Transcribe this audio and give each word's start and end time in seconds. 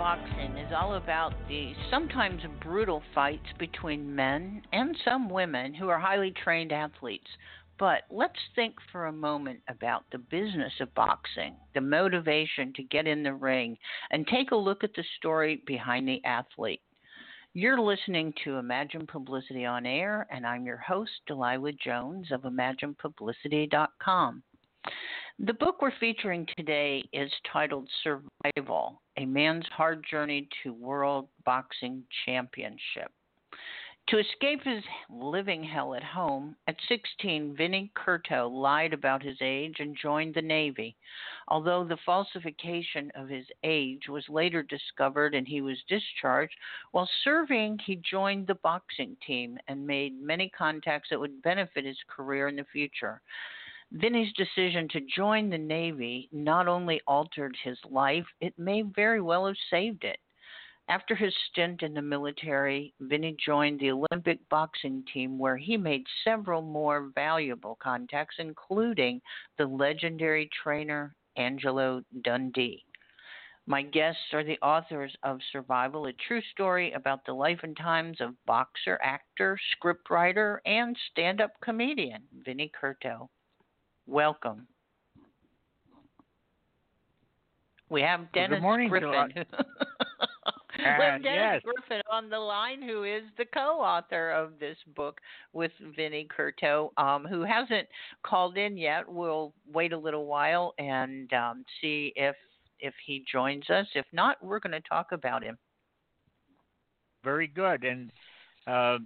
Boxing 0.00 0.56
is 0.56 0.72
all 0.74 0.94
about 0.94 1.34
the 1.46 1.74
sometimes 1.90 2.40
brutal 2.62 3.02
fights 3.14 3.44
between 3.58 4.16
men 4.16 4.62
and 4.72 4.96
some 5.04 5.28
women 5.28 5.74
who 5.74 5.90
are 5.90 5.98
highly 5.98 6.32
trained 6.42 6.72
athletes. 6.72 7.26
But 7.78 8.04
let's 8.10 8.32
think 8.54 8.76
for 8.90 9.06
a 9.06 9.12
moment 9.12 9.60
about 9.68 10.04
the 10.10 10.16
business 10.16 10.72
of 10.80 10.94
boxing, 10.94 11.54
the 11.74 11.82
motivation 11.82 12.72
to 12.76 12.82
get 12.82 13.06
in 13.06 13.22
the 13.22 13.34
ring, 13.34 13.76
and 14.10 14.26
take 14.26 14.52
a 14.52 14.56
look 14.56 14.84
at 14.84 14.94
the 14.94 15.04
story 15.18 15.62
behind 15.66 16.08
the 16.08 16.24
athlete. 16.24 16.80
You're 17.52 17.78
listening 17.78 18.32
to 18.44 18.56
Imagine 18.56 19.06
Publicity 19.06 19.66
on 19.66 19.84
Air, 19.84 20.26
and 20.30 20.46
I'm 20.46 20.64
your 20.64 20.78
host, 20.78 21.12
Delilah 21.26 21.72
Jones 21.72 22.32
of 22.32 22.40
ImaginePublicity.com. 22.40 24.42
The 25.42 25.54
book 25.54 25.80
we're 25.80 25.90
featuring 25.98 26.46
today 26.54 27.02
is 27.14 27.32
titled 27.50 27.88
Survival 28.04 29.00
A 29.16 29.24
Man's 29.24 29.64
Hard 29.74 30.04
Journey 30.10 30.46
to 30.62 30.74
World 30.74 31.28
Boxing 31.46 32.04
Championship. 32.26 33.10
To 34.08 34.18
escape 34.18 34.62
his 34.62 34.84
living 35.08 35.64
hell 35.64 35.94
at 35.94 36.02
home, 36.02 36.56
at 36.66 36.76
16, 36.88 37.56
Vinnie 37.56 37.90
Curto 37.96 38.50
lied 38.50 38.92
about 38.92 39.22
his 39.22 39.38
age 39.40 39.76
and 39.78 39.96
joined 39.96 40.34
the 40.34 40.42
Navy. 40.42 40.94
Although 41.48 41.84
the 41.84 41.96
falsification 42.04 43.10
of 43.14 43.30
his 43.30 43.46
age 43.64 44.10
was 44.10 44.28
later 44.28 44.62
discovered 44.62 45.34
and 45.34 45.48
he 45.48 45.62
was 45.62 45.82
discharged, 45.88 46.54
while 46.90 47.08
serving, 47.24 47.78
he 47.86 47.96
joined 47.96 48.46
the 48.46 48.56
boxing 48.56 49.16
team 49.26 49.56
and 49.68 49.86
made 49.86 50.20
many 50.20 50.50
contacts 50.50 51.08
that 51.08 51.20
would 51.20 51.40
benefit 51.40 51.86
his 51.86 51.98
career 52.14 52.48
in 52.48 52.56
the 52.56 52.66
future. 52.70 53.22
Vinnie's 53.92 54.32
decision 54.34 54.88
to 54.88 55.00
join 55.00 55.50
the 55.50 55.58
Navy 55.58 56.28
not 56.30 56.68
only 56.68 57.00
altered 57.08 57.56
his 57.56 57.78
life, 57.84 58.26
it 58.40 58.56
may 58.56 58.82
very 58.82 59.20
well 59.20 59.46
have 59.46 59.56
saved 59.68 60.04
it. 60.04 60.20
After 60.88 61.16
his 61.16 61.34
stint 61.48 61.82
in 61.82 61.94
the 61.94 62.02
military, 62.02 62.94
Vinnie 63.00 63.36
joined 63.44 63.80
the 63.80 63.90
Olympic 63.90 64.48
boxing 64.48 65.04
team 65.12 65.38
where 65.38 65.56
he 65.56 65.76
made 65.76 66.06
several 66.22 66.62
more 66.62 67.10
valuable 67.14 67.76
contacts, 67.82 68.36
including 68.38 69.20
the 69.58 69.66
legendary 69.66 70.48
trainer 70.62 71.14
Angelo 71.36 72.04
Dundee. 72.22 72.84
My 73.66 73.82
guests 73.82 74.32
are 74.32 74.44
the 74.44 74.58
authors 74.62 75.16
of 75.24 75.40
Survival, 75.50 76.06
a 76.06 76.12
true 76.12 76.42
story 76.52 76.92
about 76.92 77.24
the 77.24 77.34
life 77.34 77.60
and 77.64 77.76
times 77.76 78.20
of 78.20 78.34
boxer, 78.46 79.00
actor, 79.02 79.58
scriptwriter, 79.76 80.58
and 80.64 80.96
stand 81.10 81.40
up 81.40 81.52
comedian 81.60 82.22
Vinnie 82.44 82.70
Curto. 82.80 83.28
Welcome. 84.10 84.66
We 87.90 88.02
have 88.02 88.32
Dennis 88.32 88.54
well, 88.54 88.62
morning, 88.62 88.88
Griffin. 88.88 89.10
we 89.36 90.84
have 90.84 91.22
Dennis 91.22 91.22
yes. 91.24 91.62
Griffin 91.62 92.02
on 92.10 92.28
the 92.28 92.38
line, 92.38 92.82
who 92.82 93.04
is 93.04 93.22
the 93.38 93.44
co-author 93.54 94.32
of 94.32 94.58
this 94.58 94.76
book 94.96 95.20
with 95.52 95.70
Vinnie 95.94 96.26
Curto, 96.26 96.90
um, 96.96 97.24
who 97.24 97.44
hasn't 97.44 97.86
called 98.24 98.58
in 98.58 98.76
yet. 98.76 99.08
We'll 99.08 99.52
wait 99.72 99.92
a 99.92 99.98
little 99.98 100.26
while 100.26 100.74
and 100.78 101.32
um, 101.32 101.64
see 101.80 102.12
if 102.16 102.34
if 102.80 102.94
he 103.06 103.24
joins 103.30 103.70
us. 103.70 103.86
If 103.94 104.06
not, 104.12 104.44
we're 104.44 104.58
going 104.58 104.72
to 104.72 104.88
talk 104.88 105.12
about 105.12 105.44
him. 105.44 105.56
Very 107.22 107.46
good, 107.46 107.84
and 107.84 108.10
uh, 108.66 108.98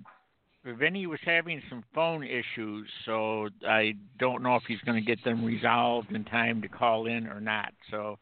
Vinnie 0.64 1.06
was 1.06 1.20
having 1.24 1.62
some 1.68 1.84
phone 1.94 2.24
issues, 2.24 2.88
so 3.04 3.48
I 3.68 3.94
don't 4.18 4.42
know 4.42 4.56
if 4.56 4.62
he's 4.66 4.80
going 4.80 5.02
to 5.02 5.06
get 5.06 5.22
them 5.22 5.44
resolved 5.44 6.10
in 6.12 6.24
time 6.24 6.62
to 6.62 6.68
call 6.68 7.06
in 7.06 7.26
or 7.26 7.40
not. 7.40 7.74
So 7.90 8.18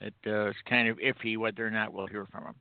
it, 0.00 0.14
uh, 0.26 0.46
it's 0.46 0.58
kind 0.68 0.88
of 0.88 0.98
iffy 0.98 1.36
whether 1.36 1.66
or 1.66 1.70
not 1.70 1.92
we'll 1.92 2.06
hear 2.06 2.26
from 2.30 2.44
him. 2.44 2.54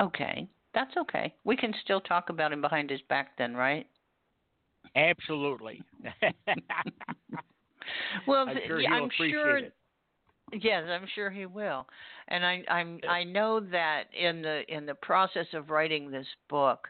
Okay, 0.00 0.46
that's 0.72 0.96
okay. 0.96 1.34
We 1.44 1.56
can 1.56 1.74
still 1.82 2.00
talk 2.00 2.30
about 2.30 2.52
him 2.52 2.60
behind 2.60 2.90
his 2.90 3.00
back, 3.08 3.36
then, 3.36 3.54
right? 3.56 3.86
Absolutely. 4.94 5.82
well, 8.26 8.48
I'm 8.48 8.58
sure, 8.66 8.80
yeah, 8.80 8.90
I'm 8.90 9.10
sure 9.16 9.56
it. 9.58 9.74
Yes, 10.52 10.84
I'm 10.88 11.06
sure 11.14 11.30
he 11.30 11.46
will. 11.46 11.86
And 12.28 12.44
I 12.44 12.62
I'm 12.70 13.00
I 13.08 13.24
know 13.24 13.60
that 13.60 14.04
in 14.18 14.40
the 14.40 14.62
in 14.74 14.86
the 14.86 14.94
process 14.94 15.46
of 15.52 15.68
writing 15.70 16.10
this 16.10 16.26
book, 16.48 16.88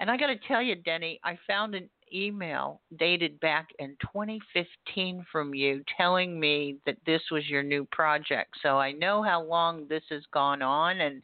and 0.00 0.10
I 0.10 0.16
got 0.16 0.28
to 0.28 0.36
tell 0.48 0.62
you, 0.62 0.74
Denny, 0.74 1.20
I 1.22 1.38
found 1.46 1.74
an 1.74 1.88
email 2.12 2.80
dated 2.98 3.38
back 3.40 3.68
in 3.78 3.96
2015 4.00 5.24
from 5.30 5.54
you 5.54 5.84
telling 5.96 6.40
me 6.40 6.76
that 6.86 6.96
this 7.06 7.20
was 7.30 7.46
your 7.48 7.62
new 7.62 7.86
project. 7.92 8.56
So 8.62 8.78
I 8.78 8.92
know 8.92 9.22
how 9.22 9.42
long 9.42 9.86
this 9.88 10.02
has 10.10 10.22
gone 10.32 10.62
on, 10.62 11.00
and 11.02 11.22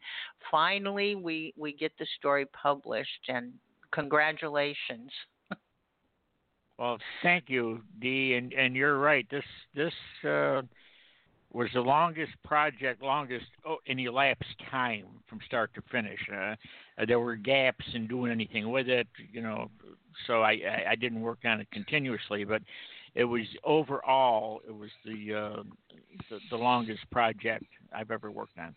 finally 0.51 1.15
we 1.15 1.55
we 1.57 1.73
get 1.73 1.93
the 1.99 2.07
story 2.19 2.47
published. 2.47 3.29
And 3.29 3.53
congratulations. 3.93 5.11
Well, 6.79 6.99
thank 7.23 7.45
you, 7.49 7.81
Dee, 8.01 8.35
and 8.35 8.53
and 8.53 8.77
you're 8.77 8.99
right. 8.99 9.27
This 9.31 9.45
this 9.75 9.95
uh, 10.29 10.61
was 11.57 11.71
the 11.73 11.81
longest 11.81 12.33
project, 12.45 13.03
longest 13.03 13.47
oh, 13.67 13.79
in 13.87 13.99
elapsed 13.99 14.55
time 14.71 15.07
from 15.27 15.41
start 15.47 15.73
to 15.75 15.83
finish. 15.91 16.21
Uh, 16.31 16.55
there 17.07 17.19
were 17.19 17.35
gaps 17.35 17.85
in 17.95 18.07
doing 18.07 18.31
anything 18.31 18.71
with 18.71 18.89
it, 18.89 19.09
you 19.33 19.41
know, 19.41 19.71
so 20.27 20.43
I, 20.43 20.53
I, 20.53 20.85
I 20.91 20.95
didn't 20.97 21.21
work 21.21 21.39
on 21.45 21.61
it 21.61 21.69
continuously, 21.73 22.45
but 22.45 22.61
it 23.15 23.25
was 23.25 23.47
overall 23.65 24.61
it 24.69 24.75
was 24.75 24.91
the, 25.05 25.35
uh, 25.35 25.63
the 26.29 26.39
the 26.51 26.57
longest 26.57 27.11
project 27.11 27.65
I've 27.95 28.11
ever 28.11 28.31
worked 28.31 28.59
on. 28.59 28.75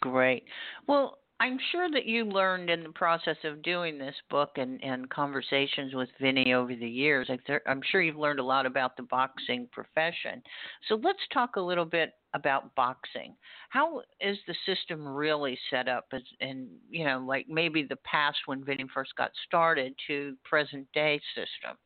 Great. 0.00 0.44
Well, 0.86 1.18
I'm 1.38 1.58
sure 1.70 1.90
that 1.90 2.06
you 2.06 2.24
learned 2.24 2.70
in 2.70 2.82
the 2.82 2.90
process 2.90 3.36
of 3.44 3.62
doing 3.62 3.98
this 3.98 4.14
book 4.30 4.52
and, 4.56 4.82
and 4.82 5.08
conversations 5.10 5.92
with 5.92 6.08
Vinnie 6.18 6.54
over 6.54 6.74
the 6.74 6.88
years. 6.88 7.28
I'm 7.66 7.82
sure 7.90 8.00
you've 8.00 8.16
learned 8.16 8.40
a 8.40 8.44
lot 8.44 8.64
about 8.64 8.96
the 8.96 9.02
boxing 9.02 9.68
profession. 9.70 10.42
So 10.88 10.94
let's 10.94 11.18
talk 11.34 11.56
a 11.56 11.60
little 11.60 11.84
bit 11.84 12.14
about 12.32 12.74
boxing. 12.74 13.36
How 13.68 14.00
is 14.18 14.38
the 14.46 14.54
system 14.64 15.06
really 15.06 15.58
set 15.68 15.88
up 15.88 16.06
as 16.12 16.22
in, 16.40 16.68
you 16.88 17.04
know, 17.04 17.22
like 17.26 17.46
maybe 17.50 17.82
the 17.82 17.96
past 17.96 18.38
when 18.46 18.64
Vinnie 18.64 18.86
first 18.94 19.14
got 19.16 19.30
started 19.46 19.94
to 20.06 20.36
present 20.42 20.86
day 20.94 21.20
system? 21.34 21.76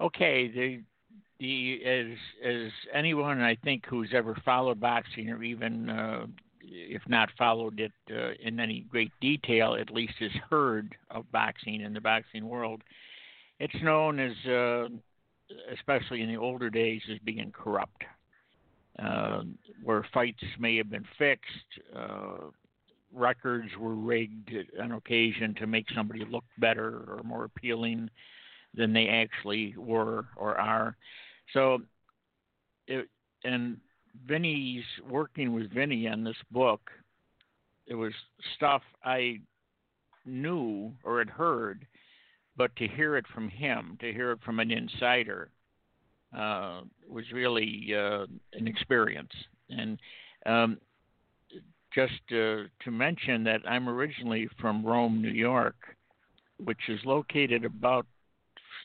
Okay, 0.00 0.48
the 0.48 0.82
the 1.38 1.84
as 1.84 2.16
as 2.46 2.72
anyone 2.94 3.40
I 3.42 3.56
think 3.56 3.84
who's 3.86 4.10
ever 4.14 4.34
followed 4.42 4.80
boxing 4.80 5.28
or 5.28 5.42
even 5.42 5.90
uh, 5.90 6.26
if 6.62 7.02
not 7.08 7.30
followed 7.38 7.80
it 7.80 7.92
uh, 8.10 8.32
in 8.42 8.60
any 8.60 8.80
great 8.88 9.12
detail, 9.20 9.74
at 9.74 9.90
least 9.90 10.14
has 10.20 10.30
heard 10.50 10.94
of 11.10 11.30
boxing 11.32 11.80
in 11.80 11.92
the 11.92 12.00
boxing 12.00 12.48
world. 12.48 12.82
It's 13.58 13.82
known 13.82 14.18
as, 14.18 14.32
uh, 14.46 14.88
especially 15.72 16.22
in 16.22 16.28
the 16.28 16.38
older 16.38 16.70
days, 16.70 17.02
as 17.10 17.18
being 17.24 17.52
corrupt, 17.52 18.04
uh, 18.98 19.42
where 19.82 20.06
fights 20.12 20.42
may 20.58 20.76
have 20.76 20.90
been 20.90 21.06
fixed, 21.18 21.48
uh, 21.96 22.48
records 23.12 23.70
were 23.78 23.94
rigged 23.94 24.52
on 24.80 24.92
occasion 24.92 25.54
to 25.56 25.66
make 25.66 25.86
somebody 25.94 26.24
look 26.24 26.44
better 26.58 27.04
or 27.08 27.20
more 27.24 27.44
appealing 27.44 28.08
than 28.74 28.92
they 28.92 29.08
actually 29.08 29.74
were 29.76 30.26
or 30.36 30.58
are. 30.58 30.96
So, 31.52 31.80
it, 32.86 33.08
and 33.44 33.78
Vinnie's 34.26 34.84
working 35.08 35.52
with 35.54 35.72
Vinnie 35.72 36.08
on 36.08 36.24
this 36.24 36.36
book, 36.50 36.90
it 37.86 37.94
was 37.94 38.12
stuff 38.56 38.82
I 39.04 39.40
knew 40.24 40.92
or 41.04 41.18
had 41.18 41.30
heard, 41.30 41.86
but 42.56 42.74
to 42.76 42.86
hear 42.86 43.16
it 43.16 43.26
from 43.34 43.48
him, 43.48 43.96
to 44.00 44.12
hear 44.12 44.32
it 44.32 44.40
from 44.44 44.60
an 44.60 44.70
insider, 44.70 45.50
uh, 46.36 46.82
was 47.08 47.24
really 47.32 47.92
uh, 47.96 48.26
an 48.52 48.68
experience. 48.68 49.32
And 49.68 49.98
um, 50.46 50.78
just 51.94 52.20
uh, 52.30 52.68
to 52.84 52.90
mention 52.90 53.44
that 53.44 53.60
I'm 53.66 53.88
originally 53.88 54.48
from 54.60 54.84
Rome, 54.84 55.20
New 55.20 55.30
York, 55.30 55.76
which 56.62 56.88
is 56.88 57.00
located 57.04 57.64
about 57.64 58.06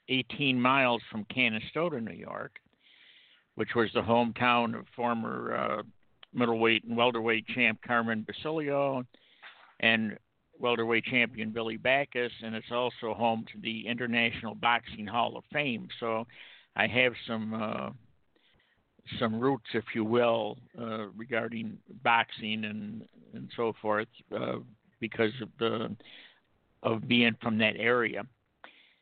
18 0.09 0.59
miles 0.59 1.01
from 1.11 1.25
Canastota, 1.25 2.03
New 2.03 2.15
York 2.15 2.53
which 3.55 3.75
was 3.75 3.89
the 3.93 4.01
hometown 4.01 4.77
of 4.77 4.85
former 4.95 5.55
uh, 5.55 5.83
middleweight 6.33 6.83
and 6.83 6.97
welterweight 6.97 7.47
champ 7.47 7.79
Carmen 7.85 8.25
Basilio 8.27 9.03
and 9.79 10.17
welterweight 10.59 11.05
champion 11.05 11.51
Billy 11.51 11.77
Backus, 11.77 12.31
and 12.43 12.55
it's 12.55 12.71
also 12.71 13.13
home 13.13 13.45
to 13.51 13.59
the 13.61 13.87
International 13.87 14.55
Boxing 14.55 15.05
Hall 15.05 15.37
of 15.37 15.43
Fame. 15.51 15.87
So 15.99 16.25
I 16.75 16.87
have 16.87 17.13
some 17.27 17.53
uh, 17.53 17.89
some 19.19 19.39
roots, 19.39 19.67
if 19.73 19.83
you 19.93 20.03
will, 20.03 20.57
uh, 20.79 21.07
regarding 21.15 21.77
boxing 22.03 22.65
and 22.65 23.03
and 23.33 23.49
so 23.55 23.73
forth, 23.81 24.07
uh, 24.35 24.57
because 24.99 25.31
of 25.41 25.49
the 25.59 25.95
of 26.83 27.07
being 27.07 27.35
from 27.41 27.57
that 27.59 27.75
area, 27.77 28.23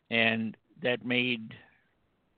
and 0.09 0.55
that 0.81 1.05
made 1.05 1.53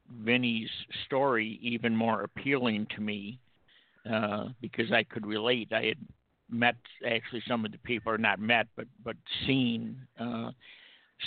Vinnie's 0.10 0.70
story 1.06 1.60
even 1.62 1.96
more 1.96 2.24
appealing 2.24 2.88
to 2.96 3.02
me 3.02 3.40
uh, 4.12 4.46
because 4.62 4.92
I 4.92 5.04
could 5.04 5.26
relate. 5.26 5.74
I 5.74 5.84
had 5.86 5.98
met 6.50 6.76
actually 7.08 7.42
some 7.48 7.66
of 7.66 7.72
the 7.72 7.78
people, 7.80 8.12
or 8.12 8.18
not 8.18 8.40
met, 8.40 8.68
but 8.76 8.86
but 9.04 9.16
seen 9.46 9.98
uh, 10.20 10.52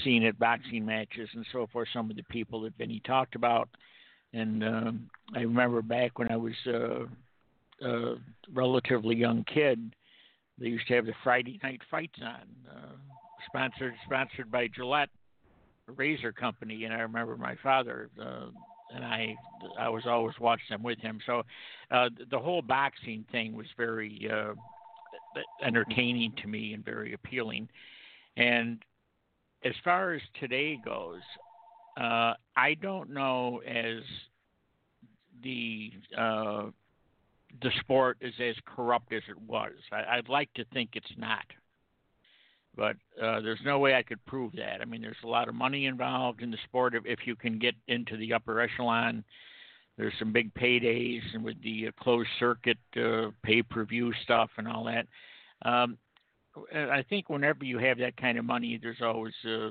seen 0.05 0.25
at 0.25 0.39
boxing 0.39 0.87
matches 0.87 1.29
and 1.35 1.45
so 1.53 1.67
forth. 1.73 1.89
Some 1.93 2.11
of 2.11 2.17
the 2.17 2.23
people 2.25 2.63
that 2.63 2.77
Vinnie 2.79 3.03
talked 3.05 3.35
about, 3.35 3.69
and 4.33 4.63
um, 4.63 5.11
I 5.35 5.41
remember 5.41 5.83
back 5.83 6.19
when 6.19 6.31
I 6.31 6.37
was 6.37 6.55
uh, 6.67 7.07
a 7.85 8.15
relatively 8.53 9.17
young 9.17 9.45
kid, 9.53 9.93
they 10.59 10.69
used 10.69 10.87
to 10.89 10.95
have 10.95 11.07
the 11.07 11.15
Friday 11.25 11.59
night 11.63 11.81
fights 11.91 12.19
on, 12.23 12.47
uh, 12.71 12.93
sponsored 13.47 13.95
sponsored 14.07 14.51
by 14.51 14.69
Gillette 14.69 15.11
Razor 15.97 16.33
Company, 16.33 16.85
and 16.85 16.95
I 16.95 17.01
remember 17.01 17.37
my 17.37 17.57
father. 17.63 18.11
Uh, 18.21 18.47
and 18.95 19.05
I 19.05 19.35
I 19.79 19.89
was 19.89 20.05
always 20.07 20.35
watching 20.41 20.67
them 20.71 20.83
with 20.83 20.99
him. 20.99 21.21
So 21.27 21.43
uh, 21.91 22.09
the 22.31 22.39
whole 22.39 22.63
boxing 22.63 23.25
thing 23.31 23.55
was 23.55 23.67
very 23.77 24.31
uh, 24.33 24.55
entertaining 25.63 26.33
to 26.43 26.49
me 26.49 26.73
and 26.75 26.85
very 26.85 27.13
appealing. 27.13 27.69
And 28.37 28.83
as 29.65 29.75
far 29.85 30.15
as 30.15 30.23
today 30.41 30.79
goes, 30.85 31.21
uh, 32.01 32.35
I 32.57 32.75
don't 32.81 33.11
know 33.11 33.61
as 33.67 34.03
the 35.43 35.93
uh, 36.17 36.65
the 37.63 37.71
sport 37.81 38.19
is 38.21 38.35
as 38.41 38.55
corrupt 38.65 39.13
as 39.13 39.23
it 39.29 39.41
was. 39.41 39.73
I, 39.91 40.17
would 40.17 40.29
like 40.29 40.53
to 40.55 40.65
think 40.73 40.91
it's 40.95 41.07
not, 41.17 41.45
but 42.79 42.95
uh, 43.21 43.41
there's 43.41 43.59
no 43.65 43.81
way 43.81 43.97
I 43.97 44.05
could 44.05 44.25
prove 44.25 44.53
that. 44.53 44.81
I 44.81 44.85
mean, 44.85 45.03
there's 45.03 45.17
a 45.25 45.29
lot 45.29 45.49
of 45.49 45.55
money 45.57 45.87
involved 45.87 46.43
in 46.43 46.53
the 46.53 46.59
sport 46.65 46.95
if, 46.95 47.05
if 47.05 47.19
you 47.27 47.35
can 47.35 47.59
get 47.59 47.75
into 47.89 48.17
the 48.17 48.33
upper 48.33 48.61
echelon. 48.61 49.25
There's 49.99 50.15
some 50.21 50.33
big 50.33 50.55
paydays, 50.55 51.23
and 51.35 51.43
with 51.43 51.61
the 51.61 51.89
uh, 51.89 51.91
closed 52.01 52.29
circuit 52.39 52.79
uh, 52.97 53.31
pay 53.43 53.63
per 53.63 53.85
view 53.85 54.13
stuff 54.23 54.51
and 54.57 54.69
all 54.69 54.85
that. 54.85 55.07
Um, 55.69 55.99
I 56.73 57.05
think 57.11 57.29
whenever 57.29 57.65
you 57.65 57.79
have 57.79 57.99
that 57.99 58.17
kind 58.17 58.39
of 58.39 58.45
money, 58.45 58.79
there's 58.81 59.03
always 59.03 59.35
uh, 59.45 59.71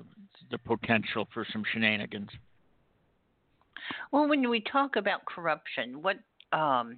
the 0.52 0.58
potential 0.66 1.28
for 1.34 1.46
some 1.52 1.64
shenanigans. 1.74 2.30
Well, 4.12 4.28
when 4.28 4.50
we 4.50 4.60
talk 4.60 4.98
about 4.98 5.26
corruption, 5.26 6.02
what 6.02 6.18
um, 6.52 6.98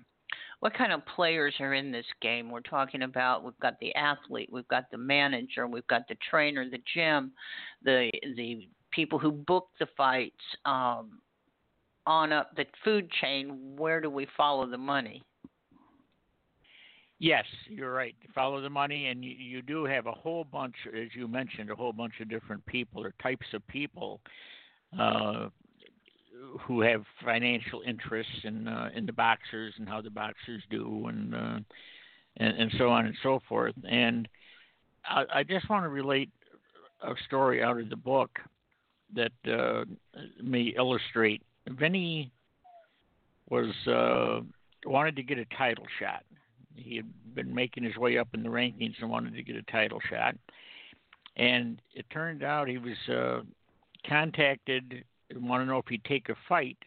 what 0.59 0.73
kind 0.73 0.91
of 0.91 1.05
players 1.05 1.55
are 1.59 1.73
in 1.73 1.91
this 1.91 2.05
game? 2.21 2.49
We're 2.49 2.61
talking 2.61 3.03
about 3.03 3.43
we've 3.43 3.59
got 3.61 3.79
the 3.79 3.93
athlete, 3.95 4.49
we've 4.51 4.67
got 4.67 4.91
the 4.91 4.97
manager, 4.97 5.67
we've 5.67 5.87
got 5.87 6.07
the 6.07 6.17
trainer, 6.29 6.69
the 6.69 6.81
gym, 6.93 7.31
the 7.83 8.11
the 8.35 8.67
people 8.91 9.19
who 9.19 9.31
book 9.31 9.69
the 9.79 9.87
fights. 9.97 10.35
Um, 10.65 11.21
on 12.09 12.33
up 12.33 12.55
the 12.55 12.65
food 12.83 13.07
chain, 13.21 13.75
where 13.77 14.01
do 14.01 14.09
we 14.09 14.27
follow 14.35 14.65
the 14.65 14.77
money? 14.77 15.23
Yes, 17.19 17.45
you're 17.67 17.93
right. 17.93 18.15
Follow 18.33 18.61
the 18.61 18.69
money, 18.69 19.07
and 19.07 19.23
you, 19.23 19.31
you 19.31 19.61
do 19.61 19.85
have 19.85 20.07
a 20.07 20.11
whole 20.11 20.43
bunch, 20.43 20.75
as 20.87 21.09
you 21.13 21.27
mentioned, 21.27 21.69
a 21.69 21.75
whole 21.75 21.93
bunch 21.93 22.13
of 22.19 22.29
different 22.29 22.65
people 22.65 23.03
or 23.03 23.13
types 23.21 23.45
of 23.53 23.65
people 23.67 24.21
uh, 24.97 25.49
who 26.61 26.81
have 26.81 27.03
financial 27.23 27.81
interests 27.85 28.43
in 28.43 28.67
uh, 28.67 28.89
in 28.93 29.05
the 29.05 29.13
boxers 29.13 29.73
and 29.77 29.87
how 29.87 30.01
the 30.01 30.09
boxers 30.09 30.63
do, 30.69 31.07
and 31.07 31.35
uh, 31.35 31.59
and, 32.37 32.57
and 32.57 32.71
so 32.77 32.89
on 32.89 33.05
and 33.05 33.15
so 33.21 33.39
forth. 33.47 33.75
And 33.89 34.27
I, 35.05 35.25
I 35.35 35.43
just 35.43 35.69
want 35.69 35.85
to 35.85 35.89
relate 35.89 36.29
a 37.01 37.13
story 37.27 37.63
out 37.63 37.79
of 37.79 37.89
the 37.89 37.95
book 37.95 38.39
that 39.15 39.31
uh, 39.47 39.85
may 40.43 40.73
illustrate. 40.77 41.41
Vinnie 41.67 42.31
was 43.49 43.73
uh, 43.87 44.41
wanted 44.85 45.15
to 45.15 45.23
get 45.23 45.37
a 45.37 45.45
title 45.57 45.85
shot 45.99 46.23
he 46.79 46.95
had 46.95 47.35
been 47.35 47.53
making 47.53 47.83
his 47.83 47.95
way 47.97 48.17
up 48.17 48.29
in 48.33 48.43
the 48.43 48.49
rankings 48.49 48.95
and 48.99 49.09
wanted 49.09 49.35
to 49.35 49.43
get 49.43 49.55
a 49.55 49.63
title 49.63 49.99
shot. 50.09 50.35
And 51.35 51.81
it 51.93 52.05
turned 52.09 52.43
out 52.43 52.67
he 52.67 52.77
was 52.77 52.97
uh, 53.09 53.41
contacted 54.07 55.03
and 55.29 55.47
wanted 55.47 55.65
to 55.65 55.71
know 55.71 55.77
if 55.77 55.87
he'd 55.87 56.03
take 56.05 56.29
a 56.29 56.35
fight 56.47 56.77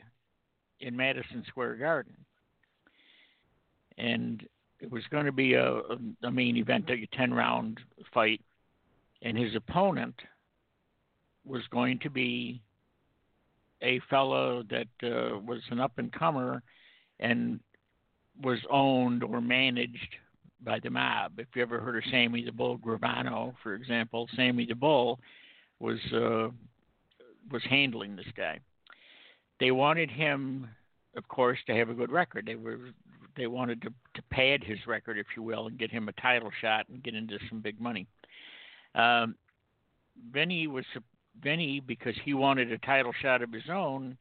in 0.81 0.97
Madison 0.97 1.45
Square 1.49 1.77
Garden. 1.77 2.17
And 3.99 4.47
it 4.81 4.91
was 4.91 5.05
going 5.11 5.27
to 5.27 5.33
be 5.33 5.55
a, 5.55 5.81
a 6.25 6.31
main 6.31 6.57
event, 6.57 6.91
a 6.91 7.07
10 7.17 7.33
round 7.33 7.79
fight. 8.13 8.41
And 9.23 9.39
his 9.39 9.55
opponent 9.55 10.15
was 11.45 11.63
going 11.71 12.01
to 12.01 12.11
be 12.11 12.61
a 13.81 14.01
fellow 14.11 14.65
that 14.71 14.89
uh, 15.05 15.39
was 15.39 15.61
an 15.71 15.81
up 15.81 15.93
and 15.99 16.13
comer 16.13 16.63
and 17.21 17.61
was 18.43 18.59
owned 18.71 19.23
or 19.23 19.41
managed 19.41 20.17
by 20.65 20.79
the 20.81 20.91
mob. 20.91 21.33
If 21.39 21.49
you 21.55 21.63
ever 21.63 21.81
heard 21.81 21.97
of 21.97 22.11
Sammy 22.11 22.45
the 22.45 22.53
Bull 22.53 22.79
Gravano, 22.79 23.55
for 23.63 23.75
example, 23.75 24.29
Sammy 24.37 24.67
the 24.67 24.75
Bull 24.75 25.19
was 25.81 25.99
uh, 26.15 26.49
was 27.51 27.63
handling 27.69 28.17
this 28.17 28.27
guy. 28.37 28.61
They 29.61 29.71
wanted 29.71 30.11
him, 30.11 30.69
of 31.17 31.27
course, 31.29 31.59
to 31.67 31.75
have 31.75 31.89
a 31.89 31.95
good 31.95 32.11
record. 32.11 32.47
They 32.47 32.57
were 32.57 32.79
they 33.37 33.47
wanted 33.47 33.81
to 33.83 33.89
to 33.89 34.23
pad 34.31 34.63
his 34.63 34.79
record, 34.87 35.19
if 35.19 35.27
you 35.37 35.43
will, 35.43 35.67
and 35.67 35.79
get 35.79 35.91
him 35.91 36.09
a 36.09 36.13
title 36.13 36.51
shot 36.61 36.89
and 36.89 37.03
get 37.03 37.15
into 37.15 37.39
some 37.49 37.61
big 37.61 37.81
money. 37.81 38.07
Um, 38.95 39.37
Vinnie 40.33 40.67
was 40.67 40.85
Vinnie 41.43 41.81
because 41.81 42.15
he 42.25 42.35
wanted 42.35 42.71
a 42.71 42.79
title 42.79 43.13
shot 43.21 43.43
of 43.43 43.53
his 43.53 43.71
own 43.71 44.17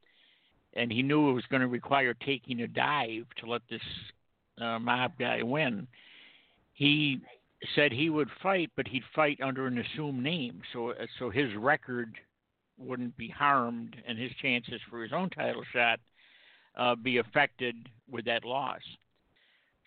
and 0.74 0.91
he 0.91 1.01
knew 1.01 1.29
it 1.29 1.33
was 1.33 1.45
going 1.50 1.62
to 1.62 1.67
require 1.67 2.13
taking 2.13 2.62
a 2.62 2.67
dive 2.67 3.25
to 3.38 3.45
let 3.45 3.62
this 3.69 3.81
uh, 4.62 4.79
mob 4.79 5.13
guy 5.19 5.41
win. 5.44 5.88
He 6.74 7.19
said 7.75 7.91
he 7.91 8.10
would 8.10 8.29
fight, 8.41 8.72
but 8.75 8.88
he'd 8.88 9.03
fight 9.13 9.39
under 9.43 9.67
an 9.67 9.77
assumed 9.77 10.24
name, 10.24 10.62
so 10.74 10.91
uh, 10.91 11.05
so 11.19 11.29
his 11.29 11.53
record 11.55 12.15
wouldn't 12.81 13.15
be 13.17 13.29
harmed, 13.29 13.95
and 14.07 14.17
his 14.17 14.31
chances 14.41 14.81
for 14.89 15.01
his 15.01 15.13
own 15.13 15.29
title 15.29 15.63
shot 15.71 16.00
uh, 16.75 16.95
be 16.95 17.17
affected 17.17 17.75
with 18.09 18.25
that 18.25 18.45
loss. 18.45 18.81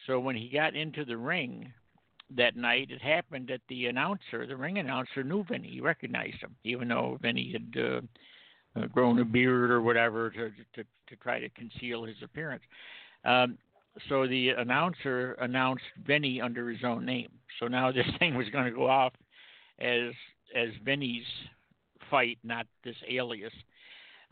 So 0.07 0.21
when 0.21 0.37
he 0.37 0.49
got 0.49 0.75
into 0.75 1.05
the 1.05 1.17
ring 1.17 1.73
that 2.37 2.57
night, 2.57 2.91
it 2.91 3.01
happened 3.01 3.49
that 3.49 3.61
the 3.69 3.87
announcer, 3.87 4.47
the 4.47 4.57
ring 4.57 4.79
announcer, 4.79 5.23
knew 5.23 5.45
Vinnie. 5.45 5.71
He 5.71 5.81
recognized 5.81 6.41
him, 6.41 6.57
even 6.65 6.89
though 6.89 7.19
Vinnie 7.21 7.53
had. 7.53 7.83
Uh, 7.83 8.01
uh, 8.77 8.87
grown 8.87 9.19
a 9.21 9.25
beard 9.25 9.71
or 9.71 9.81
whatever 9.81 10.31
to, 10.31 10.51
to 10.75 10.85
to 11.07 11.17
try 11.23 11.39
to 11.39 11.49
conceal 11.51 12.05
his 12.05 12.17
appearance. 12.23 12.63
Um, 13.25 13.59
so 14.09 14.27
the 14.27 14.51
announcer 14.51 15.35
announced 15.35 15.85
Vinnie 16.05 16.41
under 16.41 16.69
his 16.69 16.83
own 16.85 17.05
name. 17.05 17.29
So 17.61 17.69
now 17.69 17.93
this 17.93 18.07
thing 18.19 18.35
was 18.35 18.49
going 18.51 18.65
to 18.65 18.71
go 18.71 18.89
off 18.89 19.13
as 19.79 20.13
as 20.55 20.69
Vinnie's 20.85 21.27
fight, 22.15 22.39
not 22.45 22.67
this 22.85 22.97
alias. 23.11 23.53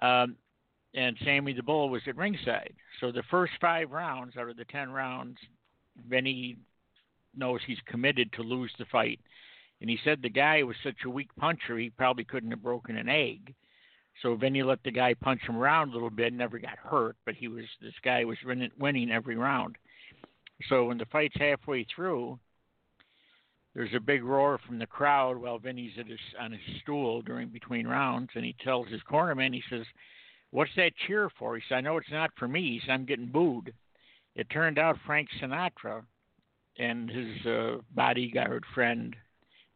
Um, 0.01 0.37
and 0.95 1.17
Sammy 1.25 1.53
the 1.53 1.65
Bull 1.65 1.89
was 1.89 2.03
at 2.07 2.17
ringside. 2.17 2.75
So 3.01 3.11
the 3.11 3.25
first 3.29 3.55
five 3.61 3.91
rounds 3.91 4.37
out 4.37 4.49
of 4.49 4.57
the 4.57 4.67
ten 4.67 4.93
rounds, 4.93 5.39
Vinnie 6.09 6.57
knows 7.35 7.61
he's 7.67 7.79
committed 7.87 8.33
to 8.35 8.43
lose 8.43 8.71
the 8.79 8.85
fight. 8.93 9.19
And 9.81 9.91
he 9.91 9.99
said 10.05 10.21
the 10.23 10.29
guy 10.29 10.63
was 10.63 10.77
such 10.85 11.05
a 11.05 11.11
weak 11.11 11.35
puncher, 11.37 11.77
he 11.77 11.91
probably 11.91 12.23
couldn't 12.23 12.53
have 12.53 12.63
broken 12.63 12.97
an 12.97 13.09
egg. 13.09 13.53
So 14.23 14.37
Vinnie 14.37 14.63
let 14.63 14.85
the 14.85 14.93
guy 14.93 15.15
punch 15.15 15.41
him 15.49 15.57
around 15.57 15.91
a 15.91 15.95
little 15.95 16.11
bit, 16.11 16.33
never 16.33 16.61
got 16.61 16.79
hurt, 16.79 17.17
but 17.27 17.35
he 17.35 17.49
was 17.49 17.65
this 17.81 17.95
guy 18.05 18.25
was 18.25 18.39
winning 18.79 19.11
every 19.11 19.37
round. 19.37 19.77
So 20.69 20.85
when 20.85 20.99
the 20.99 21.07
fight's 21.07 21.35
halfway 21.37 21.85
through, 21.85 22.39
there's 23.75 23.95
a 23.95 24.01
big 24.01 24.23
roar 24.23 24.59
from 24.67 24.79
the 24.79 24.87
crowd 24.87 25.37
while 25.37 25.59
Vinnie's 25.59 25.95
his, 25.97 26.19
on 26.39 26.53
his 26.53 26.61
stool 26.83 27.23
during 27.23 27.49
between 27.49 27.87
rounds, 27.87 28.31
and 28.35 28.45
he 28.45 28.55
tells 28.63 28.89
his 28.89 29.01
cornerman, 29.11 29.55
he 29.55 29.63
says, 29.71 29.87
"What's 30.51 30.75
that 30.77 30.93
cheer 31.07 31.31
for?" 31.39 31.57
He 31.57 31.63
says, 31.69 31.77
"I 31.77 31.81
know 31.81 31.97
it's 31.97 32.11
not 32.11 32.31
for 32.37 32.49
me. 32.49 32.73
He 32.73 32.81
says, 32.81 32.91
I'm 32.91 33.07
getting 33.07 33.29
booed." 33.29 33.73
It 34.35 34.49
turned 34.51 34.79
out 34.79 34.97
Frank 35.07 35.29
Sinatra 35.41 36.03
and 36.79 37.11
his 37.11 37.47
uh, 37.47 37.77
bodyguard 37.95 38.65
friend 38.75 39.15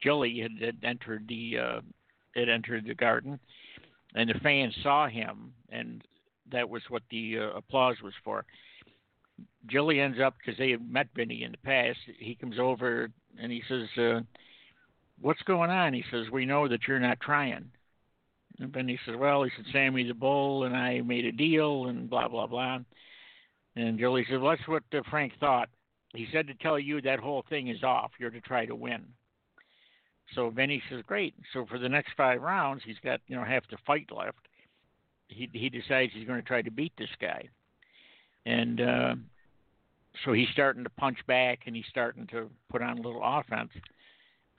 Jilly 0.03 0.41
had, 0.41 0.53
had 0.61 0.79
entered 0.83 1.27
the 1.29 1.59
uh, 1.59 1.81
had 2.35 2.49
entered 2.49 2.87
the 2.87 2.95
garden 2.95 3.39
and 4.17 4.31
the 4.31 4.41
fans 4.41 4.75
saw 4.83 5.07
him, 5.07 5.53
and 5.69 6.03
that 6.51 6.69
was 6.69 6.83
what 6.89 7.03
the 7.11 7.39
uh, 7.39 7.57
applause 7.57 7.97
was 8.03 8.15
for. 8.25 8.45
Jilly 9.67 10.01
ends 10.01 10.19
up 10.21 10.35
because 10.39 10.59
they 10.59 10.71
had 10.71 10.91
met 10.91 11.09
Vinnie 11.15 11.43
in 11.43 11.53
the 11.53 11.59
past. 11.59 11.99
He 12.19 12.35
comes 12.35 12.59
over 12.59 13.11
and 13.39 13.53
he 13.53 13.63
says, 13.69 13.89
uh, 13.99 14.21
"What's 15.21 15.43
going 15.43 15.71
on?" 15.71 15.93
He 15.93 16.05
says, 16.11 16.31
"We 16.31 16.47
know 16.47 16.69
that 16.69 16.87
you're 16.87 17.01
not 17.01 17.21
trying." 17.21 17.71
And 18.59 18.73
Vinnie 18.73 18.99
says, 19.05 19.17
"Well," 19.17 19.43
he 19.43 19.51
said, 19.57 19.67
"Sammy 19.73 20.05
the 20.05 20.15
Bull 20.15 20.65
and 20.65 20.77
I 20.77 21.01
made 21.01 21.27
a 21.27 21.33
deal, 21.33 21.87
and 21.87 22.09
blah 22.09 22.29
blah 22.29 22.47
blah." 22.47 22.81
And 23.75 23.99
Jilly 23.99 24.25
says, 24.25 24.41
well, 24.41 24.57
"That's 24.57 24.69
what 24.69 24.85
uh, 24.95 25.03
Frank 25.11 25.35
thought. 25.39 25.69
He 26.15 26.27
said 26.33 26.47
to 26.47 26.55
tell 26.55 26.79
you 26.79 27.03
that 27.03 27.19
whole 27.19 27.43
thing 27.43 27.69
is 27.69 27.83
off. 27.83 28.13
You're 28.19 28.31
to 28.31 28.41
try 28.41 28.65
to 28.67 28.75
win." 28.75 29.05
So 30.35 30.51
Vinnie 30.51 30.83
says, 30.89 31.03
"Great." 31.07 31.35
So 31.53 31.67
for 31.67 31.79
the 31.79 31.89
next 31.89 32.13
five 32.17 32.41
rounds, 32.41 32.83
he's 32.85 32.99
got 33.01 33.21
you 33.27 33.37
know 33.37 33.45
half 33.45 33.69
the 33.69 33.77
fight 33.87 34.11
left. 34.11 34.49
He 35.29 35.51
he 35.53 35.69
decides 35.69 36.13
he's 36.15 36.27
going 36.27 36.41
to 36.41 36.47
try 36.47 36.63
to 36.63 36.71
beat 36.71 36.93
this 36.97 37.15
guy, 37.21 37.49
and 38.47 38.81
uh, 38.81 39.15
so 40.25 40.33
he's 40.33 40.49
starting 40.53 40.85
to 40.85 40.91
punch 40.91 41.19
back 41.27 41.61
and 41.67 41.77
he's 41.77 41.85
starting 41.91 42.27
to 42.29 42.49
put 42.71 42.81
on 42.81 42.99
a 42.99 43.03
little 43.03 43.23
offense. 43.23 43.71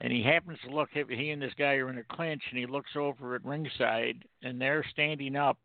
And 0.00 0.12
he 0.12 0.22
happens 0.22 0.58
to 0.64 0.74
look. 0.74 0.90
He 0.92 1.30
and 1.30 1.42
this 1.42 1.54
guy 1.58 1.74
are 1.74 1.90
in 1.90 1.98
a 1.98 2.04
clinch, 2.04 2.42
and 2.50 2.58
he 2.58 2.66
looks 2.66 2.90
over 2.94 3.34
at 3.34 3.44
ringside, 3.44 4.24
and 4.44 4.60
there 4.60 4.84
standing 4.92 5.34
up 5.34 5.58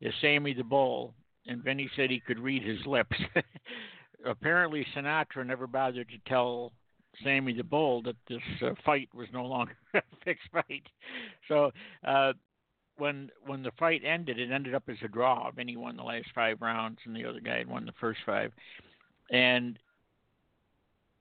is 0.00 0.14
Sammy 0.22 0.54
the 0.54 0.64
Bull. 0.64 1.12
And 1.46 1.62
Vinnie 1.62 1.90
said 1.94 2.10
he 2.10 2.20
could 2.20 2.38
read 2.38 2.62
his 2.62 2.84
lips. 2.86 3.16
Apparently, 4.26 4.86
Sinatra 4.96 5.46
never 5.46 5.66
bothered 5.66 6.08
to 6.08 6.18
tell 6.26 6.72
Sammy 7.22 7.52
the 7.52 7.62
Bull 7.64 8.00
that 8.02 8.16
this 8.28 8.40
uh, 8.62 8.70
fight 8.84 9.10
was 9.14 9.28
no 9.32 9.44
longer 9.44 9.76
a 9.94 10.02
fixed 10.24 10.48
fight. 10.50 10.86
So 11.48 11.70
uh, 12.06 12.32
when 12.98 13.30
when 13.44 13.62
the 13.62 13.72
fight 13.78 14.02
ended, 14.04 14.38
it 14.38 14.50
ended 14.50 14.74
up 14.74 14.84
as 14.88 14.96
a 15.02 15.08
draw. 15.08 15.50
Vinnie 15.50 15.76
won 15.76 15.96
the 15.96 16.02
last 16.02 16.28
five 16.34 16.60
rounds, 16.60 16.98
and 17.04 17.14
the 17.14 17.24
other 17.24 17.40
guy 17.40 17.58
had 17.58 17.68
won 17.68 17.86
the 17.86 17.92
first 18.00 18.20
five. 18.24 18.52
And 19.30 19.78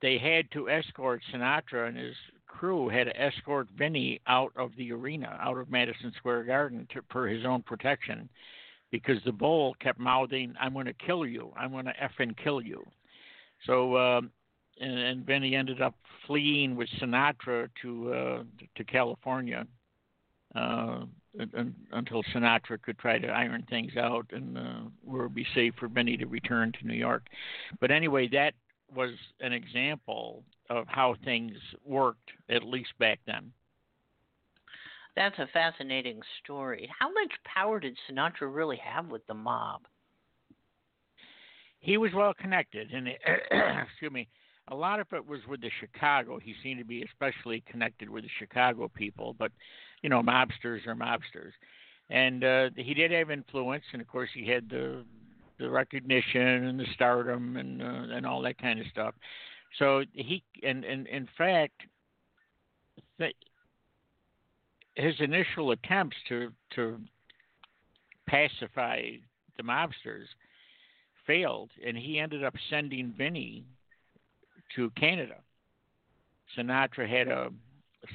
they 0.01 0.17
had 0.17 0.51
to 0.51 0.69
escort 0.69 1.21
Sinatra 1.33 1.87
and 1.87 1.97
his 1.97 2.15
crew 2.47 2.89
had 2.89 3.05
to 3.05 3.21
escort 3.21 3.67
Vinnie 3.77 4.21
out 4.27 4.51
of 4.55 4.71
the 4.77 4.91
arena, 4.91 5.37
out 5.41 5.57
of 5.57 5.69
Madison 5.69 6.13
Square 6.17 6.43
Garden, 6.43 6.87
to, 6.93 7.01
for 7.11 7.27
his 7.27 7.45
own 7.45 7.61
protection, 7.63 8.29
because 8.91 9.17
the 9.25 9.31
bull 9.31 9.75
kept 9.81 9.99
mouthing, 9.99 10.53
"I'm 10.59 10.73
going 10.73 10.85
to 10.85 10.93
kill 10.93 11.25
you. 11.25 11.51
I'm 11.57 11.71
going 11.71 11.85
to 11.85 11.93
effing 11.93 12.35
kill 12.41 12.61
you." 12.61 12.85
So, 13.65 13.95
uh, 13.95 14.21
and, 14.79 14.99
and 14.99 15.25
Vinnie 15.25 15.55
ended 15.55 15.81
up 15.81 15.95
fleeing 16.27 16.75
with 16.75 16.89
Sinatra 17.01 17.69
to 17.81 18.13
uh, 18.13 18.43
to 18.75 18.83
California. 18.83 19.65
Uh, 20.53 21.05
until 21.91 22.23
Sinatra 22.33 22.81
could 22.81 22.97
try 22.97 23.19
to 23.19 23.27
iron 23.27 23.65
things 23.69 23.97
out 23.97 24.25
and 24.31 24.57
uh, 24.57 24.81
where 25.03 25.21
it 25.21 25.25
would 25.25 25.35
be 25.35 25.47
safe 25.53 25.73
for 25.79 25.87
Vinnie 25.87 26.17
to 26.17 26.25
return 26.25 26.71
to 26.79 26.87
New 26.87 26.95
York. 26.95 27.23
But 27.79 27.91
anyway, 27.91 28.27
that 28.29 28.53
was 28.93 29.11
an 29.41 29.53
example 29.53 30.43
of 30.69 30.85
how 30.87 31.15
things 31.23 31.53
worked, 31.83 32.31
at 32.49 32.63
least 32.63 32.91
back 32.99 33.19
then. 33.25 33.51
That's 35.15 35.37
a 35.39 35.47
fascinating 35.53 36.19
story. 36.43 36.89
How 36.99 37.11
much 37.11 37.31
power 37.45 37.79
did 37.79 37.97
Sinatra 38.09 38.53
really 38.53 38.77
have 38.77 39.07
with 39.07 39.25
the 39.27 39.33
mob? 39.33 39.81
He 41.79 41.97
was 41.97 42.11
well 42.13 42.33
connected, 42.33 42.91
and 42.91 43.07
excuse 43.87 44.11
me, 44.11 44.27
a 44.69 44.75
lot 44.75 44.99
of 44.99 45.07
it 45.13 45.25
was 45.25 45.41
with 45.47 45.61
the 45.61 45.69
Chicago. 45.79 46.39
He 46.39 46.55
seemed 46.63 46.79
to 46.79 46.85
be 46.85 47.03
especially 47.03 47.63
connected 47.69 48.09
with 48.09 48.23
the 48.23 48.29
Chicago 48.39 48.87
people, 48.87 49.35
but 49.37 49.51
you 50.05 50.09
know, 50.09 50.21
mobsters 50.21 50.85
are 50.85 50.93
mobsters, 50.93 51.53
and 52.11 52.43
uh, 52.43 52.69
he 52.75 52.93
did 52.93 53.09
have 53.09 53.31
influence, 53.31 53.83
and 53.91 53.99
of 54.03 54.07
course 54.07 54.29
he 54.35 54.47
had 54.47 54.69
the 54.69 55.03
the 55.57 55.67
recognition 55.67 56.41
and 56.41 56.79
the 56.79 56.85
stardom 56.93 57.57
and 57.57 57.81
uh, 57.81 58.15
and 58.15 58.23
all 58.23 58.39
that 58.43 58.59
kind 58.59 58.79
of 58.79 58.85
stuff. 58.85 59.15
So 59.79 60.03
he 60.13 60.43
and 60.61 60.85
and 60.85 61.07
in 61.07 61.27
fact, 61.35 61.81
th- 63.17 63.35
his 64.93 65.15
initial 65.17 65.71
attempts 65.71 66.17
to 66.29 66.51
to 66.75 66.99
pacify 68.27 69.09
the 69.57 69.63
mobsters 69.63 70.27
failed, 71.25 71.71
and 71.83 71.97
he 71.97 72.19
ended 72.19 72.43
up 72.43 72.53
sending 72.69 73.11
Vinnie 73.17 73.65
to 74.75 74.91
Canada. 74.91 75.37
Sinatra 76.55 77.09
had 77.09 77.27
a, 77.27 77.45
uh, 77.45 77.49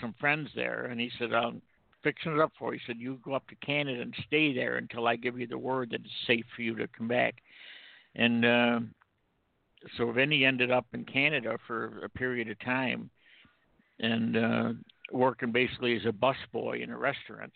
some 0.00 0.14
friends 0.20 0.50
there, 0.54 0.85
and 0.85 1.00
he 1.00 1.11
said, 1.18 1.32
"I'm 1.35 1.61
fixing 2.02 2.33
it 2.33 2.40
up 2.40 2.52
for 2.59 2.73
you." 2.73 2.80
He 2.80 2.92
said, 2.92 3.00
"You 3.00 3.21
go 3.25 3.35
up 3.35 3.47
to 3.49 3.54
Canada 3.57 4.00
and 4.00 4.14
stay 4.26 4.52
there 4.52 4.76
until 4.76 5.07
I 5.07 5.16
give 5.16 5.38
you 5.38 5.47
the 5.47 5.59
word 5.59 5.90
that 5.90 6.00
it's 6.00 6.26
safe 6.26 6.45
for 6.54 6.62
you 6.62 6.75
to 6.76 6.88
come 6.88 7.09
back." 7.09 7.42
And 8.14 8.45
uh, 8.45 8.80
so 9.97 10.11
Vinnie 10.12 10.45
ended 10.45 10.71
up 10.71 10.87
in 10.92 11.04
Canada 11.04 11.59
for 11.66 12.04
a 12.04 12.09
period 12.09 12.50
of 12.50 12.59
time, 12.61 13.11
and 13.99 14.37
uh, 14.37 14.73
working 15.12 15.52
basically 15.52 15.97
as 15.97 16.04
a 16.07 16.12
busboy 16.12 16.83
in 16.83 16.90
a 16.90 16.99
restaurant, 16.99 17.52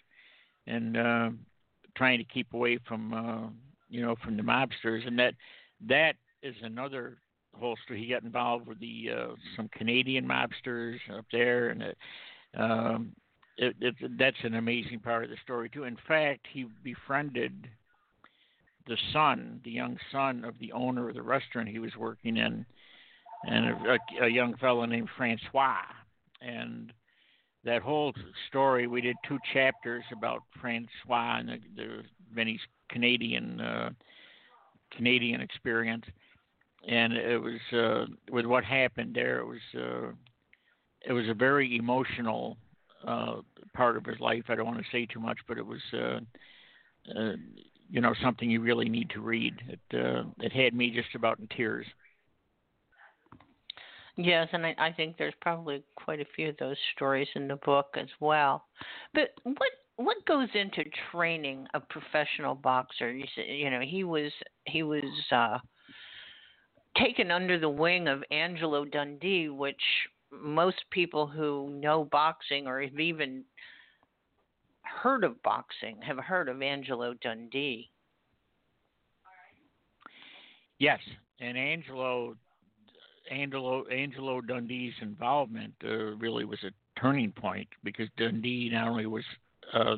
and 0.66 0.96
uh, 0.96 1.30
trying 1.96 2.18
to 2.18 2.24
keep 2.24 2.52
away 2.54 2.78
from 2.86 3.12
uh, 3.12 3.48
you 3.88 4.02
know 4.02 4.16
from 4.24 4.36
the 4.36 4.42
mobsters, 4.42 5.06
and 5.06 5.18
that 5.18 5.34
that 5.86 6.16
is 6.42 6.54
another 6.62 7.18
Holster. 7.58 7.94
He 7.94 8.08
got 8.08 8.22
involved 8.22 8.66
with 8.66 8.80
the 8.80 9.10
uh, 9.16 9.34
some 9.56 9.68
Canadian 9.68 10.26
mobsters 10.26 10.98
up 11.16 11.26
there, 11.32 11.70
and 11.70 11.82
it, 11.82 11.98
um, 12.56 13.12
it, 13.56 13.74
it, 13.80 13.94
that's 14.18 14.36
an 14.42 14.54
amazing 14.54 15.00
part 15.00 15.24
of 15.24 15.30
the 15.30 15.36
story 15.42 15.68
too. 15.68 15.84
In 15.84 15.96
fact, 16.08 16.46
he 16.52 16.66
befriended 16.82 17.68
the 18.86 18.96
son, 19.12 19.60
the 19.64 19.70
young 19.70 19.98
son 20.12 20.44
of 20.44 20.54
the 20.60 20.72
owner 20.72 21.08
of 21.08 21.14
the 21.14 21.22
restaurant 21.22 21.68
he 21.68 21.78
was 21.78 21.96
working 21.96 22.36
in, 22.36 22.66
and 23.44 23.66
a, 23.86 24.24
a 24.24 24.28
young 24.28 24.56
fellow 24.56 24.84
named 24.84 25.08
Francois. 25.16 25.82
And 26.40 26.92
that 27.64 27.82
whole 27.82 28.12
story, 28.48 28.86
we 28.86 29.00
did 29.00 29.16
two 29.26 29.38
chapters 29.52 30.04
about 30.12 30.42
Francois 30.60 31.38
and 31.38 31.48
the, 31.76 32.02
the 32.34 32.58
Canadian 32.90 33.60
uh, 33.60 33.90
Canadian 34.96 35.40
experience 35.40 36.04
and 36.88 37.12
it 37.14 37.38
was 37.38 37.60
uh, 37.72 38.06
with 38.30 38.46
what 38.46 38.64
happened 38.64 39.14
there. 39.14 39.38
It 39.38 39.46
was 39.46 39.60
uh, 39.74 40.12
it 41.06 41.12
was 41.12 41.28
a 41.28 41.34
very 41.34 41.76
emotional 41.76 42.56
uh, 43.06 43.36
part 43.74 43.96
of 43.96 44.04
his 44.04 44.20
life. 44.20 44.44
I 44.48 44.54
don't 44.54 44.66
want 44.66 44.78
to 44.78 44.84
say 44.92 45.06
too 45.06 45.20
much, 45.20 45.38
but 45.46 45.58
it 45.58 45.66
was 45.66 45.80
uh, 45.92 46.20
uh, 47.18 47.32
you 47.90 48.00
know 48.00 48.14
something 48.22 48.50
you 48.50 48.60
really 48.60 48.88
need 48.88 49.10
to 49.10 49.20
read. 49.20 49.54
It 49.68 49.98
uh, 49.98 50.24
it 50.40 50.52
had 50.52 50.74
me 50.74 50.90
just 50.90 51.14
about 51.14 51.38
in 51.38 51.48
tears. 51.48 51.86
Yes, 54.16 54.48
and 54.52 54.64
I, 54.64 54.74
I 54.78 54.92
think 54.92 55.16
there's 55.16 55.34
probably 55.40 55.82
quite 55.96 56.20
a 56.20 56.26
few 56.36 56.50
of 56.50 56.56
those 56.58 56.76
stories 56.94 57.28
in 57.34 57.48
the 57.48 57.56
book 57.56 57.88
as 57.96 58.08
well. 58.20 58.64
But 59.12 59.30
what 59.42 59.70
what 59.96 60.24
goes 60.26 60.48
into 60.54 60.84
training 61.12 61.66
a 61.74 61.80
professional 61.80 62.54
boxer? 62.54 63.12
You, 63.12 63.26
say, 63.36 63.52
you 63.52 63.70
know, 63.70 63.80
he 63.80 64.04
was 64.04 64.30
he 64.66 64.82
was 64.82 65.04
uh, 65.32 65.58
taken 66.96 67.30
under 67.30 67.58
the 67.58 67.68
wing 67.68 68.06
of 68.06 68.22
Angelo 68.30 68.84
Dundee, 68.84 69.48
which 69.48 69.82
most 70.42 70.84
people 70.90 71.26
who 71.26 71.70
know 71.70 72.04
boxing 72.04 72.66
or 72.66 72.80
have 72.82 72.98
even 72.98 73.44
heard 74.82 75.24
of 75.24 75.42
boxing 75.42 76.00
have 76.02 76.18
heard 76.18 76.48
of 76.48 76.62
Angelo 76.62 77.14
Dundee. 77.22 77.90
Yes, 80.78 81.00
and 81.40 81.56
Angelo 81.56 82.36
Angelo 83.30 83.84
Angelo 83.86 84.40
Dundee's 84.40 84.94
involvement 85.00 85.72
uh, 85.84 86.14
really 86.16 86.44
was 86.44 86.62
a 86.64 87.00
turning 87.00 87.32
point 87.32 87.68
because 87.82 88.08
Dundee 88.16 88.70
not 88.70 88.88
only 88.88 89.06
was 89.06 89.24
uh, 89.72 89.96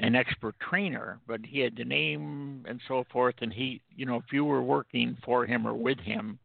an 0.00 0.14
expert 0.14 0.54
trainer, 0.58 1.20
but 1.26 1.40
he 1.44 1.60
had 1.60 1.76
the 1.76 1.84
name 1.84 2.64
and 2.68 2.80
so 2.88 3.04
forth. 3.12 3.36
And 3.40 3.52
he, 3.52 3.80
you 3.94 4.06
know, 4.06 4.16
if 4.16 4.32
you 4.32 4.44
were 4.44 4.62
working 4.62 5.16
for 5.24 5.46
him 5.46 5.66
or 5.66 5.74
with 5.74 5.98
him, 5.98 6.38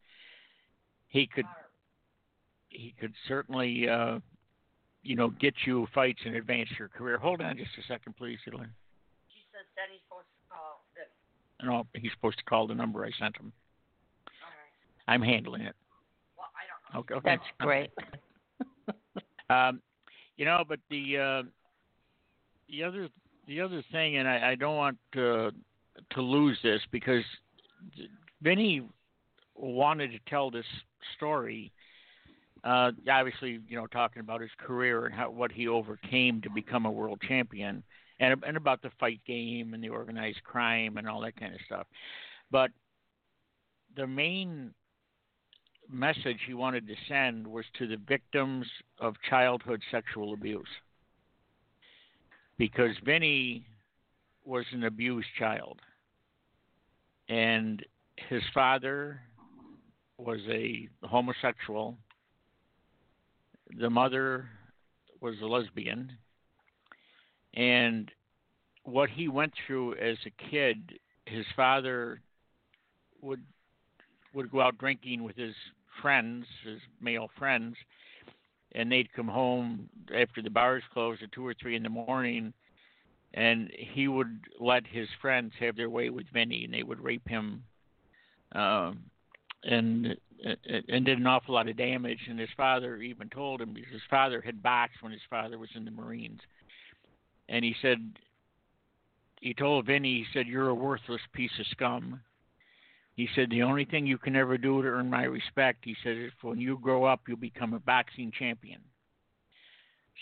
he 1.07 1.25
could 1.25 1.45
he 2.75 2.93
could 2.99 3.13
certainly, 3.27 3.87
uh, 3.87 4.19
you 5.03 5.15
know, 5.15 5.29
get 5.29 5.53
you 5.65 5.87
fights 5.93 6.19
and 6.25 6.35
advance 6.35 6.69
your 6.77 6.87
career. 6.87 7.17
Hold 7.17 7.41
on 7.41 7.57
just 7.57 7.71
a 7.79 7.83
second, 7.87 8.15
please, 8.17 8.39
Elaine. 8.47 8.69
She 9.29 9.41
says 9.51 9.65
Daddy's 9.75 10.01
supposed 10.07 10.27
to 10.27 10.53
call. 10.53 10.81
No, 11.63 11.87
he's 11.93 12.11
supposed 12.11 12.37
to 12.37 12.43
call 12.43 12.67
the 12.67 12.75
number 12.75 13.05
I 13.05 13.11
sent 13.19 13.37
him. 13.37 13.51
All 14.27 14.49
right. 14.49 15.13
I'm 15.13 15.21
handling 15.21 15.61
it. 15.61 15.75
Well, 16.37 16.47
I 16.55 16.93
don't. 16.93 16.99
Okay. 17.01 17.13
okay. 17.15 17.29
That's 17.29 17.49
great. 17.59 17.91
um, 19.49 19.81
you 20.37 20.45
know, 20.45 20.63
but 20.67 20.79
the 20.89 21.17
uh, 21.17 21.43
the 22.69 22.83
other 22.83 23.09
the 23.47 23.61
other 23.61 23.83
thing, 23.91 24.17
and 24.17 24.27
I, 24.27 24.51
I 24.51 24.55
don't 24.55 24.75
want 24.75 24.97
to 25.13 25.51
to 26.11 26.21
lose 26.21 26.57
this 26.61 26.81
because 26.91 27.23
Vinnie 28.41 28.87
wanted 29.55 30.11
to 30.11 30.19
tell 30.29 30.51
this 30.51 30.65
story. 31.15 31.71
Uh, 32.65 32.91
obviously, 33.09 33.59
you 33.69 33.77
know, 33.77 33.85
talking 33.85 34.19
about 34.19 34.41
his 34.41 34.49
career 34.57 35.05
and 35.05 35.13
how 35.13 35.29
what 35.29 35.51
he 35.51 35.67
overcame 35.67 36.41
to 36.41 36.49
become 36.49 36.87
a 36.87 36.91
world 36.91 37.21
champion, 37.27 37.83
and 38.19 38.43
and 38.45 38.57
about 38.57 38.81
the 38.81 38.89
fight 38.99 39.21
game 39.25 39.73
and 39.75 39.83
the 39.83 39.89
organized 39.89 40.43
crime 40.43 40.97
and 40.97 41.07
all 41.07 41.21
that 41.21 41.39
kind 41.39 41.53
of 41.53 41.61
stuff. 41.65 41.85
But 42.49 42.71
the 43.95 44.07
main 44.07 44.73
message 45.89 46.39
he 46.47 46.55
wanted 46.55 46.87
to 46.87 46.95
send 47.07 47.45
was 47.45 47.65
to 47.77 47.87
the 47.87 47.97
victims 48.07 48.65
of 48.99 49.13
childhood 49.29 49.81
sexual 49.91 50.33
abuse 50.33 50.65
because 52.57 52.95
Vinnie 53.03 53.65
was 54.43 54.65
an 54.71 54.85
abused 54.85 55.27
child, 55.37 55.79
and 57.29 57.85
his 58.29 58.41
father 58.53 59.21
was 60.17 60.39
a 60.49 60.87
homosexual. 61.03 61.97
The 63.77 63.89
mother 63.89 64.49
was 65.21 65.35
a 65.41 65.45
lesbian, 65.45 66.11
and 67.53 68.11
what 68.83 69.09
he 69.09 69.27
went 69.27 69.53
through 69.65 69.95
as 69.95 70.17
a 70.25 70.49
kid, 70.49 70.99
his 71.25 71.45
father 71.55 72.21
would 73.21 73.41
would 74.33 74.51
go 74.51 74.61
out 74.61 74.77
drinking 74.77 75.23
with 75.23 75.35
his 75.35 75.55
friends, 76.01 76.45
his 76.63 76.79
male 77.01 77.29
friends, 77.37 77.75
and 78.73 78.91
they'd 78.91 79.11
come 79.13 79.27
home 79.29 79.89
after 80.13 80.41
the 80.41 80.49
bars 80.49 80.83
closed 80.93 81.23
at 81.23 81.31
two 81.31 81.45
or 81.45 81.53
three 81.53 81.75
in 81.75 81.83
the 81.83 81.89
morning, 81.89 82.53
and 83.33 83.71
he 83.73 84.07
would 84.07 84.41
let 84.59 84.85
his 84.85 85.07
friends 85.21 85.53
have 85.59 85.75
their 85.75 85.89
way 85.89 86.09
with 86.09 86.25
Vinnie, 86.33 86.65
and 86.65 86.73
they 86.73 86.83
would 86.83 86.99
rape 86.99 87.27
him, 87.27 87.63
um, 88.51 88.99
and 89.63 90.17
and 90.45 91.05
did 91.05 91.17
an 91.17 91.27
awful 91.27 91.55
lot 91.55 91.67
of 91.67 91.77
damage. 91.77 92.19
And 92.29 92.39
his 92.39 92.49
father 92.55 92.97
even 92.97 93.29
told 93.29 93.61
him 93.61 93.73
because 93.73 93.91
his 93.91 94.01
father 94.09 94.41
had 94.41 94.61
boxed 94.61 95.01
when 95.01 95.11
his 95.11 95.21
father 95.29 95.57
was 95.57 95.69
in 95.75 95.85
the 95.85 95.91
Marines, 95.91 96.41
and 97.49 97.65
he 97.65 97.75
said 97.81 98.19
he 99.41 99.53
told 99.53 99.85
Vinnie, 99.85 100.23
he 100.23 100.25
said, 100.33 100.47
"You're 100.47 100.69
a 100.69 100.75
worthless 100.75 101.21
piece 101.33 101.59
of 101.59 101.67
scum." 101.67 102.21
He 103.15 103.27
said, 103.33 103.49
"The 103.49 103.63
only 103.63 103.85
thing 103.85 104.05
you 104.05 104.17
can 104.17 104.35
ever 104.35 104.57
do 104.57 104.81
to 104.81 104.87
earn 104.87 105.09
my 105.09 105.23
respect," 105.23 105.85
he 105.85 105.95
said, 106.03 106.17
"is 106.17 106.31
when 106.41 106.59
you 106.59 106.77
grow 106.77 107.05
up, 107.05 107.27
you'll 107.27 107.37
become 107.37 107.73
a 107.73 107.79
boxing 107.79 108.31
champion." 108.31 108.81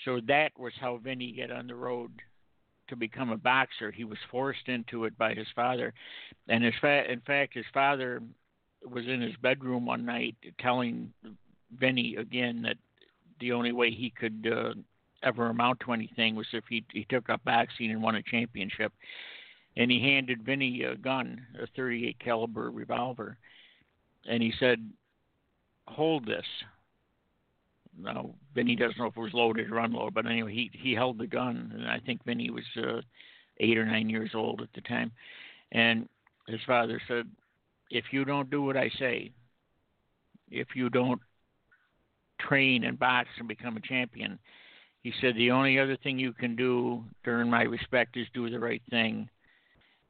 So 0.05 0.19
that 0.21 0.57
was 0.57 0.73
how 0.79 0.97
Vinnie 0.97 1.33
got 1.33 1.51
on 1.51 1.67
the 1.67 1.75
road 1.75 2.21
to 2.87 2.95
become 2.95 3.29
a 3.31 3.37
boxer. 3.37 3.91
He 3.91 4.03
was 4.03 4.19
forced 4.29 4.67
into 4.67 5.05
it 5.05 5.17
by 5.17 5.33
his 5.33 5.47
father, 5.55 5.93
and 6.47 6.63
his 6.63 6.75
fa- 6.81 7.09
in 7.11 7.21
fact, 7.21 7.53
his 7.53 7.65
father 7.73 8.21
was 8.89 9.07
in 9.07 9.21
his 9.21 9.35
bedroom 9.41 9.85
one 9.85 10.05
night 10.05 10.35
telling 10.59 11.13
Vinnie 11.77 12.15
again 12.17 12.61
that 12.63 12.77
the 13.39 13.51
only 13.51 13.71
way 13.71 13.91
he 13.91 14.09
could 14.09 14.47
uh, 14.51 14.73
ever 15.23 15.49
amount 15.49 15.79
to 15.81 15.93
anything 15.93 16.35
was 16.35 16.47
if 16.53 16.63
he 16.69 16.85
he 16.91 17.05
took 17.05 17.29
up 17.29 17.43
boxing 17.43 17.91
and 17.91 18.01
won 18.01 18.15
a 18.15 18.23
championship. 18.23 18.91
And 19.75 19.89
he 19.89 19.99
handed 19.99 20.45
Vinnie 20.45 20.83
a 20.83 20.95
gun, 20.95 21.47
a 21.59 21.65
38 21.75 22.19
caliber 22.19 22.69
revolver, 22.69 23.37
and 24.27 24.43
he 24.43 24.53
said, 24.59 24.87
"Hold 25.87 26.25
this." 26.25 26.45
Now 27.99 28.35
Vinnie 28.53 28.75
doesn't 28.75 28.97
know 28.97 29.07
if 29.07 29.17
it 29.17 29.21
was 29.21 29.33
loaded 29.33 29.71
or 29.71 29.79
unloaded, 29.79 30.13
but 30.13 30.25
anyway, 30.27 30.53
he 30.53 30.71
he 30.73 30.93
held 30.93 31.17
the 31.17 31.27
gun, 31.27 31.71
and 31.73 31.87
I 31.87 31.99
think 31.99 32.23
Vinnie 32.23 32.51
was 32.51 32.65
uh, 32.77 33.01
eight 33.59 33.77
or 33.77 33.85
nine 33.85 34.09
years 34.09 34.31
old 34.35 34.61
at 34.61 34.73
the 34.73 34.81
time, 34.81 35.11
and 35.71 36.07
his 36.47 36.61
father 36.67 37.01
said, 37.07 37.27
"If 37.93 38.05
you 38.12 38.25
don't 38.25 38.50
do 38.50 38.63
what 38.63 38.75
I 38.75 38.89
say, 38.97 39.31
if 40.50 40.75
you 40.75 40.89
don't 40.89 41.21
train 42.39 42.83
and 42.83 42.97
box 42.97 43.29
and 43.38 43.47
become 43.47 43.77
a 43.77 43.81
champion, 43.81 44.39
he 45.03 45.13
said, 45.21 45.35
The 45.35 45.51
only 45.51 45.77
other 45.77 45.95
thing 45.97 46.17
you 46.17 46.33
can 46.33 46.55
do 46.55 47.03
to 47.23 47.29
earn 47.29 47.51
my 47.51 47.62
respect 47.62 48.17
is 48.17 48.25
do 48.33 48.50
the 48.50 48.59
right 48.59 48.81
thing. 48.89 49.29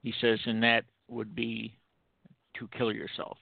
He 0.01 0.13
says, 0.21 0.39
and 0.45 0.63
that 0.63 0.85
would 1.09 1.35
be 1.35 1.77
to 2.55 2.69
kill 2.77 2.93
yourself. 2.93 3.37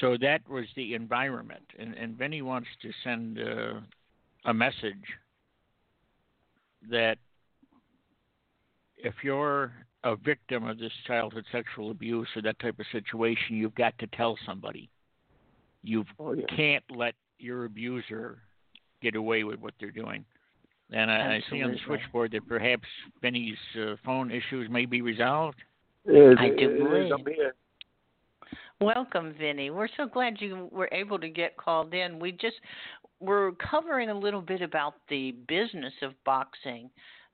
So 0.00 0.16
that 0.20 0.48
was 0.48 0.64
the 0.74 0.94
environment. 0.94 1.64
And, 1.78 1.94
and 1.94 2.18
Vinnie 2.18 2.42
wants 2.42 2.68
to 2.82 2.90
send 3.04 3.38
uh, 3.38 3.80
a 4.44 4.52
message 4.52 5.04
that 6.90 7.18
if 8.96 9.14
you're 9.22 9.72
a 10.04 10.16
victim 10.16 10.68
of 10.68 10.78
this 10.78 10.92
childhood 11.06 11.44
sexual 11.50 11.90
abuse 11.90 12.28
or 12.36 12.42
that 12.42 12.58
type 12.60 12.78
of 12.78 12.86
situation, 12.92 13.56
you've 13.56 13.74
got 13.74 13.98
to 13.98 14.06
tell 14.08 14.38
somebody. 14.46 14.88
You 15.82 16.04
oh, 16.18 16.32
yeah. 16.32 16.44
can't 16.54 16.84
let 16.90 17.14
your 17.38 17.64
abuser 17.64 18.38
get 19.02 19.16
away 19.16 19.44
with 19.44 19.60
what 19.60 19.74
they're 19.80 19.90
doing. 19.90 20.24
And 20.92 21.10
I, 21.10 21.36
I 21.36 21.42
see 21.50 21.62
on 21.62 21.72
the 21.72 21.78
switchboard 21.86 22.32
that 22.32 22.46
perhaps 22.46 22.84
Vinnie's 23.22 23.56
uh, 23.80 23.96
phone 24.04 24.30
issues 24.30 24.68
may 24.70 24.84
be 24.84 25.00
resolved. 25.00 25.58
It, 26.04 26.38
I 26.38 26.50
do 26.50 26.78
believe. 26.78 27.12
Welcome, 28.80 29.34
Vinnie. 29.38 29.70
We're 29.70 29.88
so 29.96 30.06
glad 30.06 30.36
you 30.40 30.68
were 30.70 30.88
able 30.92 31.18
to 31.18 31.28
get 31.28 31.56
called 31.56 31.94
in. 31.94 32.18
We 32.18 32.32
just 32.32 32.56
we're 33.20 33.52
covering 33.52 34.10
a 34.10 34.18
little 34.18 34.42
bit 34.42 34.60
about 34.60 34.94
the 35.08 35.32
business 35.48 35.94
of 36.02 36.12
boxing 36.24 36.90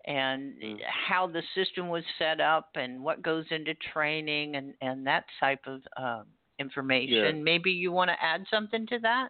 and 0.06 0.54
mm. 0.62 0.76
how 1.08 1.26
the 1.26 1.42
system 1.54 1.88
was 1.88 2.04
set 2.18 2.40
up 2.40 2.70
and 2.74 3.02
what 3.02 3.22
goes 3.22 3.44
into 3.50 3.74
training 3.92 4.56
and 4.56 4.74
and 4.80 5.06
that 5.06 5.24
type 5.38 5.60
of 5.66 5.80
uh, 5.96 6.22
information. 6.58 7.36
Yeah. 7.36 7.42
Maybe 7.42 7.70
you 7.70 7.92
want 7.92 8.10
to 8.10 8.16
add 8.22 8.44
something 8.50 8.86
to 8.88 8.98
that. 9.00 9.28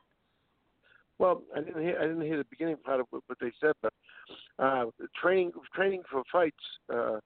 Well, 1.19 1.43
I 1.55 1.61
didn't 1.61 1.83
hear 1.83 1.99
I 1.99 2.07
didn't 2.07 2.23
hear 2.23 2.39
the 2.39 2.45
beginning 2.51 2.77
part 2.85 3.01
of 3.01 3.07
what 3.11 3.39
they 3.41 3.53
said, 3.61 3.73
but 3.83 3.93
uh, 4.59 4.87
training 5.21 5.53
training 5.75 6.03
for 6.11 6.23
fights 6.33 6.57
uh, 6.93 7.19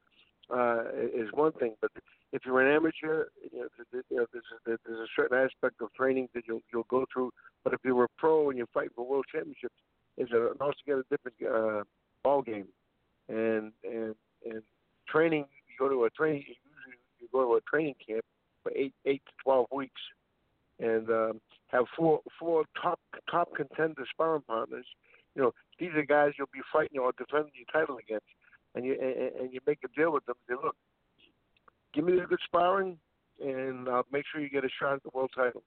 uh, 0.53 0.85
is 1.15 1.29
one 1.33 1.53
thing, 1.53 1.75
but 1.81 1.91
if 2.35 2.43
you're 2.45 2.61
an 2.61 2.75
amateur, 2.75 3.27
you 3.53 3.61
know, 3.61 3.69
you 4.11 4.17
know, 4.17 4.27
there's, 4.33 4.45
a, 4.67 4.79
there's 4.85 4.99
a 4.99 5.07
certain 5.15 5.39
aspect 5.39 5.81
of 5.81 5.95
training 5.95 6.29
that 6.35 6.43
you'll 6.49 6.63
you'll 6.73 6.87
go 6.91 7.07
through. 7.13 7.31
But 7.63 7.75
if 7.75 7.81
you're 7.85 8.03
a 8.03 8.09
pro 8.19 8.49
and 8.49 8.59
you're 8.59 8.67
fighting 8.75 8.91
for 8.97 9.07
world 9.07 9.25
championships, 9.31 9.77
it's 10.17 10.33
an 10.33 10.49
altogether 10.61 11.05
different 11.09 11.37
uh, 11.43 11.85
ball 12.25 12.43
game. 12.43 12.67
And 13.29 13.71
and 13.85 14.17
and 14.45 14.63
training, 15.09 15.47
you 15.69 15.75
go 15.79 15.89
to 15.89 16.05
a 16.05 16.11
training, 16.11 16.43
usually 16.43 16.99
you 17.21 17.29
go 17.33 17.43
to 17.43 17.55
a 17.55 17.61
training 17.61 17.95
camp 18.05 18.25
for 18.65 18.73
eight 18.75 18.93
eight 19.07 19.23
to 19.27 19.33
twelve 19.45 19.67
weeks, 19.71 20.01
and 20.81 21.09
um, 21.11 21.41
have 21.69 21.85
four 21.97 22.21
four 22.41 22.65
top 22.83 22.99
top 23.31 23.44
contender 23.57 24.05
sparring 24.11 24.43
partners. 24.43 24.87
You 25.35 25.43
know, 25.43 25.55
these 25.79 25.91
are 25.97 26.05
guys 26.05 26.33
you'll 26.39 26.49
be 26.53 26.61
fighting 26.73 26.99
or 26.99 27.13
defending 27.17 27.53
your 27.55 27.67
title 27.73 27.99
against, 27.99 28.27
and 28.75 28.85
you 28.85 28.93
and, 29.01 29.41
and 29.41 29.53
you 29.53 29.61
make 29.67 29.79
a 29.85 29.89
deal 29.99 30.13
with 30.13 30.25
them. 30.27 30.37
Say, 30.49 30.55
look, 30.55 30.77
give 31.93 32.05
me 32.05 32.13
the 32.19 32.27
good 32.27 32.39
sparring, 32.45 32.99
and 33.41 33.89
I'll 33.89 34.07
make 34.13 34.25
sure 34.31 34.41
you 34.41 34.49
get 34.49 34.65
a 34.65 34.69
shot 34.81 34.95
at 34.95 35.03
the 35.03 35.11
world 35.13 35.31
title. 35.35 35.63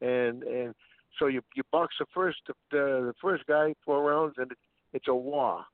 And 0.00 0.42
and 0.42 0.74
so 1.18 1.26
you 1.26 1.42
you 1.54 1.62
box 1.70 1.94
the 1.98 2.06
first 2.14 2.38
the, 2.46 2.54
the 2.70 3.14
first 3.20 3.44
guy 3.46 3.74
four 3.84 4.02
rounds, 4.02 4.34
and 4.38 4.50
it, 4.50 4.58
it's 4.92 5.08
a 5.08 5.14
war. 5.14 5.64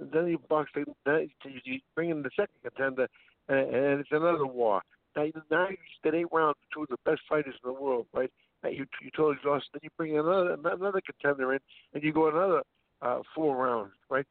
And 0.00 0.10
then 0.12 0.26
you 0.26 0.38
box 0.48 0.70
the 0.74 0.84
then 1.04 1.30
you 1.64 1.80
bring 1.94 2.10
in 2.10 2.22
the 2.22 2.30
second 2.36 2.56
contender, 2.62 3.08
and, 3.48 3.74
and 3.74 4.00
it's 4.00 4.10
another 4.12 4.46
war. 4.46 4.82
Now, 5.16 5.24
now 5.50 5.68
you 5.68 5.76
did 6.02 6.14
eight 6.14 6.26
rounds 6.30 6.58
two 6.74 6.82
of 6.82 6.88
the 6.88 6.98
best 7.04 7.22
fighters 7.28 7.54
in 7.64 7.72
the 7.72 7.80
world, 7.80 8.06
right? 8.12 8.30
You 8.64 8.86
you 9.02 9.10
totally 9.16 9.36
lost. 9.44 9.66
Then 9.72 9.80
you 9.82 9.90
bring 9.96 10.18
another 10.18 10.56
another 10.64 11.00
contender 11.04 11.54
in, 11.54 11.60
and 11.94 12.02
you 12.02 12.12
go 12.12 12.28
another 12.28 12.62
uh, 13.02 13.20
four 13.34 13.56
rounds, 13.56 13.92
right? 14.10 14.26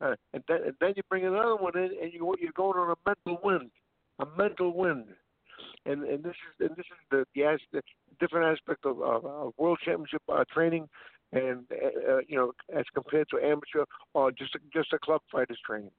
Uh, 0.00 0.14
and 0.32 0.42
then 0.48 0.58
and 0.64 0.74
then 0.80 0.92
you 0.96 1.02
bring 1.08 1.26
another 1.26 1.56
one 1.56 1.76
in, 1.76 1.90
and 2.02 2.12
you 2.12 2.34
you're 2.40 2.52
going 2.52 2.78
on 2.78 2.90
a 2.90 3.08
mental 3.08 3.40
win, 3.42 3.70
a 4.18 4.26
mental 4.36 4.76
win. 4.76 5.06
And 5.86 6.04
and 6.04 6.22
this 6.22 6.32
is 6.32 6.68
and 6.68 6.76
this 6.76 6.86
is 6.86 6.98
the 7.10 7.24
the, 7.34 7.58
the 7.72 7.82
different 8.18 8.56
aspect 8.56 8.84
of, 8.84 9.00
of, 9.00 9.24
of 9.24 9.52
world 9.56 9.78
championship 9.84 10.22
uh, 10.30 10.44
training, 10.52 10.88
and 11.32 11.64
uh, 11.72 12.18
you 12.28 12.36
know 12.36 12.52
as 12.74 12.84
compared 12.94 13.28
to 13.30 13.38
amateur 13.38 13.84
or 14.14 14.30
just 14.30 14.56
just 14.72 14.92
a 14.92 14.98
club 14.98 15.22
fighters 15.32 15.58
training. 15.66 15.90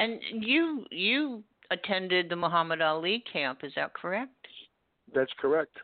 And 0.00 0.20
you 0.30 0.84
you 0.90 1.42
attended 1.70 2.28
the 2.28 2.36
Muhammad 2.36 2.80
Ali 2.80 3.24
camp, 3.30 3.60
is 3.62 3.72
that 3.76 3.94
correct? 3.94 4.46
That's 5.14 5.32
correct. 5.40 5.76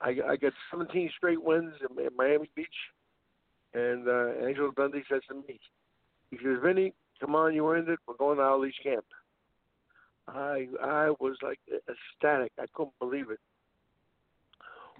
I, 0.00 0.16
I 0.28 0.36
got 0.36 0.52
17 0.70 1.10
straight 1.16 1.42
wins 1.42 1.74
in, 1.80 2.04
in 2.04 2.10
Miami 2.16 2.50
Beach, 2.54 2.68
and 3.74 4.08
uh, 4.08 4.46
Angelo 4.46 4.70
Dundee 4.76 5.02
says 5.10 5.20
to 5.28 5.34
me, 5.34 5.60
he 6.30 6.36
says, 6.38 6.58
Vinnie, 6.62 6.94
come 7.20 7.34
on, 7.34 7.54
you 7.54 7.68
earned 7.68 7.88
it. 7.88 7.98
We're 8.06 8.14
going 8.14 8.38
to 8.38 8.44
Ali's 8.44 8.74
camp. 8.82 9.04
I 10.28 10.68
I 10.80 11.10
was 11.18 11.36
like 11.42 11.58
ecstatic. 11.88 12.52
I 12.58 12.66
couldn't 12.72 12.98
believe 13.00 13.30
it. 13.30 13.40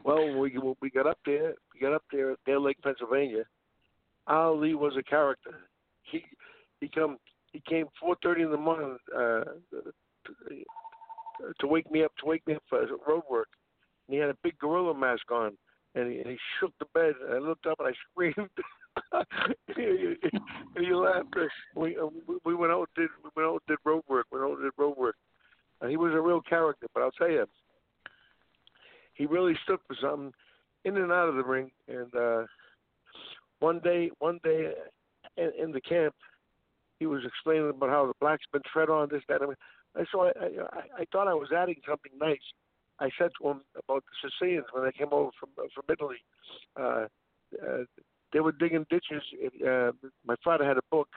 Well, 0.05 0.39
we 0.39 0.59
we 0.81 0.91
got 0.91 1.07
up 1.07 1.19
there. 1.25 1.55
We 1.73 1.81
got 1.81 1.95
up 1.95 2.03
there 2.11 2.33
at 2.33 2.39
Deer 2.47 2.59
Lake, 2.59 2.79
Pennsylvania. 2.83 3.45
Ali 4.27 4.75
was 4.75 4.95
a 4.99 5.03
character. 5.03 5.55
He 6.03 6.25
he 6.81 6.89
come 6.89 7.19
he 7.53 7.63
came 7.69 7.87
4:30 8.03 8.45
in 8.45 8.51
the 8.51 8.57
morning 8.57 8.97
uh, 9.17 9.45
to 11.61 11.67
wake 11.67 11.91
me 11.91 12.05
up 12.05 12.13
to 12.19 12.27
wake 12.27 12.47
me 12.47 12.55
up 12.55 12.63
for 12.69 12.87
road 13.07 13.23
work. 13.31 13.49
And 14.07 14.15
he 14.15 14.21
had 14.21 14.31
a 14.31 14.37
big 14.43 14.59
gorilla 14.59 14.95
mask 14.95 15.31
on, 15.31 15.57
and 15.95 16.11
he, 16.11 16.19
and 16.19 16.29
he 16.29 16.39
shook 16.59 16.73
the 16.79 16.87
bed. 16.95 17.15
And 17.25 17.35
I 17.35 17.39
looked 17.39 17.67
up 17.67 17.79
and 17.79 17.89
I 17.89 17.93
screamed. 18.13 18.51
and 19.77 20.85
he 20.85 20.93
laughed. 20.93 21.37
We 21.77 21.97
we 22.45 22.55
went 22.55 22.73
out 22.73 22.89
did 22.97 23.09
we 23.23 23.31
went 23.37 23.49
out 23.49 23.63
did 23.69 23.79
road 23.85 24.03
work. 24.09 24.27
We 24.33 24.41
went 24.41 24.53
out 24.53 24.63
did 24.63 24.73
road 24.77 24.97
work. 24.97 25.17
And 25.81 25.91
he 25.91 25.97
was 25.97 26.13
a 26.13 26.21
real 26.21 26.43
character. 26.43 26.87
But 26.93 27.03
I'll 27.03 27.11
tell 27.13 27.31
you, 27.31 27.47
he 29.15 29.27
really 29.27 29.55
stood 29.65 29.79
for 29.87 29.97
something 30.01 30.33
in 30.85 30.97
and 30.97 31.13
out 31.13 31.29
of 31.29 31.37
the 31.37 31.45
ring. 31.45 31.71
And 31.89 32.15
uh, 32.15 32.47
one 33.61 33.81
day, 33.81 34.11
one 34.19 34.41
day 34.43 34.73
in, 35.37 35.53
in 35.59 35.73
the 35.73 35.81
camp, 35.81 36.15
he 36.99 37.07
was 37.07 37.23
explaining 37.25 37.71
about 37.71 37.91
how 37.91 38.07
the 38.07 38.15
blacks 38.21 38.45
been 38.53 38.63
tread 38.71 38.91
on 38.91 39.09
this, 39.11 39.23
that. 39.29 39.43
I 39.43 39.47
mean, 39.47 39.57
and 39.95 40.07
so 40.13 40.23
I, 40.23 40.29
I, 40.29 41.03
I 41.03 41.05
thought 41.13 41.29
I 41.29 41.35
was 41.35 41.49
adding 41.57 41.77
something 41.89 42.13
nice. 42.19 42.39
I 43.01 43.09
said 43.19 43.31
to 43.41 43.51
him 43.51 43.63
about 43.83 44.05
the 44.05 44.31
Sicilians 44.31 44.67
when 44.73 44.85
they 44.85 44.93
came 44.93 45.13
over 45.13 45.31
from 45.39 45.51
from 45.57 45.85
Italy. 45.91 46.19
Uh, 46.79 47.07
uh, 47.63 47.85
they 48.33 48.41
were 48.41 48.53
digging 48.53 48.87
ditches. 48.91 49.23
Uh, 49.67 49.91
my 50.25 50.37
father 50.45 50.65
had 50.65 50.77
a 50.77 50.83
book, 50.91 51.09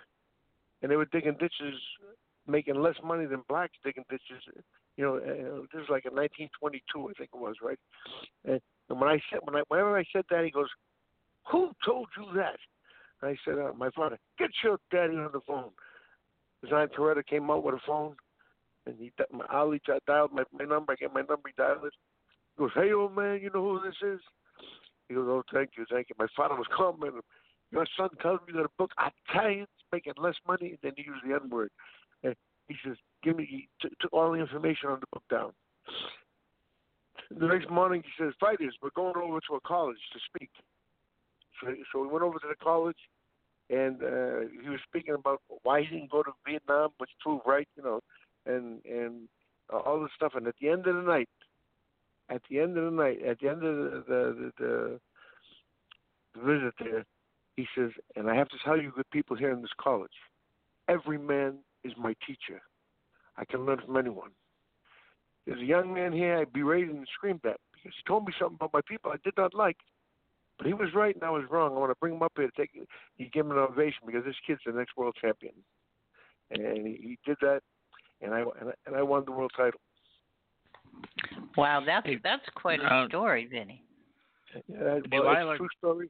and 0.81 0.91
they 0.91 0.95
were 0.95 1.07
digging 1.11 1.37
ditches 1.39 1.79
making 2.47 2.75
less 2.75 2.95
money 3.03 3.25
than 3.25 3.41
blacks 3.47 3.73
digging 3.83 4.05
ditches. 4.09 4.43
You 4.97 5.03
know, 5.03 5.15
uh, 5.17 5.61
this 5.73 5.83
is 5.83 5.89
like 5.89 6.05
in 6.05 6.13
1922, 6.13 7.09
I 7.09 7.13
think 7.17 7.29
it 7.33 7.39
was, 7.39 7.55
right? 7.61 7.79
And, 8.45 8.59
and 8.89 8.99
when 8.99 9.09
I 9.09 9.19
said, 9.29 9.39
when 9.43 9.55
I, 9.55 9.61
whenever 9.67 9.97
I 9.97 10.03
said 10.13 10.25
that, 10.29 10.43
he 10.43 10.51
goes, 10.51 10.69
"Who 11.51 11.71
told 11.85 12.07
you 12.17 12.25
that?" 12.35 12.57
And 13.21 13.31
I 13.31 13.37
said, 13.45 13.59
uh, 13.59 13.73
"My 13.77 13.89
father." 13.91 14.19
Get 14.37 14.49
your 14.63 14.77
daddy 14.91 15.15
on 15.15 15.31
the 15.33 15.41
phone. 15.47 15.71
His 16.61 16.71
aunt 16.71 16.93
Coretta 16.93 17.25
came 17.25 17.49
out 17.49 17.63
with 17.63 17.75
a 17.75 17.81
phone, 17.85 18.15
and 18.85 18.95
he 18.99 19.11
my 19.31 19.45
Ali 19.51 19.81
dialed 20.07 20.33
my, 20.33 20.43
my 20.51 20.65
number. 20.65 20.93
I 20.93 20.95
get 20.95 21.13
my 21.13 21.21
number. 21.21 21.47
He 21.47 21.53
dialed 21.57 21.85
it. 21.85 21.93
He 22.55 22.61
goes, 22.61 22.71
"Hey, 22.75 22.91
old 22.93 23.15
man, 23.15 23.39
you 23.41 23.49
know 23.53 23.61
who 23.61 23.81
this 23.85 23.95
is?" 24.01 24.19
He 25.07 25.15
goes, 25.15 25.27
"Oh, 25.27 25.43
thank 25.53 25.71
you, 25.77 25.85
thank 25.89 26.09
you." 26.09 26.15
My 26.17 26.27
father 26.35 26.55
was 26.55 26.67
calling. 26.75 26.99
Me, 26.99 27.09
Your 27.71 27.85
son 27.97 28.09
tells 28.21 28.39
me 28.47 28.53
that 28.55 28.65
a 28.65 28.69
book 28.77 28.91
Italians 29.29 29.69
making 29.91 30.13
less 30.17 30.35
money 30.47 30.77
than 30.83 30.93
he 30.97 31.03
used 31.03 31.25
the 31.25 31.33
N 31.33 31.49
word. 31.49 31.71
And 32.23 32.35
he 32.67 32.75
says, 32.85 32.97
"Give 33.23 33.35
me." 33.35 33.45
He 33.45 33.69
took 33.81 34.13
all 34.13 34.31
the 34.31 34.39
information 34.39 34.89
on 34.89 34.99
the 34.99 35.07
book 35.11 35.23
down. 35.29 35.51
The 37.29 37.47
next 37.47 37.69
morning, 37.69 38.03
he 38.03 38.23
says, 38.23 38.33
"Fighters, 38.39 38.75
we're 38.81 38.89
going 38.95 39.15
over 39.17 39.39
to 39.39 39.55
a 39.55 39.61
college 39.61 39.97
to 40.13 40.19
speak." 40.33 40.49
So, 41.61 41.73
so 41.91 42.01
we 42.01 42.07
went 42.07 42.23
over 42.23 42.39
to 42.39 42.47
the 42.47 42.55
college, 42.55 42.97
and 43.69 44.01
uh, 44.03 44.49
he 44.61 44.69
was 44.69 44.79
speaking 44.87 45.13
about 45.13 45.41
why 45.63 45.81
he 45.81 45.87
didn't 45.87 46.11
go 46.11 46.23
to 46.23 46.31
Vietnam, 46.47 46.89
which 46.97 47.09
proved 47.21 47.43
right, 47.45 47.67
you 47.75 47.83
know, 47.83 48.01
and 48.45 48.83
and 48.85 49.27
uh, 49.71 49.77
all 49.77 50.01
this 50.01 50.11
stuff. 50.15 50.33
And 50.35 50.47
at 50.47 50.55
the 50.61 50.69
end 50.69 50.87
of 50.87 50.95
the 50.95 51.01
night, 51.01 51.29
at 52.29 52.41
the 52.49 52.59
end 52.59 52.77
of 52.77 52.85
the 52.85 52.91
night, 52.91 53.19
at 53.25 53.39
the 53.39 53.49
end 53.49 53.63
of 53.63 53.75
the 53.75 54.03
the, 54.07 54.51
the, 54.59 54.99
the 56.35 56.41
visit 56.41 56.73
there, 56.79 57.05
he 57.55 57.67
says, 57.77 57.91
and 58.15 58.29
I 58.29 58.35
have 58.35 58.49
to 58.49 58.57
tell 58.63 58.79
you, 58.79 58.91
good 58.95 59.09
people 59.11 59.35
here 59.35 59.51
in 59.51 59.61
this 59.61 59.71
college, 59.79 60.11
every 60.89 61.17
man 61.17 61.59
is 61.83 61.93
my 61.97 62.15
teacher. 62.25 62.61
I 63.37 63.45
can 63.45 63.65
learn 63.65 63.81
from 63.85 63.97
anyone. 63.97 64.31
There's 65.45 65.61
a 65.61 65.65
young 65.65 65.93
man 65.93 66.13
here 66.13 66.37
I 66.37 66.45
berated 66.45 66.95
and 66.95 67.07
screamed 67.13 67.45
at 67.45 67.57
because 67.73 67.95
he 67.97 68.07
told 68.07 68.25
me 68.25 68.33
something 68.39 68.55
about 68.55 68.73
my 68.73 68.81
people 68.87 69.11
I 69.11 69.17
did 69.23 69.33
not 69.37 69.53
like. 69.53 69.77
But 70.57 70.67
he 70.67 70.73
was 70.73 70.93
right 70.93 71.15
and 71.15 71.23
I 71.23 71.31
was 71.31 71.43
wrong. 71.49 71.75
I 71.75 71.79
want 71.79 71.91
to 71.91 71.97
bring 71.99 72.13
him 72.13 72.21
up 72.21 72.33
here 72.35 72.47
to 72.47 72.51
take. 72.55 72.71
He 73.15 73.25
give 73.25 73.45
him 73.45 73.51
an 73.51 73.57
ovation 73.57 74.03
because 74.05 74.23
this 74.23 74.35
kid's 74.45 74.61
the 74.65 74.71
next 74.71 74.95
world 74.95 75.15
champion, 75.19 75.53
and 76.51 76.87
he, 76.87 76.93
he 76.93 77.19
did 77.25 77.37
that, 77.41 77.61
and 78.23 78.33
I 78.33 78.39
and 78.39 78.69
I, 78.69 78.73
and 78.87 78.95
I 78.95 79.03
won 79.03 79.23
the 79.25 79.31
world 79.31 79.51
title. 79.55 79.79
Wow, 81.57 81.83
that's 81.85 82.07
that's 82.23 82.43
quite 82.55 82.79
a 82.79 82.85
uh, 82.85 83.07
story, 83.07 83.47
Vinnie. 83.51 83.83
Yeah, 84.67 84.99
well, 85.11 85.29
it's 85.29 85.55
a 85.55 85.57
true 85.57 85.67
story. 85.77 86.09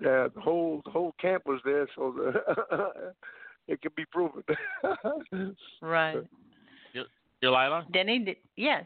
Yeah, 0.00 0.28
the 0.34 0.40
whole 0.40 0.82
the 0.84 0.90
whole 0.90 1.14
camp 1.20 1.44
was 1.46 1.60
there, 1.64 1.86
so 1.94 2.14
the, 2.16 3.12
it 3.68 3.80
can 3.82 3.92
be 3.96 4.04
proven. 4.06 4.42
right. 5.82 6.22
Delilah. 7.40 7.86
Denny, 7.92 8.36
yes. 8.56 8.84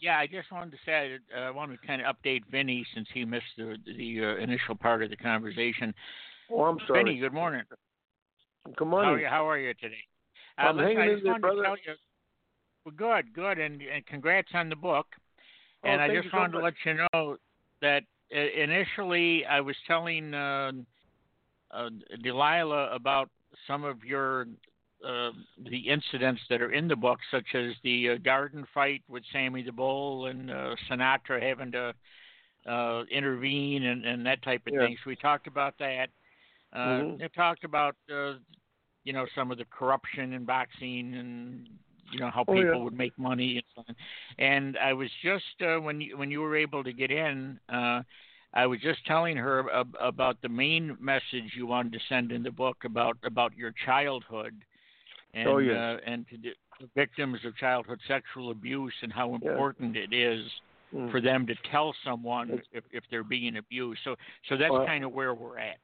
Yeah, 0.00 0.18
I 0.18 0.26
just 0.26 0.50
wanted 0.50 0.70
to 0.70 0.78
say 0.86 1.18
uh, 1.36 1.40
I 1.40 1.50
wanted 1.50 1.78
to 1.80 1.86
kind 1.86 2.02
of 2.02 2.16
update 2.16 2.42
Vinnie 2.50 2.86
since 2.94 3.06
he 3.12 3.24
missed 3.24 3.44
the 3.56 3.76
the 3.86 4.24
uh, 4.24 4.42
initial 4.42 4.74
part 4.74 5.02
of 5.02 5.10
the 5.10 5.16
conversation. 5.16 5.94
Oh, 6.50 6.64
I'm 6.64 6.78
sorry. 6.86 7.04
Vinnie, 7.04 7.18
good 7.18 7.32
morning. 7.32 7.62
Good 8.76 8.88
morning. 8.88 9.08
How 9.08 9.14
are 9.14 9.18
you, 9.20 9.26
how 9.28 9.48
are 9.48 9.58
you 9.58 9.74
today? 9.74 9.96
Uh, 10.58 10.62
I'm 10.62 10.76
listen, 10.76 10.96
hanging 10.96 11.00
I 11.02 11.08
just 11.08 11.18
in 11.18 11.24
there, 11.24 11.34
to 11.34 11.40
brother. 11.40 11.62
tell 11.62 11.76
you. 11.76 11.94
Well, 12.84 12.94
good, 12.96 13.32
good, 13.32 13.58
and, 13.58 13.80
and 13.82 14.06
congrats 14.06 14.48
on 14.54 14.68
the 14.68 14.76
book. 14.76 15.06
Oh, 15.84 15.88
and 15.88 16.00
I 16.00 16.08
just 16.14 16.32
wanted 16.34 16.52
so 16.52 16.58
to 16.58 16.64
let 16.64 16.74
you 16.84 16.94
know 17.12 17.36
that 17.80 18.02
uh, 18.34 18.38
initially 18.38 19.44
I 19.46 19.60
was 19.60 19.76
telling 19.86 20.34
uh, 20.34 20.72
uh, 21.70 21.90
Delilah 22.22 22.94
about 22.94 23.30
some 23.66 23.84
of 23.84 24.04
your 24.04 24.46
uh, 25.06 25.30
the 25.70 25.78
incidents 25.78 26.40
that 26.48 26.62
are 26.62 26.72
in 26.72 26.88
the 26.88 26.96
book, 26.96 27.18
such 27.30 27.54
as 27.54 27.72
the 27.82 28.10
uh, 28.10 28.16
garden 28.18 28.66
fight 28.72 29.02
with 29.08 29.22
Sammy 29.32 29.62
the 29.62 29.72
Bull 29.72 30.26
and 30.26 30.50
uh, 30.50 30.74
Sinatra 30.90 31.42
having 31.42 31.72
to 31.72 31.94
uh, 32.66 33.02
intervene 33.10 33.84
and, 33.84 34.04
and 34.06 34.24
that 34.26 34.42
type 34.42 34.62
of 34.66 34.72
Yeah. 34.72 34.80
thing. 34.86 34.96
So 35.04 35.08
we 35.10 35.16
talked 35.16 35.46
about 35.46 35.74
that. 35.78 36.08
Uh, 36.72 36.78
Mhm. 36.78 37.20
We 37.20 37.28
talked 37.28 37.64
about 37.64 37.96
uh, 38.10 38.34
you 39.04 39.12
know 39.12 39.26
some 39.34 39.50
of 39.50 39.58
the 39.58 39.64
corruption 39.66 40.32
in 40.32 40.44
boxing 40.44 41.14
and 41.14 41.68
you 42.12 42.18
know 42.20 42.30
how 42.30 42.44
Oh, 42.46 42.54
people 42.54 42.76
yeah. 42.76 42.76
would 42.84 42.96
make 42.96 43.16
money 43.18 43.56
and 43.56 43.64
so 43.74 43.84
on. 43.88 43.96
And 44.38 44.76
I 44.78 44.92
was 44.92 45.08
just 45.22 45.44
uh, 45.62 45.76
when 45.80 46.00
you 46.00 46.16
when 46.18 46.30
you 46.30 46.40
were 46.40 46.56
able 46.56 46.82
to 46.84 46.92
get 46.92 47.10
in. 47.10 47.58
Uh, 47.68 48.02
I 48.56 48.66
was 48.66 48.78
just 48.80 49.04
telling 49.04 49.36
her 49.36 49.68
ab- 49.74 49.96
about 50.00 50.40
the 50.40 50.48
main 50.48 50.96
message 51.00 51.54
you 51.56 51.66
wanted 51.66 51.92
to 51.94 51.98
send 52.08 52.30
in 52.30 52.42
the 52.44 52.52
book 52.52 52.76
about 52.84 53.16
about 53.24 53.56
your 53.56 53.72
childhood, 53.84 54.54
and 55.34 55.48
Oh, 55.48 55.58
yes. 55.58 55.76
uh, 55.76 55.96
and 56.10 56.24
to 56.28 56.36
the 56.38 56.88
victims 56.94 57.40
of 57.44 57.56
childhood 57.56 57.98
sexual 58.06 58.50
abuse 58.52 58.94
and 59.02 59.12
how 59.12 59.30
Yeah. 59.30 59.36
important 59.50 59.96
it 59.96 60.12
is 60.12 60.48
Mm. 60.94 61.10
for 61.10 61.20
them 61.20 61.44
to 61.46 61.54
tell 61.72 61.92
someone 62.04 62.62
if 62.70 62.84
if 62.92 63.02
they're 63.10 63.24
being 63.24 63.56
abused. 63.56 64.00
So 64.04 64.14
so 64.48 64.56
that's 64.56 64.70
Well- 64.70 64.86
kind 64.86 65.02
of 65.04 65.10
where 65.12 65.34
we're 65.34 65.58
at. 65.58 65.78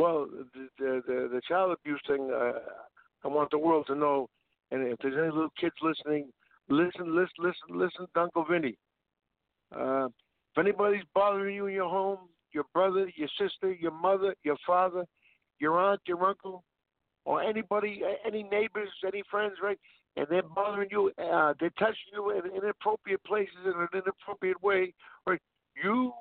Well, 0.00 0.28
the 0.54 0.68
the 0.78 1.02
the, 1.06 1.28
the 1.30 1.42
child 1.46 1.76
abuse 1.78 2.00
thing, 2.08 2.30
uh, 2.34 2.52
I 3.22 3.28
want 3.28 3.50
the 3.50 3.58
world 3.58 3.84
to 3.88 3.94
know. 3.94 4.30
And 4.70 4.88
if 4.88 4.96
there's 5.02 5.14
any 5.14 5.26
little 5.26 5.52
kids 5.60 5.74
listening, 5.82 6.32
listen, 6.70 7.14
listen, 7.14 7.28
listen, 7.38 7.68
listen, 7.68 8.06
Uncle 8.16 8.46
Vinnie. 8.50 8.78
Uh, 9.76 10.06
if 10.06 10.58
anybody's 10.58 11.04
bothering 11.14 11.54
you 11.54 11.66
in 11.66 11.74
your 11.74 11.90
home, 11.90 12.30
your 12.54 12.64
brother, 12.72 13.10
your 13.14 13.28
sister, 13.38 13.74
your 13.74 13.90
mother, 13.90 14.34
your 14.42 14.56
father, 14.66 15.04
your 15.58 15.78
aunt, 15.78 16.00
your 16.06 16.24
uncle, 16.24 16.64
or 17.26 17.42
anybody, 17.42 18.00
any 18.26 18.42
neighbors, 18.44 18.88
any 19.06 19.22
friends, 19.30 19.56
right? 19.62 19.78
And 20.16 20.26
they're 20.30 20.42
bothering 20.42 20.88
you, 20.90 21.12
uh, 21.18 21.52
they're 21.60 21.70
touching 21.78 22.14
you 22.14 22.30
in 22.30 22.56
inappropriate 22.56 23.22
places 23.24 23.66
in 23.66 23.72
an 23.72 23.88
inappropriate 23.92 24.62
way, 24.62 24.94
right? 25.26 25.40
You 25.84 26.14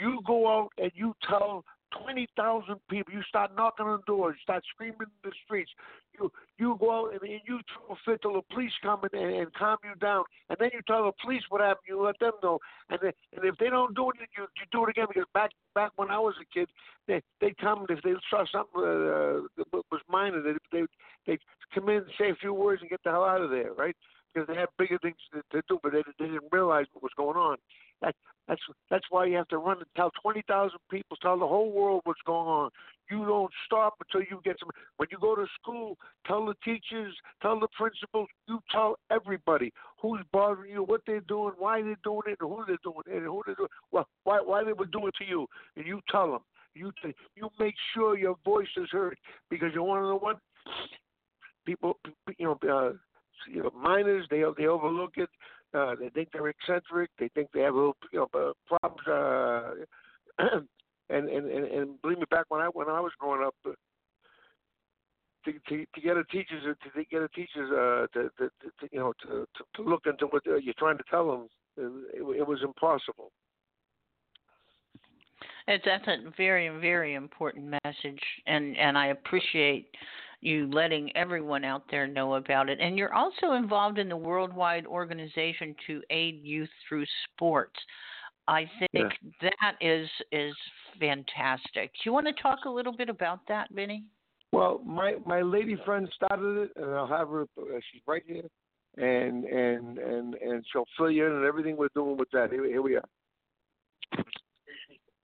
you 0.00 0.20
go 0.24 0.46
out 0.46 0.68
and 0.78 0.92
you 0.94 1.14
tell 1.28 1.64
twenty 1.92 2.28
thousand 2.36 2.76
people. 2.88 3.12
You 3.12 3.22
start 3.28 3.50
knocking 3.56 3.86
on 3.86 4.00
doors. 4.06 4.36
You 4.38 4.42
start 4.42 4.64
screaming 4.74 4.98
in 5.00 5.06
the 5.22 5.32
streets. 5.44 5.70
You 6.18 6.30
you 6.58 6.76
go 6.80 6.90
out 6.90 7.12
and, 7.12 7.22
and 7.22 7.40
you 7.46 7.60
throw 7.68 7.94
a 7.94 7.98
fit 8.04 8.22
till 8.22 8.34
the 8.34 8.42
police 8.52 8.72
come 8.82 9.00
and, 9.04 9.14
and, 9.14 9.34
and 9.34 9.54
calm 9.54 9.78
you 9.84 9.94
down. 10.00 10.24
And 10.48 10.58
then 10.60 10.70
you 10.72 10.80
tell 10.86 11.04
the 11.04 11.12
police 11.22 11.42
what 11.48 11.60
happened. 11.60 11.86
You 11.88 12.02
let 12.02 12.18
them 12.18 12.32
know. 12.42 12.58
And 12.90 12.98
then, 13.02 13.12
and 13.34 13.44
if 13.44 13.56
they 13.58 13.70
don't 13.70 13.94
do 13.94 14.10
it, 14.10 14.16
you 14.36 14.42
you 14.42 14.66
do 14.72 14.84
it 14.84 14.90
again. 14.90 15.06
Because 15.08 15.28
back 15.34 15.50
back 15.74 15.92
when 15.96 16.10
I 16.10 16.18
was 16.18 16.34
a 16.40 16.44
kid, 16.52 16.68
they 17.06 17.22
they 17.40 17.54
come 17.60 17.86
if 17.88 18.02
they 18.02 18.14
saw 18.30 18.44
something 18.50 18.82
uh, 18.82 19.48
that 19.56 19.84
was 19.90 20.00
minor, 20.08 20.42
they 20.42 20.54
they 20.72 20.86
they 21.26 21.38
come 21.74 21.88
in, 21.88 22.04
say 22.18 22.30
a 22.30 22.34
few 22.34 22.54
words, 22.54 22.82
and 22.82 22.90
get 22.90 23.00
the 23.04 23.10
hell 23.10 23.24
out 23.24 23.42
of 23.42 23.50
there, 23.50 23.72
right? 23.74 23.96
Because 24.32 24.46
they 24.46 24.54
had 24.54 24.68
bigger 24.78 24.98
things 24.98 25.16
to, 25.32 25.42
to 25.52 25.62
do, 25.68 25.78
but 25.82 25.92
they, 25.92 26.02
they 26.18 26.26
didn't 26.26 26.52
realize 26.52 26.84
what 26.92 27.02
was 27.02 27.12
going 27.16 27.36
on. 27.36 27.56
That 28.02 28.14
that's 28.46 28.60
that's 28.90 29.04
why 29.10 29.26
you 29.26 29.36
have 29.36 29.48
to 29.48 29.58
run 29.58 29.78
and 29.78 29.86
tell 29.96 30.10
twenty 30.22 30.42
thousand 30.48 30.78
people, 30.90 31.16
tell 31.20 31.38
the 31.38 31.46
whole 31.46 31.70
world 31.70 32.02
what's 32.04 32.20
going 32.26 32.48
on. 32.48 32.70
You 33.10 33.24
don't 33.24 33.50
stop 33.66 33.94
until 34.00 34.26
you 34.30 34.40
get 34.44 34.56
some. 34.58 34.70
When 34.96 35.08
you 35.10 35.18
go 35.20 35.34
to 35.34 35.46
school, 35.60 35.96
tell 36.26 36.46
the 36.46 36.54
teachers, 36.64 37.14
tell 37.42 37.58
the 37.58 37.68
principals, 37.76 38.28
you 38.46 38.60
tell 38.70 38.96
everybody 39.10 39.72
who's 40.00 40.20
bothering 40.32 40.72
you, 40.72 40.82
what 40.82 41.00
they're 41.06 41.20
doing, 41.20 41.54
why 41.58 41.82
they're 41.82 41.96
doing 42.04 42.22
it, 42.26 42.38
and 42.40 42.50
who 42.50 42.64
they're 42.66 42.78
doing 42.82 43.02
it, 43.06 43.16
and 43.16 43.26
who 43.26 43.42
they're 43.44 43.54
doing. 43.54 43.68
Well, 43.92 44.06
why 44.24 44.40
why 44.40 44.64
they 44.64 44.72
would 44.72 44.92
do 44.92 45.06
it 45.06 45.14
to 45.18 45.24
you, 45.24 45.46
and 45.76 45.86
you 45.86 46.00
tell 46.10 46.30
them. 46.30 46.40
You 46.74 46.92
t- 47.02 47.14
you 47.34 47.48
make 47.58 47.74
sure 47.94 48.16
your 48.16 48.36
voice 48.44 48.68
is 48.76 48.88
heard 48.90 49.16
because 49.50 49.70
you 49.74 49.82
want 49.82 50.02
to 50.02 50.08
know 50.08 50.18
what 50.18 50.38
people 51.66 51.98
you 52.38 52.46
know 52.46 52.58
uh, 52.62 52.92
you 53.50 53.62
know 53.62 53.70
minors 53.76 54.26
they 54.30 54.42
they 54.56 54.66
overlook 54.66 55.12
it. 55.16 55.28
Uh, 55.74 55.94
they 56.00 56.08
think 56.10 56.28
they're 56.32 56.48
eccentric. 56.48 57.10
They 57.18 57.28
think 57.28 57.48
they 57.52 57.60
have 57.60 57.74
little 57.74 57.96
you 58.12 58.20
know 58.20 58.28
uh, 58.34 58.78
problems. 58.78 59.06
Uh, 59.06 60.44
and, 61.10 61.28
and 61.28 61.50
and 61.50 61.66
and 61.66 62.02
believe 62.02 62.18
me, 62.18 62.24
back 62.30 62.46
when 62.48 62.60
I 62.60 62.66
when 62.66 62.88
I 62.88 63.00
was 63.00 63.12
growing 63.18 63.44
up, 63.44 63.54
uh, 63.66 63.72
to 65.44 65.52
to, 65.68 65.84
to 65.94 66.00
get 66.00 66.16
a 66.16 66.24
teacher's 66.24 66.64
to, 66.64 66.90
to 66.90 67.04
get 67.10 67.22
a 67.22 67.28
teacher's 67.28 67.70
uh, 67.70 68.06
to, 68.14 68.30
to, 68.38 68.48
to 68.48 68.88
you 68.92 68.98
know 68.98 69.12
to, 69.22 69.46
to 69.56 69.64
to 69.76 69.88
look 69.88 70.02
into 70.06 70.26
what 70.26 70.42
you're 70.46 70.74
trying 70.78 70.98
to 70.98 71.04
tell 71.10 71.30
them, 71.30 71.48
it, 71.76 72.38
it 72.38 72.46
was 72.46 72.60
impossible. 72.62 73.30
It's 75.66 75.84
that's 75.84 76.06
a 76.08 76.30
very 76.36 76.68
very 76.80 77.14
important 77.14 77.76
message, 77.84 78.22
and 78.46 78.76
and 78.76 78.96
I 78.96 79.08
appreciate 79.08 79.88
you 80.40 80.70
letting 80.72 81.14
everyone 81.16 81.64
out 81.64 81.84
there 81.90 82.06
know 82.06 82.34
about 82.34 82.68
it. 82.68 82.78
And 82.80 82.96
you're 82.96 83.14
also 83.14 83.52
involved 83.52 83.98
in 83.98 84.08
the 84.08 84.16
worldwide 84.16 84.86
organization 84.86 85.74
to 85.86 86.02
aid 86.10 86.40
youth 86.42 86.68
through 86.88 87.04
sports. 87.24 87.74
I 88.46 88.64
think 88.92 89.12
that 89.42 89.74
is 89.80 90.08
is 90.32 90.54
fantastic. 90.98 91.92
Do 91.92 92.00
you 92.04 92.12
want 92.12 92.26
to 92.26 92.42
talk 92.42 92.60
a 92.64 92.70
little 92.70 92.96
bit 92.96 93.10
about 93.10 93.40
that, 93.48 93.68
Vinnie? 93.70 94.04
Well, 94.52 94.80
my 94.86 95.16
my 95.26 95.42
lady 95.42 95.76
friend 95.84 96.08
started 96.14 96.62
it, 96.62 96.70
and 96.76 96.90
I'll 96.94 97.06
have 97.06 97.28
her. 97.28 97.42
Uh, 97.42 97.78
she's 97.92 98.00
right 98.06 98.22
here, 98.26 98.48
and 98.96 99.44
and 99.44 99.98
and 99.98 100.34
and 100.34 100.64
she'll 100.72 100.86
fill 100.96 101.10
you 101.10 101.26
in 101.26 101.32
on 101.32 101.44
everything 101.44 101.76
we're 101.76 101.88
doing 101.94 102.16
with 102.16 102.30
that. 102.32 102.50
Here, 102.50 102.64
here 102.64 102.80
we 102.80 102.96
are. 102.96 103.04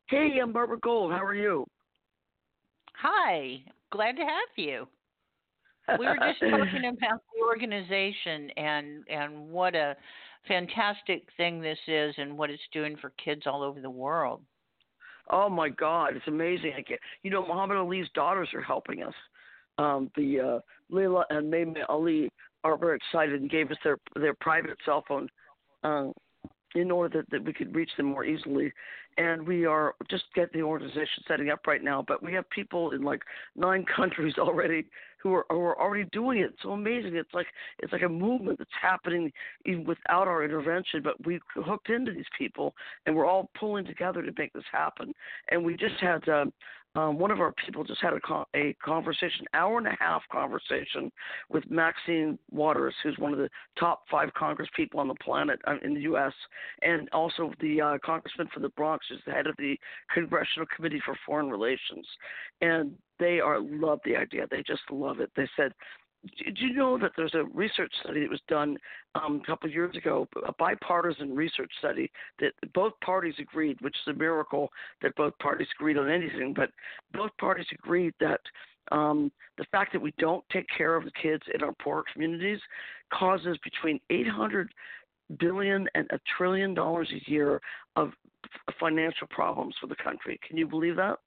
Hey, 0.08 0.38
I'm 0.42 0.52
Barbara 0.52 0.78
Gold. 0.80 1.12
How 1.12 1.24
are 1.24 1.34
you? 1.34 1.66
Hi, 3.00 3.62
glad 3.90 4.16
to 4.16 4.22
have 4.22 4.56
you. 4.56 4.86
We 5.98 6.06
were 6.06 6.16
just 6.16 6.40
talking 6.40 6.86
about 6.96 7.20
the 7.34 7.42
organization 7.46 8.50
and 8.56 9.04
and 9.08 9.48
what 9.50 9.74
a 9.74 9.96
fantastic 10.48 11.26
thing 11.36 11.60
this 11.60 11.78
is 11.86 12.14
and 12.18 12.36
what 12.36 12.50
it's 12.50 12.62
doing 12.72 12.96
for 13.00 13.12
kids 13.22 13.42
all 13.46 13.62
over 13.62 13.80
the 13.80 13.90
world. 13.90 14.42
Oh 15.30 15.48
my 15.48 15.68
God, 15.70 16.16
it's 16.16 16.28
amazing! 16.28 16.72
I 16.76 16.82
get, 16.82 16.98
you 17.22 17.30
know, 17.30 17.46
Muhammad 17.46 17.78
Ali's 17.78 18.08
daughters 18.14 18.48
are 18.54 18.62
helping 18.62 19.02
us. 19.02 19.14
Um, 19.78 20.10
the 20.16 20.40
uh, 20.40 20.58
Laila 20.90 21.24
and 21.30 21.52
Mayme 21.52 21.76
Ali 21.88 22.30
are 22.62 22.76
very 22.76 22.96
excited 22.96 23.40
and 23.40 23.50
gave 23.50 23.70
us 23.70 23.76
their 23.82 23.98
their 24.16 24.34
private 24.34 24.76
cell 24.84 25.04
phone 25.08 25.28
um, 25.82 26.12
in 26.74 26.90
order 26.90 27.18
that, 27.18 27.30
that 27.30 27.44
we 27.44 27.52
could 27.52 27.74
reach 27.74 27.90
them 27.96 28.06
more 28.06 28.24
easily. 28.24 28.72
And 29.16 29.46
we 29.46 29.64
are 29.66 29.94
just 30.10 30.24
getting 30.34 30.60
the 30.60 30.66
organization 30.66 31.22
setting 31.26 31.50
up 31.50 31.66
right 31.66 31.82
now. 31.82 32.04
But 32.06 32.22
we 32.22 32.32
have 32.34 32.48
people 32.50 32.90
in 32.92 33.02
like 33.02 33.22
nine 33.56 33.84
countries 33.96 34.34
already 34.38 34.86
who 35.22 35.34
are, 35.34 35.46
who 35.48 35.60
are 35.60 35.80
already 35.80 36.08
doing 36.12 36.38
it. 36.38 36.50
It's 36.52 36.62
so 36.62 36.72
amazing. 36.72 37.16
It's 37.16 37.32
like 37.32 37.46
it's 37.78 37.92
like 37.92 38.02
a 38.02 38.08
movement 38.08 38.58
that's 38.58 38.70
happening 38.80 39.32
even 39.64 39.84
without 39.84 40.28
our 40.28 40.44
intervention. 40.44 41.02
But 41.02 41.24
we 41.26 41.40
hooked 41.54 41.88
into 41.88 42.12
these 42.12 42.24
people, 42.38 42.74
and 43.06 43.16
we're 43.16 43.26
all 43.26 43.50
pulling 43.58 43.86
together 43.86 44.22
to 44.22 44.32
make 44.36 44.52
this 44.52 44.64
happen. 44.70 45.12
And 45.50 45.64
we 45.64 45.76
just 45.76 45.98
had 46.00 46.28
um, 46.28 46.52
um, 46.96 47.18
one 47.18 47.32
of 47.32 47.40
our 47.40 47.52
people 47.52 47.82
just 47.82 48.00
had 48.00 48.12
a, 48.12 48.20
con- 48.20 48.44
a 48.54 48.72
conversation, 48.74 49.46
hour 49.52 49.78
and 49.78 49.86
a 49.86 49.96
half 49.98 50.22
conversation 50.30 51.10
with 51.48 51.68
Maxine 51.68 52.38
Waters, 52.52 52.94
who's 53.02 53.18
one 53.18 53.32
of 53.32 53.38
the 53.38 53.48
top 53.78 54.04
five 54.08 54.32
Congress 54.34 54.68
people 54.76 55.00
on 55.00 55.08
the 55.08 55.14
planet 55.16 55.58
uh, 55.66 55.74
in 55.82 55.94
the 55.94 56.02
U.S., 56.02 56.32
and 56.82 57.08
also 57.10 57.52
the 57.60 57.80
uh, 57.80 57.98
congressman 58.04 58.48
for 58.54 58.60
the 58.60 58.68
Bronx, 58.70 59.03
who's 59.08 59.20
the 59.26 59.32
head 59.32 59.46
of 59.46 59.56
the 59.58 59.78
Congressional 60.12 60.66
Committee 60.74 61.02
for 61.04 61.16
Foreign 61.26 61.50
Relations, 61.50 62.06
and 62.60 62.92
they 63.18 63.40
are 63.40 63.60
love 63.60 64.00
the 64.04 64.16
idea. 64.16 64.46
They 64.50 64.62
just 64.66 64.82
love 64.90 65.20
it. 65.20 65.30
They 65.36 65.48
said 65.56 65.72
do 66.38 66.66
you 66.66 66.74
know 66.74 66.98
that 66.98 67.12
there's 67.16 67.34
a 67.34 67.44
research 67.44 67.92
study 68.02 68.20
that 68.20 68.30
was 68.30 68.40
done 68.48 68.76
um, 69.14 69.40
a 69.42 69.46
couple 69.46 69.68
of 69.68 69.74
years 69.74 69.94
ago, 69.96 70.26
a 70.46 70.52
bipartisan 70.52 71.34
research 71.34 71.70
study 71.78 72.10
that 72.40 72.52
both 72.72 72.92
parties 73.04 73.34
agreed, 73.38 73.76
which 73.80 73.94
is 73.94 74.14
a 74.14 74.18
miracle 74.18 74.70
that 75.02 75.14
both 75.16 75.36
parties 75.38 75.68
agreed 75.78 75.98
on 75.98 76.10
anything, 76.10 76.54
but 76.54 76.70
both 77.12 77.30
parties 77.38 77.66
agreed 77.72 78.14
that 78.20 78.40
um, 78.92 79.30
the 79.58 79.64
fact 79.70 79.92
that 79.92 80.02
we 80.02 80.12
don't 80.18 80.44
take 80.50 80.66
care 80.76 80.94
of 80.94 81.04
the 81.04 81.12
kids 81.20 81.42
in 81.54 81.62
our 81.62 81.74
poor 81.82 82.04
communities 82.12 82.60
causes 83.12 83.56
between 83.64 83.98
800 84.10 84.70
billion 85.38 85.88
and 85.94 86.06
a 86.10 86.18
trillion 86.36 86.74
dollars 86.74 87.10
a 87.12 87.30
year 87.30 87.60
of 87.96 88.12
financial 88.78 89.26
problems 89.28 89.74
for 89.80 89.86
the 89.86 89.96
country. 89.96 90.38
Can 90.46 90.56
you 90.56 90.66
believe 90.66 90.96
that? 90.96 91.18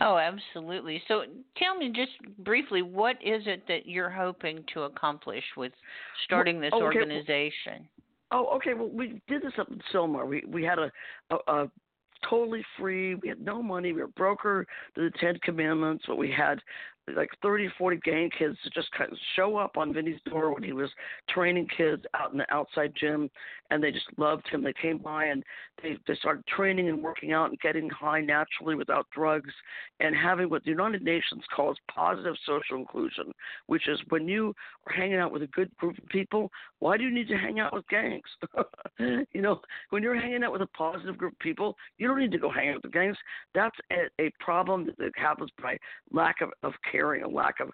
Oh, 0.00 0.18
absolutely. 0.18 1.02
So 1.08 1.22
tell 1.56 1.76
me 1.76 1.92
just 1.94 2.12
briefly, 2.38 2.82
what 2.82 3.16
is 3.24 3.42
it 3.46 3.64
that 3.68 3.86
you're 3.86 4.10
hoping 4.10 4.64
to 4.72 4.82
accomplish 4.82 5.44
with 5.56 5.72
starting 6.24 6.60
this 6.60 6.72
okay. 6.72 6.82
organization? 6.82 7.88
Oh, 8.30 8.46
okay. 8.56 8.74
Well, 8.74 8.88
we 8.88 9.20
did 9.28 9.42
this 9.42 9.52
up 9.58 9.68
in 9.70 9.80
Sylmar. 9.92 10.26
We 10.26 10.44
we 10.46 10.62
had 10.62 10.78
a, 10.78 10.90
a, 11.30 11.52
a 11.52 11.70
totally 12.28 12.64
free. 12.78 13.14
We 13.16 13.28
had 13.28 13.40
no 13.40 13.62
money. 13.62 13.92
We 13.92 14.00
were 14.00 14.08
broker 14.08 14.66
to 14.94 15.00
the 15.00 15.10
Ten 15.20 15.38
Commandments, 15.42 16.04
but 16.06 16.16
we 16.16 16.30
had 16.30 16.60
like 17.14 17.30
30, 17.42 17.68
40 17.76 17.96
gang 17.98 18.30
kids 18.36 18.56
to 18.64 18.70
just 18.70 18.90
kind 18.92 19.12
of 19.12 19.18
show 19.36 19.56
up 19.56 19.76
on 19.76 19.92
Vinnie's 19.92 20.20
door 20.24 20.52
when 20.54 20.62
he 20.62 20.72
was 20.72 20.90
training 21.28 21.68
kids 21.76 22.02
out 22.18 22.32
in 22.32 22.38
the 22.38 22.54
outside 22.54 22.92
gym, 22.98 23.30
and 23.70 23.82
they 23.82 23.90
just 23.90 24.06
loved 24.16 24.48
him. 24.48 24.62
They 24.62 24.72
came 24.80 24.98
by 24.98 25.26
and 25.26 25.42
they 25.82 25.96
they 26.06 26.14
started 26.16 26.46
training 26.46 26.88
and 26.88 27.02
working 27.02 27.32
out 27.32 27.50
and 27.50 27.60
getting 27.60 27.90
high 27.90 28.20
naturally 28.20 28.74
without 28.74 29.06
drugs, 29.14 29.52
and 30.00 30.14
having 30.14 30.48
what 30.48 30.64
the 30.64 30.70
United 30.70 31.02
Nations 31.02 31.42
calls 31.54 31.76
positive 31.94 32.34
social 32.46 32.76
inclusion, 32.76 33.32
which 33.66 33.88
is 33.88 33.98
when 34.08 34.26
you 34.28 34.54
are 34.86 34.94
hanging 34.94 35.18
out 35.18 35.32
with 35.32 35.42
a 35.42 35.48
good 35.48 35.74
group 35.76 35.98
of 35.98 36.08
people. 36.08 36.50
Why 36.78 36.96
do 36.96 37.04
you 37.04 37.10
need 37.12 37.28
to 37.28 37.36
hang 37.36 37.60
out 37.60 37.72
with 37.72 37.88
gangs? 37.88 38.22
you 38.98 39.40
know, 39.40 39.60
when 39.90 40.02
you're 40.02 40.20
hanging 40.20 40.44
out 40.44 40.52
with 40.52 40.62
a 40.62 40.66
positive 40.68 41.16
group 41.16 41.32
of 41.32 41.38
people, 41.38 41.76
you 41.98 42.06
don't 42.06 42.18
need 42.18 42.32
to 42.32 42.38
go 42.38 42.50
hang 42.50 42.70
out 42.70 42.76
with 42.76 42.82
the 42.82 42.88
gangs. 42.88 43.16
That's 43.54 43.76
a, 43.90 44.22
a 44.22 44.30
problem 44.38 44.90
that 44.98 45.12
happens 45.16 45.50
by 45.62 45.78
lack 46.12 46.40
of, 46.40 46.50
of 46.62 46.72
caring, 46.94 47.22
a 47.22 47.28
lack 47.28 47.60
of 47.60 47.70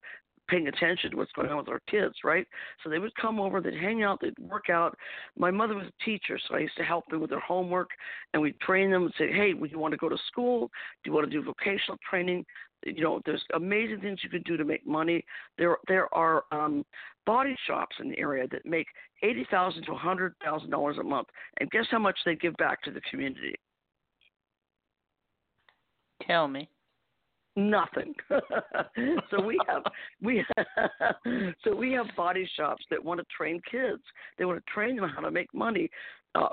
paying 0.49 0.69
attention 0.69 1.11
to 1.11 1.17
what's 1.17 1.33
going 1.33 1.49
on 1.49 1.59
with 1.59 1.69
our 1.69 1.81
kids, 1.89 2.15
right? 2.25 2.47
So 2.83 2.91
they 2.91 2.99
would 2.99 3.15
come 3.15 3.39
over, 3.39 3.61
they'd 3.61 3.75
hang 3.75 4.03
out, 4.03 4.19
they'd 4.21 4.39
work 4.41 4.69
out. 4.69 4.97
My 5.39 5.51
mother 5.51 5.75
was 5.75 5.87
a 5.87 6.05
teacher, 6.05 6.39
so 6.49 6.57
I 6.57 6.61
used 6.61 6.77
to 6.77 6.83
help 6.83 7.07
them 7.09 7.21
with 7.21 7.31
their 7.31 7.41
homework, 7.41 7.91
and 8.33 8.43
we'd 8.43 8.59
train 8.61 8.91
them 8.91 9.05
and 9.05 9.15
say, 9.17 9.31
hey, 9.33 9.55
would 9.55 9.71
you 9.71 9.79
want 9.79 9.93
to 9.93 9.99
go 9.99 10.09
to 10.09 10.19
school? 10.27 10.71
Do 11.03 11.11
you 11.11 11.13
want 11.13 11.31
to 11.31 11.31
do 11.31 11.43
vocational 11.43 11.99
training? 12.09 12.45
You 12.85 13.03
know, 13.03 13.21
there's 13.25 13.45
amazing 13.55 14.01
things 14.01 14.21
you 14.25 14.31
can 14.31 14.43
do 14.43 14.57
to 14.57 14.65
make 14.65 14.87
money. 14.87 15.25
There, 15.57 15.77
there 15.87 16.13
are 16.15 16.45
um, 16.51 16.85
body 17.27 17.57
shops 17.67 17.97
in 18.01 18.11
the 18.11 18.19
area 18.19 18.47
that 18.51 18.65
make 18.65 18.87
eighty 19.23 19.47
thousand 19.51 19.85
to 19.85 19.93
a 19.93 19.99
hundred 19.99 20.35
thousand 20.43 20.71
dollars 20.71 20.97
a 20.99 21.05
month, 21.05 21.29
and 21.61 21.71
guess 21.71 21.85
how 21.91 21.99
much 21.99 22.19
they 22.25 22.37
give 22.37 22.57
back 22.57 22.83
to 22.85 22.91
the 22.91 23.03
community? 23.03 23.55
Tell 26.27 26.49
me 26.49 26.71
nothing. 27.57 28.15
so 29.31 29.41
we 29.43 29.59
have 29.67 29.83
we 30.23 30.45
so 31.65 31.75
we 31.75 31.93
have 31.93 32.07
body 32.17 32.49
shops 32.57 32.85
that 32.91 33.05
want 33.05 33.21
to 33.21 33.27
train 33.37 33.61
kids. 33.71 34.03
They 34.39 34.45
want 34.45 34.65
to 34.65 34.73
train 34.73 34.97
them 34.97 35.09
how 35.09 35.21
to 35.21 35.31
make 35.31 35.53
money. 35.55 35.91
Uh, 36.35 36.49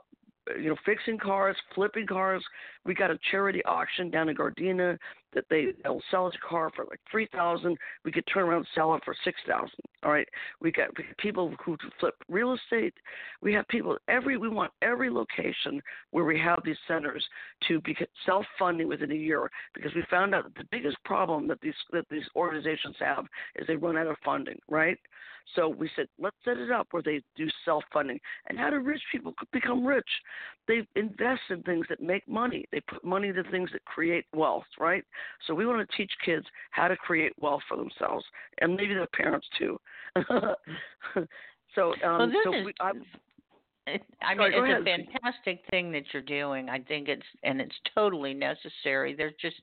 you 0.57 0.69
know, 0.69 0.75
fixing 0.85 1.17
cars, 1.17 1.57
flipping 1.75 2.07
cars. 2.07 2.43
We 2.85 2.93
got 2.93 3.11
a 3.11 3.19
charity 3.31 3.63
auction 3.65 4.09
down 4.09 4.29
in 4.29 4.35
Gardena 4.35 4.97
that 5.37 5.45
they 5.51 5.67
they'll 5.83 6.01
sell 6.09 6.27
a 6.27 6.31
car 6.47 6.71
for 6.75 6.85
like 6.85 6.99
three 7.11 7.27
thousand. 7.31 7.77
We 8.03 8.11
could 8.11 8.25
turn 8.33 8.43
around 8.43 8.57
and 8.57 8.67
sell 8.73 8.95
it 8.95 9.03
for 9.05 9.15
six 9.23 9.39
thousand. 9.47 9.79
All 10.03 10.11
right. 10.11 10.27
We 10.59 10.71
got 10.71 10.89
people 11.19 11.53
who 11.63 11.77
flip 11.99 12.15
real 12.27 12.55
estate. 12.55 12.95
We 13.41 13.53
have 13.53 13.67
people 13.67 13.97
every. 14.07 14.37
We 14.37 14.49
want 14.49 14.71
every 14.81 15.11
location 15.11 15.79
where 16.09 16.25
we 16.25 16.39
have 16.39 16.59
these 16.65 16.77
centers 16.87 17.23
to 17.67 17.79
be 17.81 17.95
self-funding 18.25 18.87
within 18.87 19.11
a 19.11 19.15
year 19.15 19.49
because 19.75 19.93
we 19.93 20.03
found 20.09 20.33
out 20.33 20.45
that 20.45 20.55
the 20.55 20.67
biggest 20.71 20.97
problem 21.05 21.47
that 21.49 21.61
these 21.61 21.75
that 21.91 22.05
these 22.09 22.25
organizations 22.35 22.95
have 22.99 23.25
is 23.57 23.67
they 23.67 23.75
run 23.75 23.97
out 23.97 24.07
of 24.07 24.17
funding. 24.25 24.57
Right. 24.67 24.97
So 25.55 25.69
we 25.69 25.89
said, 25.95 26.07
let's 26.19 26.35
set 26.43 26.57
it 26.57 26.71
up 26.71 26.87
where 26.91 27.03
they 27.03 27.21
do 27.35 27.47
self 27.63 27.83
funding. 27.93 28.19
And 28.47 28.57
how 28.57 28.69
do 28.69 28.79
rich 28.79 29.01
people 29.11 29.33
become 29.53 29.85
rich? 29.85 30.09
They 30.67 30.85
invest 30.95 31.41
in 31.49 31.63
things 31.63 31.85
that 31.89 32.01
make 32.01 32.27
money. 32.27 32.65
They 32.71 32.81
put 32.81 33.03
money 33.03 33.29
into 33.29 33.43
things 33.43 33.69
that 33.71 33.85
create 33.85 34.25
wealth, 34.33 34.65
right? 34.79 35.03
So 35.45 35.53
we 35.53 35.65
want 35.65 35.87
to 35.87 35.97
teach 35.97 36.11
kids 36.23 36.45
how 36.71 36.87
to 36.87 36.95
create 36.95 37.33
wealth 37.39 37.61
for 37.67 37.77
themselves 37.77 38.25
and 38.59 38.75
maybe 38.75 38.93
their 38.93 39.07
parents 39.07 39.47
too. 39.57 39.79
so, 41.75 41.93
um, 42.03 42.19
well, 42.19 42.31
so 42.43 42.53
is, 42.53 42.65
we, 42.65 42.73
I'm, 42.79 43.03
I 44.21 44.35
mean, 44.35 44.51
it's 44.53 44.81
a 44.81 44.83
fantastic 44.83 45.61
thing 45.69 45.91
that 45.93 46.03
you're 46.11 46.21
doing. 46.21 46.69
I 46.69 46.79
think 46.79 47.07
it's 47.07 47.25
and 47.43 47.61
it's 47.61 47.75
totally 47.95 48.33
necessary. 48.33 49.15
There's 49.15 49.33
just 49.41 49.55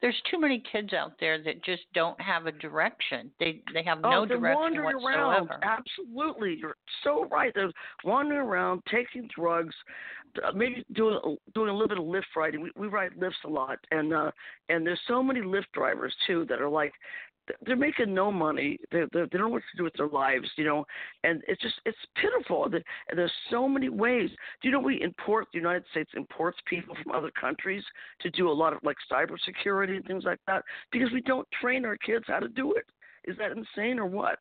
there's 0.00 0.20
too 0.30 0.38
many 0.38 0.62
kids 0.70 0.92
out 0.92 1.12
there 1.18 1.42
that 1.42 1.64
just 1.64 1.82
don't 1.94 2.20
have 2.20 2.46
a 2.46 2.52
direction. 2.52 3.30
They 3.40 3.60
they 3.74 3.82
have 3.82 4.00
no 4.00 4.22
oh, 4.22 4.26
they're 4.26 4.38
direction 4.38 4.60
wandering 4.60 5.02
whatsoever. 5.02 5.58
Around. 5.62 5.64
Absolutely, 5.64 6.58
you're 6.60 6.76
so 7.02 7.26
right. 7.30 7.52
They're 7.54 7.72
wandering 8.04 8.40
around, 8.40 8.82
taking 8.90 9.28
drugs, 9.34 9.74
maybe 10.54 10.84
doing 10.92 11.18
doing 11.54 11.68
a 11.68 11.72
little 11.72 11.88
bit 11.88 11.98
of 11.98 12.04
Lyft 12.04 12.34
riding. 12.36 12.60
We, 12.62 12.70
we 12.76 12.86
ride 12.86 13.12
Lyfts 13.18 13.44
a 13.44 13.48
lot, 13.48 13.78
and 13.90 14.12
uh, 14.12 14.30
and 14.68 14.86
there's 14.86 15.00
so 15.06 15.22
many 15.22 15.40
Lyft 15.40 15.72
drivers 15.72 16.14
too 16.26 16.46
that 16.48 16.60
are 16.60 16.68
like 16.68 16.92
they're 17.66 17.76
making 17.76 18.14
no 18.14 18.30
money. 18.30 18.78
They 18.90 19.02
they 19.12 19.20
don't 19.20 19.34
know 19.34 19.48
what 19.48 19.62
to 19.70 19.76
do 19.76 19.84
with 19.84 19.94
their 19.94 20.08
lives, 20.08 20.48
you 20.56 20.64
know, 20.64 20.84
and 21.24 21.42
it's 21.48 21.60
just 21.60 21.74
it's 21.84 21.98
pitiful. 22.16 22.64
And 22.64 22.82
there's 23.14 23.32
so 23.50 23.68
many 23.68 23.88
ways. 23.88 24.30
Do 24.60 24.68
you 24.68 24.72
know 24.72 24.80
we 24.80 25.02
import 25.02 25.48
the 25.52 25.58
United 25.58 25.84
States 25.90 26.10
imports 26.16 26.58
people 26.66 26.96
from 27.02 27.12
other 27.12 27.30
countries 27.38 27.84
to 28.20 28.30
do 28.30 28.50
a 28.50 28.52
lot 28.52 28.72
of 28.72 28.78
like 28.82 28.96
cybersecurity 29.10 29.96
and 29.96 30.04
things 30.04 30.24
like 30.24 30.40
that 30.46 30.64
because 30.92 31.10
we 31.12 31.20
don't 31.22 31.48
train 31.60 31.84
our 31.84 31.96
kids 31.96 32.24
how 32.28 32.38
to 32.38 32.48
do 32.48 32.72
it. 32.74 32.84
Is 33.24 33.36
that 33.38 33.52
insane 33.52 33.98
or 33.98 34.06
what? 34.06 34.38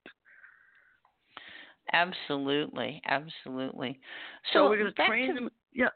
Absolutely, 1.94 3.02
absolutely. 3.08 4.00
So, 4.54 4.60
so 4.60 4.70
we're 4.70 4.78
going 4.78 4.94
to 4.94 5.06
train 5.08 5.36
them. 5.36 5.50
Yeah, 5.74 5.90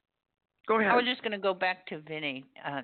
go 0.67 0.79
ahead. 0.79 0.91
I 0.91 0.95
was 0.95 1.05
just 1.05 1.21
going 1.21 1.31
to 1.31 1.37
go 1.37 1.53
back 1.53 1.85
to 1.87 1.99
Vinnie. 1.99 2.45
Uh, 2.65 2.81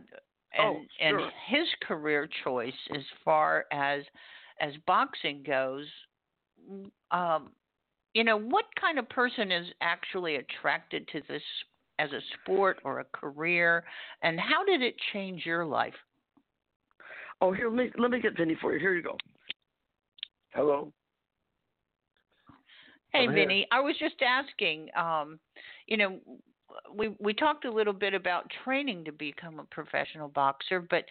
and 0.53 0.77
oh, 0.77 0.81
sure. 0.99 1.19
and 1.19 1.31
his 1.47 1.67
career 1.87 2.27
choice 2.43 2.73
as 2.95 3.03
far 3.23 3.65
as 3.71 4.03
as 4.59 4.73
boxing 4.85 5.43
goes 5.45 5.85
um 7.11 7.49
you 8.13 8.23
know 8.23 8.37
what 8.37 8.65
kind 8.79 8.99
of 8.99 9.07
person 9.09 9.51
is 9.51 9.67
actually 9.81 10.35
attracted 10.35 11.07
to 11.09 11.21
this 11.27 11.41
as 11.99 12.11
a 12.11 12.19
sport 12.41 12.79
or 12.83 12.99
a 12.99 13.05
career 13.13 13.83
and 14.23 14.39
how 14.39 14.63
did 14.65 14.81
it 14.81 14.95
change 15.13 15.45
your 15.45 15.65
life 15.65 15.93
oh 17.41 17.51
here 17.51 17.69
let 17.69 17.77
me 17.77 17.91
let 17.97 18.11
me 18.11 18.19
get 18.19 18.37
Vinnie 18.37 18.57
for 18.61 18.73
you 18.73 18.79
here 18.79 18.93
you 18.93 19.03
go 19.03 19.17
hello 20.53 20.91
hey 23.13 23.27
Vinnie 23.27 23.67
I 23.71 23.79
was 23.79 23.95
just 23.97 24.21
asking 24.21 24.89
um 24.97 25.39
you 25.87 25.97
know 25.97 26.19
we 26.93 27.09
we 27.19 27.33
talked 27.33 27.65
a 27.65 27.71
little 27.71 27.93
bit 27.93 28.13
about 28.13 28.51
training 28.63 29.05
to 29.05 29.11
become 29.11 29.59
a 29.59 29.63
professional 29.65 30.27
boxer, 30.27 30.79
but 30.79 31.05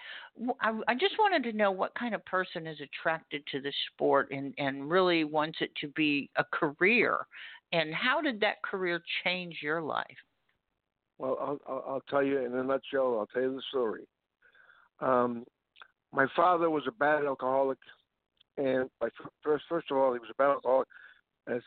I, 0.60 0.78
I 0.88 0.94
just 0.94 1.14
wanted 1.18 1.42
to 1.50 1.56
know 1.56 1.70
what 1.70 1.94
kind 1.94 2.14
of 2.14 2.24
person 2.24 2.66
is 2.66 2.78
attracted 2.80 3.42
to 3.52 3.60
the 3.60 3.72
sport 3.92 4.30
and 4.30 4.54
and 4.58 4.90
really 4.90 5.24
wants 5.24 5.58
it 5.60 5.70
to 5.80 5.88
be 5.88 6.30
a 6.36 6.44
career, 6.52 7.18
and 7.72 7.94
how 7.94 8.20
did 8.20 8.40
that 8.40 8.62
career 8.62 9.00
change 9.24 9.58
your 9.62 9.82
life? 9.82 10.06
Well, 11.18 11.36
I'll, 11.68 11.84
I'll, 11.86 12.02
tell 12.08 12.22
you 12.22 12.38
in 12.38 12.54
a 12.54 12.64
nutshell. 12.64 13.18
I'll 13.18 13.28
tell 13.32 13.42
you 13.42 13.54
the 13.54 13.62
story. 13.68 14.04
Um, 15.00 15.44
my 16.14 16.26
father 16.34 16.70
was 16.70 16.84
a 16.88 16.92
bad 16.92 17.26
alcoholic, 17.26 17.78
and 18.56 18.88
my 19.00 19.08
first 19.42 19.64
first 19.68 19.90
of 19.90 19.98
all, 19.98 20.12
he 20.12 20.18
was 20.18 20.30
a 20.30 20.34
bad 20.34 20.50
alcoholic. 20.50 20.88
As, 21.46 21.60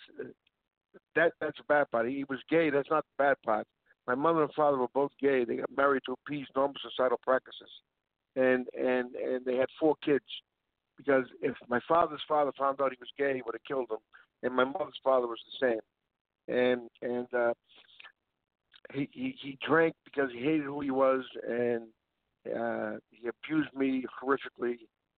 that 1.15 1.33
that's 1.39 1.59
a 1.59 1.63
bad 1.67 1.89
part. 1.91 2.09
He 2.09 2.25
was 2.29 2.39
gay. 2.49 2.69
That's 2.69 2.89
not 2.89 3.05
the 3.05 3.23
bad 3.23 3.37
part. 3.45 3.67
My 4.07 4.15
mother 4.15 4.43
and 4.43 4.53
father 4.53 4.77
were 4.77 4.87
both 4.93 5.11
gay. 5.21 5.45
They 5.45 5.57
got 5.57 5.75
married 5.75 6.03
to 6.05 6.13
appease 6.13 6.47
normal 6.55 6.75
societal 6.81 7.19
practices, 7.23 7.69
and 8.35 8.67
and 8.77 9.15
and 9.15 9.45
they 9.45 9.55
had 9.55 9.69
four 9.79 9.95
kids. 10.03 10.25
Because 10.97 11.25
if 11.41 11.55
my 11.69 11.79
father's 11.87 12.21
father 12.27 12.51
found 12.57 12.79
out 12.79 12.91
he 12.91 12.97
was 12.99 13.09
gay, 13.17 13.35
he 13.35 13.41
would 13.45 13.55
have 13.55 13.63
killed 13.67 13.89
him, 13.89 13.97
and 14.43 14.55
my 14.55 14.63
mother's 14.63 14.99
father 15.03 15.27
was 15.27 15.39
the 15.59 15.67
same. 15.67 16.55
And 16.55 16.89
and 17.01 17.33
uh, 17.33 17.53
he, 18.93 19.09
he 19.11 19.35
he 19.41 19.57
drank 19.65 19.95
because 20.03 20.29
he 20.31 20.39
hated 20.39 20.63
who 20.63 20.81
he 20.81 20.91
was, 20.91 21.23
and 21.47 21.83
uh, 22.45 22.97
he 23.09 23.27
abused 23.27 23.73
me 23.73 24.05
horrifically, 24.21 24.75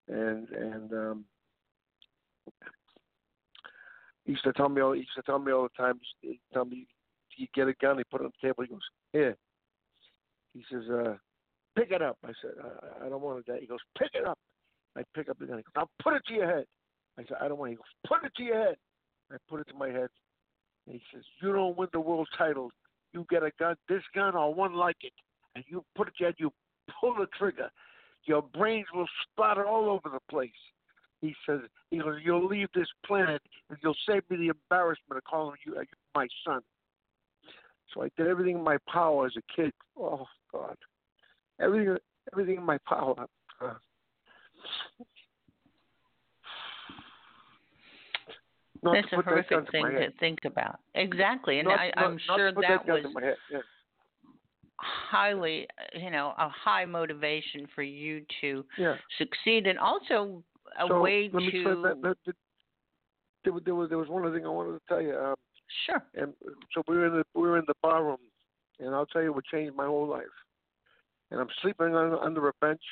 and 0.07 0.47
and 0.49 0.93
um, 0.93 1.25
he 4.25 4.31
used 4.31 4.43
to 4.43 4.53
tell 4.53 4.69
me 4.69 4.81
all 4.81 4.93
he 4.93 4.99
used 4.99 5.15
to 5.15 5.23
tell 5.23 5.39
me 5.39 5.51
all 5.51 5.63
the 5.63 5.83
time. 5.83 5.99
He 6.21 6.27
used 6.29 6.41
to 6.49 6.53
tell 6.53 6.65
me 6.65 6.87
he 7.35 7.49
get 7.53 7.67
a 7.67 7.73
gun, 7.81 7.97
he 7.97 8.03
put 8.05 8.21
it 8.21 8.25
on 8.25 8.31
the 8.41 8.47
table. 8.47 8.63
He 8.63 8.69
goes, 8.69 8.79
here. 9.13 9.35
He 10.53 10.63
says, 10.71 10.83
uh, 10.89 11.15
pick 11.77 11.91
it 11.91 12.01
up. 12.01 12.17
I 12.23 12.31
said, 12.41 12.51
I, 12.63 13.05
I 13.05 13.09
don't 13.09 13.21
want 13.21 13.45
it. 13.47 13.61
He 13.61 13.67
goes, 13.67 13.79
pick 13.97 14.11
it 14.13 14.25
up. 14.25 14.37
I 14.97 15.03
pick 15.15 15.29
up 15.29 15.37
the 15.39 15.45
gun. 15.45 15.57
He 15.57 15.63
goes, 15.63 15.73
now 15.75 15.89
put 16.01 16.15
it 16.15 16.23
to 16.27 16.33
your 16.33 16.47
head. 16.47 16.65
I 17.17 17.23
said, 17.23 17.37
I 17.41 17.47
don't 17.47 17.57
want 17.57 17.71
it. 17.71 17.73
He 17.73 17.77
goes, 17.77 17.85
put 18.07 18.25
it 18.25 18.33
to 18.37 18.43
your 18.43 18.59
head. 18.59 18.75
I 19.31 19.35
put 19.49 19.59
it 19.59 19.67
to 19.69 19.75
my 19.75 19.89
head. 19.89 20.09
And 20.87 20.95
he 20.95 21.01
says, 21.13 21.23
you 21.41 21.51
don't 21.51 21.77
win 21.77 21.89
the 21.91 21.99
world 21.99 22.27
title. 22.37 22.71
You 23.13 23.25
get 23.29 23.43
a 23.43 23.51
gun, 23.59 23.75
this 23.89 24.03
gun 24.13 24.35
or 24.35 24.53
one 24.53 24.75
like 24.75 24.97
it, 25.01 25.13
and 25.55 25.63
you 25.67 25.83
put 25.95 26.07
it 26.07 26.13
to 26.17 26.23
your 26.23 26.29
head, 26.29 26.35
you 26.37 26.51
pull 26.99 27.15
the 27.15 27.27
trigger. 27.37 27.69
Your 28.25 28.41
brains 28.41 28.87
will 28.93 29.07
splatter 29.23 29.65
all 29.65 29.89
over 29.89 30.09
the 30.13 30.19
place. 30.29 30.51
He 31.21 31.33
says, 31.47 31.61
he 31.91 31.99
goes, 31.99 32.19
you'll 32.23 32.45
leave 32.45 32.67
this 32.75 32.87
planet 33.05 33.41
and 33.69 33.79
you'll 33.81 33.95
save 34.07 34.23
me 34.29 34.37
the 34.37 34.47
embarrassment 34.47 35.17
of 35.17 35.23
calling 35.23 35.55
you, 35.65 35.75
you 35.75 35.85
my 36.13 36.27
son. 36.45 36.61
So 37.93 38.03
I 38.03 38.09
did 38.17 38.27
everything 38.27 38.57
in 38.57 38.63
my 38.63 38.77
power 38.91 39.25
as 39.25 39.33
a 39.37 39.41
kid. 39.55 39.71
Oh 39.97 40.25
God, 40.51 40.75
everything, 41.59 41.97
everything 42.33 42.57
in 42.57 42.63
my 42.63 42.77
power. 42.87 43.15
Uh, 48.85 48.91
That's 48.93 49.07
a 49.13 49.21
horrific 49.21 49.71
thing 49.71 49.83
to 49.83 50.11
think 50.19 50.39
about. 50.45 50.79
Exactly, 50.93 51.57
and 51.57 51.67
not, 51.67 51.79
I, 51.79 51.91
am 51.95 52.19
sure 52.19 52.51
that, 52.51 52.61
that 52.61 52.87
was 52.87 53.03
yeah. 53.51 53.57
highly, 54.77 55.67
you 55.95 56.11
know, 56.11 56.35
a 56.37 56.49
high 56.49 56.85
motivation 56.85 57.67
for 57.73 57.81
you 57.81 58.23
to 58.41 58.63
yeah. 58.77 58.95
succeed, 59.17 59.65
and 59.65 59.79
also 59.79 60.43
a 60.79 60.87
so 60.87 61.01
way 61.01 61.31
let 61.33 61.43
me 61.43 61.51
to. 61.51 61.81
That, 61.81 62.01
that, 62.03 62.17
that, 62.25 62.35
there, 63.43 63.53
there 63.63 63.75
was 63.75 63.89
there 63.89 63.97
was 63.97 64.09
one 64.09 64.23
other 64.23 64.35
thing 64.35 64.45
I 64.45 64.49
wanted 64.49 64.73
to 64.73 64.81
tell 64.87 65.01
you. 65.01 65.17
Um, 65.17 65.35
Sure. 65.85 66.03
And 66.15 66.33
so 66.73 66.83
we 66.87 66.97
were 66.97 67.07
in 67.07 67.13
the 67.13 67.23
we 67.33 67.47
were 67.47 67.57
in 67.57 67.65
the 67.67 67.73
bar 67.81 68.03
room, 68.03 68.17
and 68.79 68.93
I'll 68.93 69.05
tell 69.05 69.23
you 69.23 69.33
what 69.33 69.45
changed 69.45 69.75
my 69.75 69.85
whole 69.85 70.07
life. 70.07 70.25
And 71.31 71.39
I'm 71.39 71.49
sleeping 71.61 71.95
on, 71.95 72.17
under 72.23 72.47
a 72.47 72.53
bench, 72.61 72.83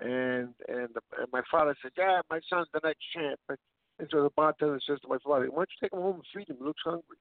and 0.00 0.54
and, 0.68 0.88
the, 0.94 1.00
and 1.18 1.28
my 1.32 1.42
father 1.50 1.74
said, 1.82 1.92
"Yeah, 1.96 2.20
my 2.30 2.40
son's 2.48 2.68
the 2.72 2.80
next 2.84 3.00
champ." 3.14 3.40
And 3.48 4.08
so 4.10 4.22
the 4.22 4.30
bartender 4.30 4.80
says 4.86 5.00
to 5.00 5.08
my 5.08 5.18
father, 5.24 5.46
"Why 5.50 5.58
don't 5.58 5.70
you 5.70 5.86
take 5.86 5.92
him 5.92 6.00
home 6.00 6.16
and 6.16 6.24
feed 6.34 6.50
him? 6.50 6.56
He 6.58 6.64
looks 6.64 6.82
hungry." 6.84 7.18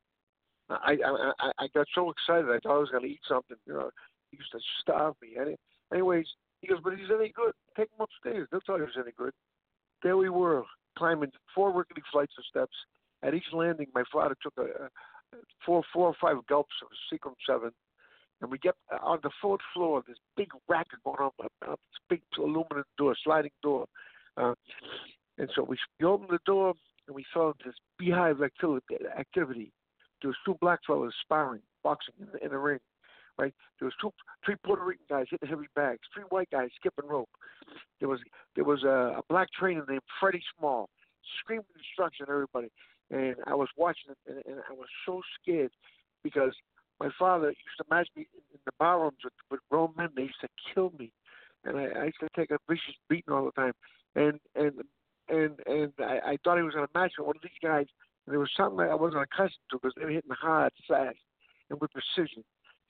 I 0.70 0.98
I 1.06 1.32
I, 1.40 1.52
I 1.60 1.68
got 1.74 1.88
so 1.94 2.10
excited. 2.10 2.50
I 2.50 2.60
thought 2.60 2.76
I 2.76 2.80
was 2.80 2.90
going 2.90 3.04
to 3.04 3.10
eat 3.10 3.22
something. 3.28 3.58
You 3.66 3.74
know, 3.74 3.90
he 4.32 4.38
used 4.38 4.52
to 4.52 4.60
starve 4.82 5.16
me. 5.22 5.36
Anyways, 5.92 6.28
he 6.62 6.68
goes, 6.68 6.80
"But 6.84 6.98
he's 6.98 7.12
any 7.14 7.30
good. 7.30 7.54
Take 7.78 7.90
him 7.98 8.06
upstairs. 8.06 8.48
They'll 8.52 8.62
tell 8.62 8.78
you 8.78 8.86
he's 8.86 9.02
any 9.02 9.12
good." 9.18 9.34
There 10.04 10.18
we 10.18 10.30
were, 10.30 10.64
climbing 10.98 11.32
four 11.54 11.72
rickety 11.72 12.02
flights 12.12 12.34
of 12.38 12.46
steps 12.46 12.76
at 13.24 13.34
each 13.34 13.46
landing, 13.54 13.88
my 13.94 14.04
father 14.12 14.36
took 14.42 14.54
a, 14.58 14.86
a 14.86 14.90
four, 15.66 15.84
four 15.94 16.08
or 16.08 16.16
five 16.20 16.38
gulps 16.48 16.76
of 16.82 16.90
Seagram 17.12 17.36
Seven, 17.48 17.72
and 18.42 18.52
we 18.52 18.58
get 18.58 18.76
on 19.04 19.20
the 19.24 19.30
fourth 19.42 19.62
floor. 19.74 20.04
This 20.08 20.18
big 20.36 20.50
racket 20.68 21.00
going 21.04 21.20
on 21.20 21.32
up, 21.44 21.52
up 21.68 21.80
this 21.92 22.02
big 22.10 22.22
aluminum 22.38 22.84
door, 22.98 23.16
sliding 23.24 23.52
door, 23.62 23.86
uh, 24.38 24.54
and 25.38 25.50
so 25.56 25.64
we, 25.64 25.78
we 26.00 26.06
opened 26.06 26.30
the 26.32 26.40
door 26.46 26.74
and 27.08 27.16
we 27.16 27.26
saw 27.34 27.54
this 27.66 27.76
beehive 27.98 28.42
activity. 28.42 29.72
There 30.22 30.30
was 30.30 30.38
two 30.46 30.56
black 30.62 30.80
fellas 30.86 31.14
sparring, 31.22 31.62
boxing 31.84 32.14
in 32.20 32.28
the, 32.32 32.46
in 32.46 32.52
the 32.52 32.58
ring. 32.58 32.80
Right, 33.40 33.54
there 33.80 33.86
was 33.86 33.94
two, 34.00 34.12
three 34.46 34.56
Puerto 34.64 34.84
Rican 34.84 35.06
guys 35.10 35.26
hitting 35.32 35.48
heavy 35.48 35.68
bags, 35.74 36.02
three 36.14 36.26
white 36.30 36.50
guys 36.52 36.70
skipping 36.78 37.10
rope. 37.10 37.30
There 38.00 38.10
was 38.10 38.20
there 38.56 38.66
was 38.66 38.84
a, 38.84 39.18
a 39.18 39.22
black 39.30 39.48
trainer 39.58 39.84
named 39.88 40.02
Freddie 40.20 40.44
Small, 40.60 40.90
screaming 41.40 41.66
instruction 41.76 42.26
at 42.28 42.34
everybody 42.34 42.68
and 43.12 43.36
I 43.46 43.56
was 43.56 43.68
watching 43.78 44.12
it, 44.12 44.18
and, 44.28 44.38
and 44.46 44.64
I 44.70 44.74
was 44.74 44.88
so 45.06 45.22
scared 45.42 45.72
because 46.24 46.54
my 47.00 47.10
father 47.20 47.48
used 47.48 47.78
to 47.78 47.86
match 47.90 48.08
me 48.16 48.28
in 48.54 48.60
the 48.66 48.72
barrooms 48.80 49.18
with, 49.24 49.34
with 49.50 49.60
grown 49.70 49.92
men. 49.98 50.10
They 50.16 50.24
used 50.24 50.42
to 50.42 50.48
kill 50.74 50.94
me, 50.98 51.12
and 51.66 51.78
I, 51.78 51.86
I 52.00 52.04
used 52.06 52.20
to 52.22 52.30
take 52.36 52.52
a 52.52 52.58
vicious 52.70 52.96
beating 53.10 53.34
all 53.34 53.46
the 53.46 53.52
time. 53.52 53.74
And 54.16 54.40
and 54.56 54.72
and 55.30 55.60
and 55.66 55.92
I, 56.00 56.32
I 56.32 56.38
thought 56.44 56.58
he 56.58 56.64
was 56.64 56.74
going 56.74 56.88
to 56.88 57.00
match 57.00 57.14
me. 57.18 57.26
One 57.26 57.36
of 57.36 57.42
these 57.42 57.52
guys, 57.62 57.88
and 58.26 58.34
there 58.34 58.40
was 58.40 58.52
something 58.56 58.80
I 58.80 58.96
wasn't 58.96 59.24
accustomed 59.24 59.68
to 59.72 59.80
because 59.82 59.94
they 59.98 60.06
were 60.06 60.12
hitting 60.12 60.32
hard, 60.32 60.72
fast, 60.88 61.18
and 61.70 61.80
with 61.82 61.92
precision. 61.92 62.44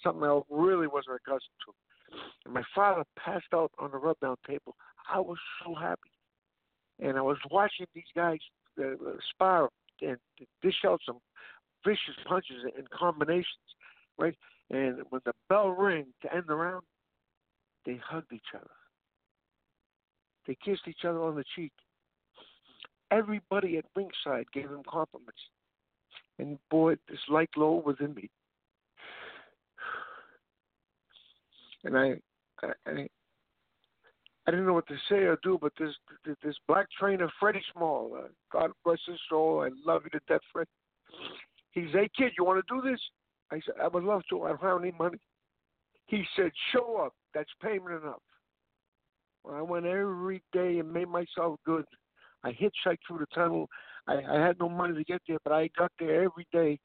Something 0.03 0.23
I 0.23 0.41
really 0.49 0.88
wasn't 0.88 1.15
accustomed 1.15 1.62
to. 1.65 1.73
And 2.45 2.53
my 2.53 2.63
father 2.75 3.03
passed 3.17 3.53
out 3.53 3.71
on 3.79 3.91
the 3.91 3.97
rub 3.97 4.19
down 4.19 4.36
table. 4.47 4.75
I 5.12 5.19
was 5.19 5.38
so 5.63 5.73
happy, 5.73 6.12
and 6.99 7.17
I 7.17 7.21
was 7.21 7.38
watching 7.49 7.86
these 7.95 8.12
guys 8.15 8.39
uh, 8.79 8.95
spar 9.34 9.69
and 10.01 10.17
dish 10.61 10.83
out 10.85 11.01
some 11.05 11.19
vicious 11.85 12.15
punches 12.27 12.63
and 12.77 12.89
combinations, 12.89 13.45
right? 14.17 14.35
And 14.69 14.99
when 15.09 15.21
the 15.25 15.33
bell 15.49 15.69
rang 15.69 16.05
to 16.21 16.33
end 16.33 16.45
the 16.47 16.55
round, 16.55 16.83
they 17.85 17.99
hugged 18.03 18.31
each 18.33 18.41
other. 18.55 18.69
They 20.47 20.57
kissed 20.63 20.87
each 20.87 21.05
other 21.05 21.21
on 21.21 21.35
the 21.35 21.43
cheek. 21.55 21.71
Everybody 23.11 23.77
at 23.77 23.85
ringside 23.95 24.45
gave 24.53 24.69
them 24.69 24.83
compliments. 24.87 25.39
And 26.39 26.57
boy, 26.69 26.95
this 27.09 27.19
light 27.29 27.51
glow 27.53 27.83
within 27.85 28.13
me. 28.13 28.29
And 31.83 31.97
I, 31.97 32.13
I, 32.63 33.07
I 34.47 34.51
didn't 34.51 34.65
know 34.65 34.73
what 34.73 34.88
to 34.88 34.97
say 35.08 35.17
or 35.17 35.38
do, 35.43 35.60
but 35.62 35.73
this 35.77 35.93
this 36.43 36.56
black 36.67 36.88
trainer, 36.99 37.30
Freddie 37.39 37.63
Small, 37.74 38.18
uh, 38.18 38.28
God 38.51 38.72
bless 38.84 38.99
his 39.05 39.20
soul, 39.30 39.61
I 39.61 39.70
love 39.86 40.03
you 40.03 40.09
to 40.11 40.26
death, 40.28 40.41
Fred. 40.51 40.68
He 41.72 41.86
said, 41.91 42.01
"Hey 42.01 42.09
kid, 42.18 42.34
you 42.38 42.43
want 42.43 42.65
to 42.65 42.76
do 42.76 42.82
this?" 42.82 42.99
I 43.51 43.59
said, 43.61 43.76
"I 43.82 43.88
would 43.88 44.03
love 44.03 44.24
to. 44.30 44.43
I 44.43 44.49
don't 44.49 44.61
have 44.61 44.82
any 44.82 44.91
money." 44.91 45.20
He 46.07 46.26
said, 46.36 46.51
"Show 46.72 46.97
up. 46.97 47.13
That's 47.34 47.51
payment 47.61 48.03
enough." 48.03 48.22
Well, 49.43 49.55
I 49.55 49.61
went 49.61 49.86
every 49.86 50.41
day 50.51 50.80
and 50.80 50.91
made 50.91 51.07
myself 51.07 51.59
good. 51.65 51.86
I 52.43 52.51
hitchhiked 52.51 52.99
through 53.07 53.20
the 53.20 53.28
tunnel. 53.28 53.70
I, 54.12 54.36
I 54.36 54.47
had 54.47 54.59
no 54.59 54.70
money 54.70 54.93
to 54.93 55.03
get 55.03 55.22
there, 55.28 55.38
but 55.43 55.53
I 55.53 55.70
got 55.78 55.91
there 55.99 56.24
every 56.24 56.47
day, 56.51 56.80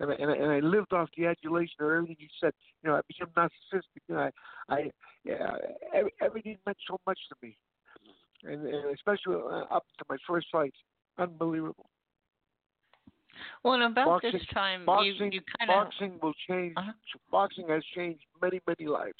and 0.00 0.10
I, 0.10 0.14
and 0.14 0.30
I, 0.30 0.34
and 0.34 0.50
I 0.52 0.60
lived 0.60 0.92
off 0.92 1.08
the 1.16 1.26
adulation 1.26 1.76
of 1.80 1.90
everything 1.90 2.16
he 2.18 2.28
said. 2.40 2.52
You 2.82 2.90
know, 2.90 2.96
I 2.96 3.00
became 3.06 3.28
narcissistic. 3.36 4.02
You 4.08 4.14
know, 4.14 4.30
I, 4.68 4.74
I 4.74 4.90
yeah, 5.24 5.56
every, 5.94 6.12
everything 6.20 6.58
meant 6.66 6.78
so 6.88 6.98
much 7.06 7.18
to 7.30 7.36
me, 7.42 7.56
and, 8.44 8.66
and 8.66 8.94
especially 8.94 9.36
uh, 9.36 9.74
up 9.74 9.84
to 9.98 10.04
my 10.08 10.16
first 10.26 10.46
fight, 10.50 10.74
unbelievable. 11.18 11.86
Well, 13.62 13.74
and 13.74 13.82
about 13.82 14.06
boxing, 14.06 14.32
this 14.32 14.46
time, 14.52 14.84
boxing, 14.86 15.32
you, 15.32 15.40
you 15.40 15.40
kind 15.58 15.70
of 15.70 15.84
boxing 15.84 16.18
will 16.22 16.34
change. 16.48 16.74
Uh-huh. 16.76 16.92
Boxing 17.30 17.68
has 17.68 17.82
changed 17.94 18.22
many, 18.40 18.60
many 18.66 18.88
lives. 18.88 19.12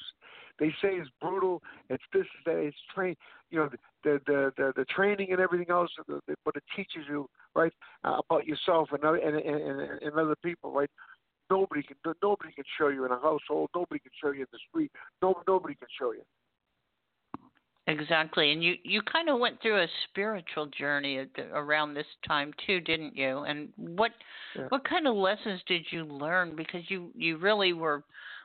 They 0.59 0.69
say 0.81 0.95
it's 0.95 1.09
brutal. 1.21 1.61
It's 1.89 2.03
this, 2.13 2.25
that. 2.45 2.57
It's 2.57 2.75
train. 2.95 3.15
You 3.49 3.59
know, 3.59 3.69
the 4.03 4.19
the 4.25 4.51
the, 4.57 4.73
the 4.75 4.85
training 4.85 5.31
and 5.31 5.39
everything 5.39 5.69
else, 5.69 5.91
but 6.07 6.55
it 6.55 6.63
teaches 6.75 7.03
you 7.07 7.29
right 7.55 7.73
uh, 8.03 8.19
about 8.29 8.45
yourself 8.45 8.89
and 8.91 9.03
other 9.03 9.17
and, 9.17 9.35
and, 9.37 10.01
and 10.01 10.13
other 10.13 10.35
people, 10.43 10.71
right? 10.71 10.89
Nobody 11.49 11.83
can 11.83 11.95
nobody 12.21 12.51
can 12.53 12.65
show 12.77 12.89
you 12.89 13.05
in 13.05 13.11
a 13.11 13.19
household. 13.19 13.69
Nobody 13.75 13.99
can 13.99 14.11
show 14.21 14.31
you 14.31 14.41
in 14.41 14.47
the 14.51 14.59
street. 14.69 14.91
No, 15.21 15.41
nobody 15.47 15.75
can 15.75 15.87
show 15.99 16.11
you. 16.11 16.23
Exactly, 17.87 18.51
and 18.51 18.61
you 18.61 18.75
you 18.83 19.01
kind 19.01 19.29
of 19.29 19.39
went 19.39 19.61
through 19.61 19.81
a 19.81 19.87
spiritual 20.09 20.65
journey 20.65 21.25
the, 21.37 21.43
around 21.53 21.93
this 21.93 22.05
time 22.27 22.51
too, 22.65 22.81
didn't 22.81 23.15
you? 23.15 23.39
And 23.39 23.69
what 23.77 24.11
Yeah. 24.55 24.67
what 24.69 24.83
kind 24.83 25.07
of 25.07 25.15
lessons 25.15 25.61
did 25.67 25.85
you 25.89 26.03
learn? 26.03 26.53
Because 26.55 26.81
you 26.89 27.11
you 27.15 27.37
really 27.37 27.71
were 27.71 28.03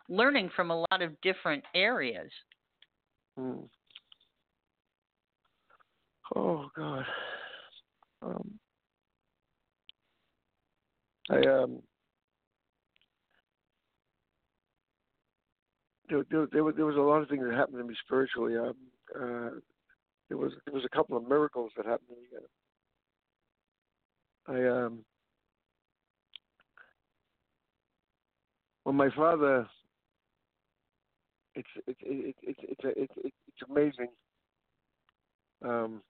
learning 0.09 0.50
from 0.55 0.70
a 0.70 0.78
lot 0.78 1.03
of 1.03 1.20
different 1.22 1.64
areas. 1.74 2.30
Mm. 3.36 3.68
Oh 6.34 6.70
God. 6.76 7.04
Um, 8.22 8.58
I 11.30 11.38
um. 11.38 11.82
There, 16.08 16.24
there, 16.30 16.46
there, 16.52 16.64
was, 16.64 16.74
there 16.76 16.84
was 16.84 16.96
a 16.96 17.00
lot 17.00 17.22
of 17.22 17.28
things 17.28 17.44
that 17.44 17.54
happened 17.54 17.78
to 17.78 17.84
me 17.84 17.94
spiritually. 18.04 18.56
Um, 18.56 18.74
uh, 19.14 19.50
there 20.28 20.36
was 20.38 20.52
there 20.64 20.74
was 20.74 20.84
a 20.84 20.96
couple 20.96 21.16
of 21.16 21.28
miracles 21.28 21.72
that 21.76 21.86
happened 21.86 22.08
to 24.48 24.56
me. 24.56 24.64
I 24.64 24.84
um. 24.84 25.04
When 28.84 28.96
my 28.96 29.10
father, 29.14 29.66
it's 31.54 31.68
it's 31.86 32.00
it's 32.02 32.38
it's 32.42 32.58
it's 32.62 32.80
it's, 32.96 33.12
it's, 33.24 33.70
amazing. 33.70 34.08
Um, 35.64 36.02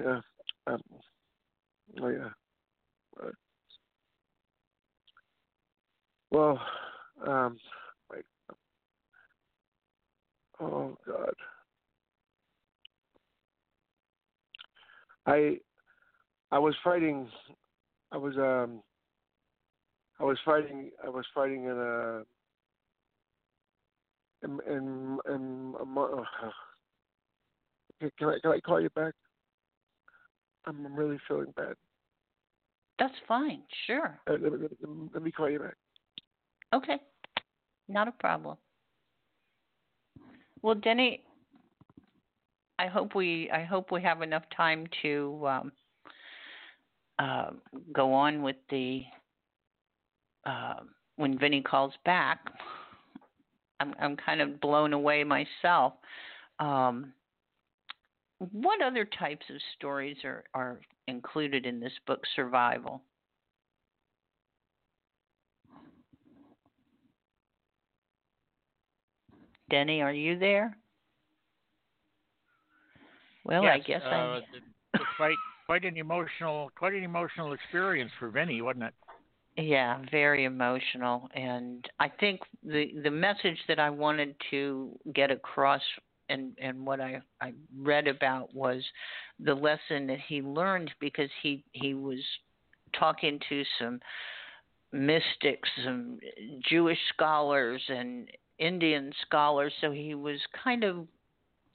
yeah. 0.00 0.20
Um, 0.66 0.80
oh 2.00 2.08
yeah. 2.08 2.30
Well, 6.30 6.60
um, 7.26 7.58
wait. 8.12 8.24
Oh 10.60 10.96
God. 11.06 11.32
I 15.26 15.58
I 16.50 16.58
was 16.58 16.74
fighting. 16.82 17.28
I 18.12 18.16
was 18.16 18.36
um. 18.36 18.82
I 20.20 20.24
was 20.24 20.38
fighting. 20.44 20.90
I 21.04 21.08
was 21.08 21.24
fighting 21.34 21.64
in 21.64 21.78
a. 21.78 22.22
In 24.44 24.60
in, 24.66 25.18
in 25.28 25.74
a, 25.80 25.84
can, 28.00 28.10
can 28.18 28.28
I 28.28 28.38
can 28.40 28.52
I 28.52 28.60
call 28.60 28.80
you 28.80 28.90
back? 28.90 29.14
I'm 30.68 30.86
I'm 30.86 30.94
really 30.94 31.18
feeling 31.26 31.52
bad. 31.56 31.74
That's 32.98 33.14
fine. 33.26 33.62
Sure. 33.86 34.20
Uh, 34.28 34.32
let, 34.32 34.52
me, 34.52 34.68
let, 35.14 35.22
me, 35.22 35.30
call 35.30 35.48
you 35.48 35.60
back. 35.60 35.76
Okay. 36.74 36.96
Not 37.88 38.08
a 38.08 38.12
problem. 38.12 38.56
Well, 40.62 40.74
Denny, 40.74 41.22
I 42.78 42.86
hope 42.86 43.14
we 43.14 43.50
I 43.52 43.62
hope 43.62 43.92
we 43.92 44.02
have 44.02 44.22
enough 44.22 44.42
time 44.56 44.86
to 45.02 45.46
um, 45.48 45.72
uh, 47.18 47.50
go 47.92 48.12
on 48.12 48.42
with 48.42 48.56
the 48.70 49.02
uh, 50.44 50.80
when 51.16 51.38
Vinnie 51.38 51.62
calls 51.62 51.92
back. 52.04 52.40
I'm 53.80 53.94
I'm 54.00 54.16
kind 54.16 54.40
of 54.40 54.60
blown 54.60 54.92
away 54.92 55.24
myself. 55.24 55.94
Um, 56.58 57.12
what 58.38 58.82
other 58.82 59.04
types 59.04 59.44
of 59.50 59.56
stories 59.76 60.16
are, 60.24 60.44
are 60.54 60.80
included 61.06 61.66
in 61.66 61.80
this 61.80 61.92
book, 62.06 62.22
Survival? 62.36 63.02
Denny, 69.70 70.00
are 70.00 70.12
you 70.12 70.38
there? 70.38 70.76
Well, 73.44 73.64
I 73.64 73.78
guess 73.78 74.02
uh, 74.04 74.08
I. 74.08 74.40
quite 75.16 75.36
quite 75.66 75.84
an 75.84 75.96
emotional 75.96 76.70
quite 76.76 76.94
an 76.94 77.02
emotional 77.02 77.52
experience 77.52 78.10
for 78.18 78.28
Vinnie, 78.28 78.62
wasn't 78.62 78.84
it? 78.84 78.94
Yeah, 79.56 79.98
very 80.10 80.44
emotional, 80.44 81.28
and 81.34 81.88
I 81.98 82.08
think 82.08 82.40
the 82.62 82.92
the 83.02 83.10
message 83.10 83.58
that 83.68 83.78
I 83.78 83.90
wanted 83.90 84.36
to 84.50 84.98
get 85.14 85.30
across 85.30 85.82
and 86.28 86.56
and 86.60 86.86
what 86.86 87.00
I 87.00 87.20
I 87.40 87.52
read 87.76 88.08
about 88.08 88.54
was 88.54 88.82
the 89.40 89.54
lesson 89.54 90.06
that 90.08 90.20
he 90.26 90.42
learned 90.42 90.90
because 91.00 91.30
he 91.42 91.64
he 91.72 91.94
was 91.94 92.20
talking 92.98 93.38
to 93.48 93.62
some 93.78 94.00
mystics, 94.92 95.68
some 95.84 96.18
Jewish 96.68 96.98
scholars, 97.14 97.82
and 97.88 98.30
Indian 98.58 99.12
scholars, 99.26 99.72
so 99.80 99.90
he 99.90 100.14
was 100.14 100.40
kind 100.64 100.84
of 100.84 101.06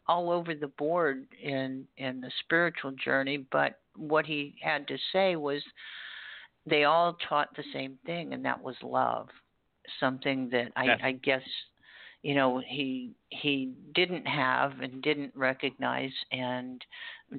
all 0.08 0.30
over 0.32 0.54
the 0.54 0.68
board 0.68 1.26
in 1.42 1.88
in 1.98 2.22
the 2.22 2.32
spiritual 2.44 2.92
journey. 2.92 3.46
But 3.52 3.80
what 3.96 4.26
he 4.26 4.56
had 4.62 4.88
to 4.88 4.98
say 5.12 5.36
was 5.36 5.62
they 6.66 6.86
all 6.86 7.18
taught 7.28 7.56
the 7.56 7.64
same 7.74 7.98
thing, 8.06 8.34
and 8.34 8.44
that 8.46 8.62
was 8.62 8.76
love. 8.82 9.28
Something 10.00 10.50
that 10.52 10.72
I, 10.76 10.86
Yes. 10.86 11.00
I 11.04 11.12
guess 11.12 11.42
you 12.24 12.34
know 12.36 12.62
he 12.66 13.12
he 13.30 13.74
didn't 13.94 14.26
have 14.26 14.80
and 14.82 15.02
didn't 15.02 15.34
recognize 15.36 16.12
and 16.32 16.84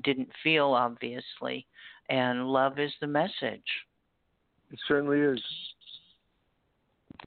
didn't 0.05 0.29
feel 0.43 0.67
obviously. 0.67 1.67
And 2.11 2.47
love 2.49 2.79
is 2.79 2.93
the 3.01 3.07
message. 3.07 3.65
It 4.71 4.79
certainly 4.87 5.21
is. 5.21 5.41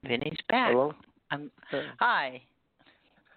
Vinnie's 0.06 0.38
back. 0.48 0.70
Hello. 0.72 0.94
I'm 1.30 1.50
Uh, 1.72 1.82
hi. 1.98 2.42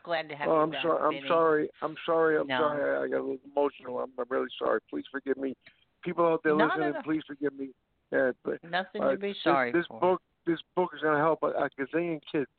Glad 0.03 0.29
to 0.29 0.35
have 0.35 0.47
oh, 0.47 0.55
you 0.55 0.61
I'm 0.61 0.71
back, 0.71 0.81
sorry. 0.83 0.99
I'm 1.03 1.13
Vinnie. 1.13 1.27
sorry. 1.27 1.69
I'm 1.81 1.95
sorry. 2.05 2.37
I'm 2.37 2.47
No. 2.47 2.57
sorry. 2.59 2.97
I, 3.05 3.07
got 3.09 3.17
a 3.17 3.21
little 3.21 3.37
emotional. 3.55 3.99
I'm, 3.99 4.11
I'm 4.17 4.25
really 4.29 4.49
sorry. 4.57 4.79
Please 4.89 5.05
forgive 5.11 5.37
me. 5.37 5.55
People 6.03 6.25
out 6.27 6.41
there 6.43 6.55
Not 6.55 6.77
listening, 6.79 7.01
please 7.03 7.21
forgive 7.27 7.53
me. 7.57 7.69
Yeah, 8.11 8.31
but 8.43 8.63
Nothing 8.63 9.01
uh, 9.03 9.11
to 9.11 9.17
be 9.17 9.29
this- 9.29 9.37
sorry 9.43 9.71
this, 9.71 9.85
for. 9.87 9.99
book, 9.99 10.21
this 10.45 10.59
book 10.75 10.91
is 10.95 11.01
going 11.01 11.13
to 11.15 11.19
help 11.21 11.43
a, 11.43 11.47
a 11.47 11.69
gazillion 11.79 12.19
kids, 12.31 12.49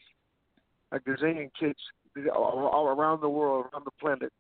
a 0.93 0.99
gazillion 1.01 1.51
kids 1.59 1.81
all, 2.35 2.71
all 2.73 2.87
around 2.87 3.21
the 3.21 3.29
world, 3.29 3.67
around 3.73 3.85
the 3.85 3.97
planet. 4.01 4.33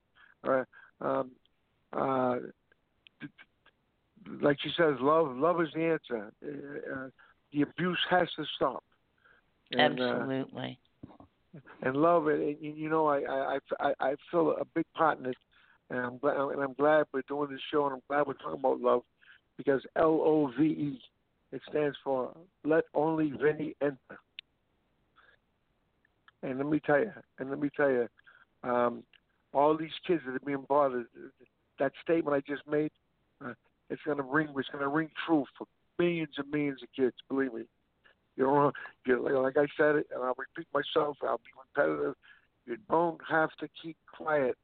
Uh, 0.47 0.65
um, 1.05 1.31
uh, 1.93 2.37
like 4.41 4.59
she 4.63 4.71
says, 4.79 4.95
love, 5.01 5.37
love 5.37 5.61
is 5.61 5.69
the 5.75 5.85
answer. 5.95 6.31
Uh, 6.45 6.95
uh, 6.95 7.09
the 7.53 7.63
abuse 7.63 7.99
has 8.09 8.29
to 8.37 8.45
stop. 8.57 8.85
And, 9.73 10.01
uh, 10.01 10.05
Absolutely. 10.05 10.79
and 11.83 11.97
love 11.97 12.29
it. 12.29 12.41
And 12.41 12.57
you 12.61 12.73
you 12.83 12.89
know, 12.89 13.07
I 13.07 13.19
I 13.55 13.59
I, 13.81 13.93
I 14.01 14.15
feel 14.31 14.55
a 14.61 14.65
big 14.75 14.87
part 14.95 15.19
in 15.19 15.27
it, 15.27 15.37
and 15.91 15.99
I'm 15.99 16.19
glad 16.19 16.37
and 16.37 16.63
I'm 16.63 16.75
glad 16.75 17.07
we're 17.13 17.23
doing 17.29 17.51
this 17.51 17.61
show, 17.71 17.87
and 17.87 17.95
I'm 17.95 18.03
glad 18.09 18.27
we're 18.27 18.35
talking 18.35 18.61
about 18.61 18.81
love, 18.81 19.03
because 19.57 19.83
L 19.97 20.21
O 20.23 20.53
V 20.59 20.65
E, 20.65 21.01
it 21.53 21.63
stands 21.69 21.97
for 22.05 22.35
Let 22.65 22.85
Only 22.95 23.33
Vinnie 23.43 23.75
Enter. 23.83 24.19
And 26.43 26.59
let 26.59 26.67
me 26.67 26.81
tell 26.85 26.99
you, 26.99 27.13
and 27.39 27.51
let 27.51 27.61
me 27.61 27.71
tell 27.77 27.91
you, 27.91 28.09
um, 28.65 29.03
all 29.55 29.77
these 29.77 29.91
kids 30.07 30.23
that 30.27 30.35
are 30.35 30.47
being 30.47 30.65
bothered, 30.69 31.07
that 31.79 31.93
statement 32.03 32.37
I 32.37 32.41
just 32.51 32.67
made, 32.67 32.91
uh, 33.45 33.53
it's 33.91 34.03
going 34.05 34.17
to 34.17 34.23
ring. 34.23 34.49
It's 34.57 34.69
going 34.69 34.83
to 34.83 34.89
ring 34.89 35.11
true 35.27 35.45
for 35.57 35.67
millions 35.99 36.35
and 36.39 36.51
millions 36.51 36.83
of 36.83 36.89
kids. 36.97 37.15
Believe 37.29 37.53
me. 37.53 37.63
You 38.37 38.45
know, 38.45 38.73
you 39.07 39.43
like 39.43 39.57
I 39.59 39.67
said 39.77 39.97
it, 39.97 40.07
and 40.15 40.23
I'll 40.23 40.35
repeat 40.39 40.67
myself. 40.73 41.19
I'll 41.23 41.39
be 41.39 41.53
repetitive. 41.77 42.15
You 42.67 42.77
don't 42.89 43.21
have 43.29 43.51
to 43.61 43.69
keep 43.83 43.97
quiet. 44.17 44.57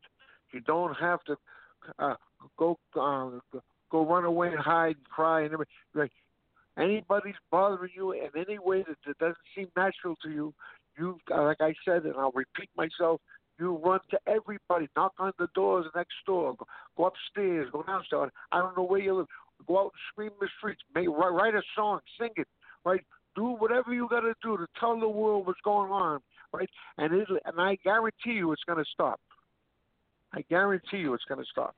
You 0.53 0.61
don't 0.61 0.95
have 0.95 1.21
to 1.25 1.37
uh, 1.99 2.15
go 2.57 2.79
uh, 2.97 3.31
go 3.91 4.07
run 4.07 4.25
away 4.25 4.49
and 4.49 4.59
hide 4.59 4.97
and 4.97 5.05
cry 5.05 5.43
and 5.43 5.53
everything. 5.53 5.75
Like 5.95 6.13
anybody's 6.79 7.35
bothering 7.51 7.93
you 7.95 8.13
in 8.13 8.31
any 8.37 8.59
way 8.59 8.85
that, 8.89 8.97
that 9.07 9.19
doesn't 9.19 9.37
seem 9.55 9.69
natural 9.77 10.17
to 10.23 10.31
you, 10.31 10.55
you 10.99 11.19
like 11.31 11.61
I 11.61 11.75
said, 11.85 12.05
and 12.05 12.15
I'll 12.17 12.33
repeat 12.33 12.71
myself. 12.77 13.21
You 13.59 13.77
run 13.77 14.01
to 14.11 14.19
everybody, 14.27 14.89
knock 14.97 15.15
on 15.19 15.33
the 15.39 15.49
doors 15.55 15.87
next 15.97 16.15
door, 16.27 16.55
go, 16.57 16.67
go 16.97 17.07
upstairs, 17.07 17.69
go 17.73 17.83
downstairs. 17.83 18.31
I 18.53 18.59
don't 18.59 18.77
know 18.77 18.85
where 18.85 19.01
you 19.01 19.15
live. 19.15 19.27
Go 19.67 19.79
out 19.79 19.83
and 19.85 19.93
scream 20.13 20.29
in 20.29 20.37
the 20.41 20.49
streets. 20.59 20.81
Make, 20.95 21.09
write, 21.09 21.33
write 21.33 21.55
a 21.55 21.63
song, 21.75 21.99
sing 22.21 22.31
it, 22.37 22.47
right? 22.85 23.01
do 23.39 23.57
whatever 23.59 23.95
you 23.95 24.09
got 24.11 24.21
to 24.21 24.35
do 24.43 24.57
to 24.57 24.67
tell 24.81 24.99
the 24.99 25.09
world 25.09 25.47
what's 25.47 25.61
going 25.65 25.91
on, 25.91 26.21
right? 26.53 26.69
And 26.99 27.15
it, 27.15 27.29
and 27.45 27.61
I 27.61 27.77
guarantee 27.85 28.33
you, 28.33 28.53
it's 28.53 28.65
going 28.65 28.83
to 28.83 28.91
stop. 28.93 29.21
I 30.35 30.43
guarantee 30.51 30.99
you, 30.99 31.15
it's 31.15 31.25
going 31.25 31.41
to 31.41 31.47
stop. 31.51 31.75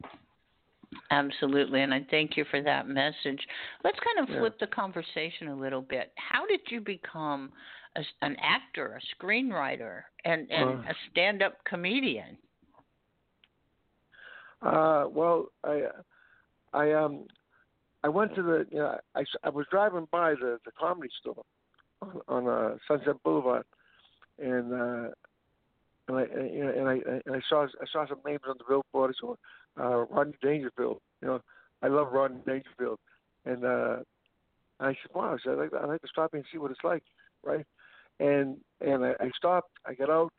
Absolutely, 1.11 1.83
and 1.83 1.95
I 1.95 2.05
thank 2.11 2.37
you 2.37 2.45
for 2.51 2.62
that 2.62 2.89
message. 2.89 3.47
Let's 3.85 3.99
kind 4.01 4.27
of 4.27 4.35
Yeah. 4.35 4.41
flip 4.41 4.59
the 4.59 4.66
conversation 4.66 5.49
a 5.49 5.55
little 5.55 5.83
bit. 5.83 6.12
How 6.16 6.47
did 6.47 6.61
you 6.68 6.81
become 6.81 7.53
a, 7.97 8.03
an 8.22 8.36
actor, 8.41 8.99
a 8.99 9.24
screenwriter, 9.24 10.03
and, 10.24 10.51
and 10.51 10.70
Uh. 10.70 10.91
a 10.91 10.95
stand-up 11.11 11.64
comedian? 11.64 12.36
Uh, 14.62 15.07
well, 15.09 15.47
I, 15.64 15.84
I 16.74 16.93
um, 16.93 17.26
I 18.05 18.09
went 18.09 18.34
to 18.34 18.43
the, 18.43 18.66
you 18.70 18.78
know, 18.78 18.99
I, 19.14 19.24
I 19.43 19.49
was 19.49 19.66
driving 19.70 20.07
by 20.11 20.34
the 20.34 20.59
the 20.64 20.72
comedy 20.78 21.11
store 21.20 21.43
on, 22.03 22.20
on 22.28 22.47
uh, 22.47 22.76
Sunset 22.86 23.22
Boulevard, 23.24 23.64
and 24.38 24.72
uh, 24.72 25.09
and 26.09 26.16
I 26.18 26.22
and, 26.22 26.55
you 26.55 26.64
know, 26.64 26.72
and 26.76 26.88
I 26.88 26.95
and 27.24 27.36
I 27.36 27.41
saw 27.49 27.64
I 27.64 27.86
saw 27.91 28.07
some 28.07 28.20
names 28.26 28.41
on 28.47 28.57
the 28.59 28.64
billboard. 28.68 29.14
So 29.20 29.38
uh, 29.78 30.05
Rodney 30.11 30.34
Dangerfield. 30.43 31.01
You 31.22 31.28
know, 31.28 31.41
I 31.82 31.88
love 31.88 32.12
Rodney 32.12 32.41
Dangerfield, 32.47 32.99
and 33.47 33.64
uh, 33.64 33.97
I 34.78 34.88
said, 34.88 35.14
wow, 35.14 35.34
I 35.34 35.36
said, 35.43 35.53
I'd 35.53 35.59
like, 35.59 35.74
I'd 35.74 35.88
like 35.88 36.03
to 36.03 36.09
stop 36.09 36.34
and 36.34 36.45
see 36.53 36.59
what 36.59 36.70
it's 36.70 36.84
like, 36.84 37.03
right? 37.43 37.66
And 38.21 38.59
and 38.81 39.05
I, 39.05 39.11
I 39.21 39.31
stopped. 39.37 39.73
I 39.85 39.95
got 39.95 40.11
out. 40.11 40.33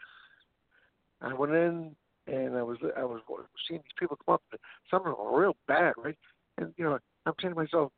I 1.21 1.33
went 1.33 1.53
in, 1.53 1.95
and 2.27 2.55
I 2.55 2.63
was 2.63 2.77
I 2.97 3.03
was 3.03 3.21
seeing 3.67 3.81
these 3.81 3.99
people 3.99 4.17
come 4.25 4.35
up. 4.35 4.43
Some 4.89 5.01
of 5.01 5.05
them 5.05 5.15
were 5.17 5.41
real 5.41 5.55
bad, 5.67 5.93
right? 5.97 6.17
And 6.57 6.73
you 6.77 6.85
know, 6.85 6.99
I'm 7.25 7.33
saying 7.41 7.53
to 7.53 7.59
myself, 7.59 7.91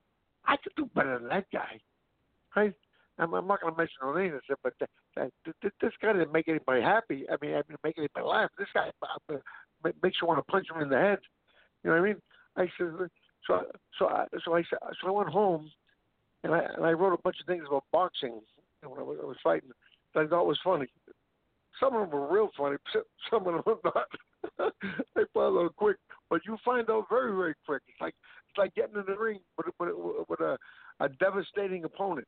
I 0.46 0.56
could 0.58 0.74
do 0.76 0.90
better 0.96 1.20
than 1.20 1.30
that 1.30 1.46
guy, 1.52 1.80
right? 2.56 2.74
I'm, 3.20 3.34
I'm 3.34 3.48
not 3.48 3.62
going 3.62 3.74
to 3.74 3.78
mention 3.78 3.96
no 4.02 4.14
names, 4.16 4.42
but 4.64 4.74
that, 4.80 4.90
that, 5.16 5.32
this 5.82 5.92
guy 6.02 6.14
didn't 6.14 6.32
make 6.32 6.48
anybody 6.48 6.82
happy. 6.82 7.26
I 7.30 7.36
mean, 7.42 7.54
I 7.54 7.62
didn't 7.62 7.84
make 7.84 7.98
anybody 7.98 8.26
laugh. 8.26 8.50
This 8.58 8.68
guy 8.74 8.90
uh, 9.30 9.38
makes 10.02 10.18
you 10.22 10.28
want 10.28 10.40
to 10.40 10.52
punch 10.52 10.68
him 10.74 10.82
in 10.82 10.90
the 10.90 10.98
head. 10.98 11.20
You 11.84 11.92
know 11.92 11.98
what 11.98 12.04
I 12.04 12.08
mean? 12.08 12.22
I 12.58 12.68
said, 12.78 13.10
so 13.48 13.62
so 14.00 14.08
I, 14.08 14.26
so 14.44 14.56
I 14.56 14.64
so 14.72 15.08
I 15.08 15.12
went 15.12 15.30
home, 15.30 15.70
and 16.44 16.54
I 16.54 16.60
and 16.76 16.86
I 16.86 16.92
wrote 16.92 17.14
a 17.14 17.22
bunch 17.22 17.38
of 17.40 17.46
things 17.46 17.64
about 17.68 17.84
boxing 17.92 18.42
when 18.90 19.00
I 19.00 19.04
was, 19.04 19.18
I 19.22 19.26
was 19.26 19.38
fighting 19.44 19.70
I 20.16 20.28
thought 20.28 20.46
was 20.46 20.60
funny. 20.64 20.86
Some 21.80 21.96
of 21.96 22.02
them 22.02 22.20
were 22.20 22.32
real 22.32 22.50
funny. 22.58 22.78
Some 23.30 23.48
of 23.48 23.54
them 23.54 23.64
were 23.66 23.80
not. 23.84 24.74
they 25.16 25.24
follow 25.34 25.70
quick, 25.70 25.98
but 26.30 26.42
you 26.46 26.58
find 26.64 26.90
out 26.90 27.06
very 27.10 27.36
very 27.36 27.56
quick. 27.66 27.82
It's 27.88 28.02
like 28.02 28.14
it's 28.50 28.58
like 28.58 28.76
getting 28.76 28.96
in 28.96 29.06
the 29.08 29.18
ring 29.18 29.40
with 29.58 29.68
with, 29.80 29.90
with 30.30 30.40
a 30.42 30.58
a 31.00 31.10
devastating 31.10 31.84
opponent, 31.84 32.28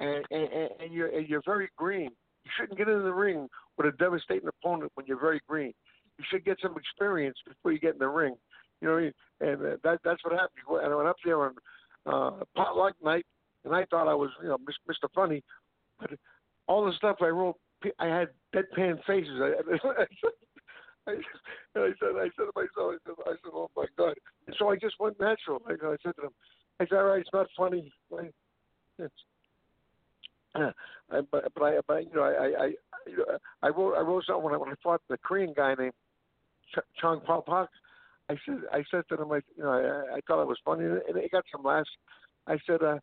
and 0.00 0.24
and, 0.30 0.70
and 0.80 0.92
you're 0.92 1.08
and 1.08 1.28
you're 1.28 1.42
very 1.44 1.68
green. 1.76 2.10
You 2.44 2.50
shouldn't 2.58 2.78
get 2.78 2.88
in 2.88 3.02
the 3.02 3.12
ring 3.12 3.48
with 3.76 3.86
a 3.86 3.96
devastating 3.98 4.48
opponent 4.48 4.92
when 4.94 5.06
you're 5.06 5.20
very 5.20 5.40
green. 5.48 5.74
You 6.18 6.24
should 6.30 6.44
get 6.44 6.58
some 6.62 6.74
experience 6.76 7.36
before 7.46 7.72
you 7.72 7.78
get 7.78 7.94
in 7.94 7.98
the 7.98 8.08
ring. 8.08 8.34
You 8.80 8.88
know 8.88 8.94
what 8.94 9.00
I 9.00 9.02
mean? 9.02 9.12
And 9.40 9.60
uh, 9.60 9.76
that 9.84 10.00
that's 10.04 10.24
what 10.24 10.32
happened. 10.32 10.82
And 10.82 10.92
I 10.92 10.96
went 10.96 11.08
up 11.08 11.16
there 11.24 11.42
on 11.42 11.54
uh, 12.06 12.44
potluck 12.56 12.94
night, 13.04 13.26
and 13.64 13.74
I 13.74 13.84
thought 13.90 14.08
I 14.08 14.14
was 14.14 14.30
you 14.42 14.48
know 14.48 14.58
Mr. 14.88 15.08
Funny, 15.14 15.42
but 16.00 16.10
all 16.66 16.84
the 16.84 16.92
stuff 16.96 17.16
I 17.20 17.26
wrote, 17.28 17.56
I 17.98 18.06
had 18.06 18.28
deadpan 18.54 19.02
faces. 19.06 19.40
I, 19.40 19.52
I, 21.08 21.12
I 21.12 21.90
said, 22.00 22.16
I 22.16 22.28
said 22.36 22.46
to 22.46 22.52
myself, 22.54 22.94
I 22.94 22.96
said, 23.04 23.14
I 23.26 23.30
said, 23.30 23.52
oh 23.52 23.70
my 23.76 23.86
god. 23.96 24.14
So 24.58 24.70
I 24.70 24.76
just 24.76 24.98
went 24.98 25.20
natural. 25.20 25.62
I, 25.66 25.72
I 25.72 25.96
said 26.02 26.16
to 26.16 26.22
them, 26.22 26.34
I 26.80 26.86
said, 26.86 26.98
all 26.98 27.04
right, 27.04 27.20
it's 27.20 27.30
not 27.32 27.46
funny. 27.56 27.92
I, 28.18 28.30
it's, 28.98 29.14
uh, 30.54 30.70
I, 31.10 31.20
but, 31.30 31.52
but 31.54 31.62
I, 31.62 31.78
but 31.86 32.04
you 32.04 32.14
know, 32.14 32.22
I, 32.22 32.64
I, 32.64 32.72
I 33.62 33.68
wrote, 33.68 33.94
I 33.94 34.00
wrote 34.00 34.24
something 34.26 34.44
when 34.44 34.54
I, 34.54 34.56
when 34.56 34.70
I 34.70 34.74
fought 34.82 35.00
the 35.08 35.18
Korean 35.18 35.54
guy 35.56 35.74
named 35.78 35.92
Ch- 36.74 37.00
Chong-Pal 37.00 37.42
Park. 37.42 37.70
I 38.28 38.34
said, 38.44 38.58
I 38.72 38.82
said 38.90 39.04
to 39.10 39.16
them, 39.16 39.30
I, 39.30 39.36
you 39.56 39.62
know, 39.62 39.70
I, 39.70 40.16
I 40.16 40.20
thought 40.26 40.42
it 40.42 40.48
was 40.48 40.58
funny, 40.64 40.84
and 40.84 41.16
it 41.16 41.30
got 41.30 41.44
some 41.52 41.64
laughs. 41.64 41.88
I 42.48 42.58
said, 42.66 42.82
uh, 42.82 42.98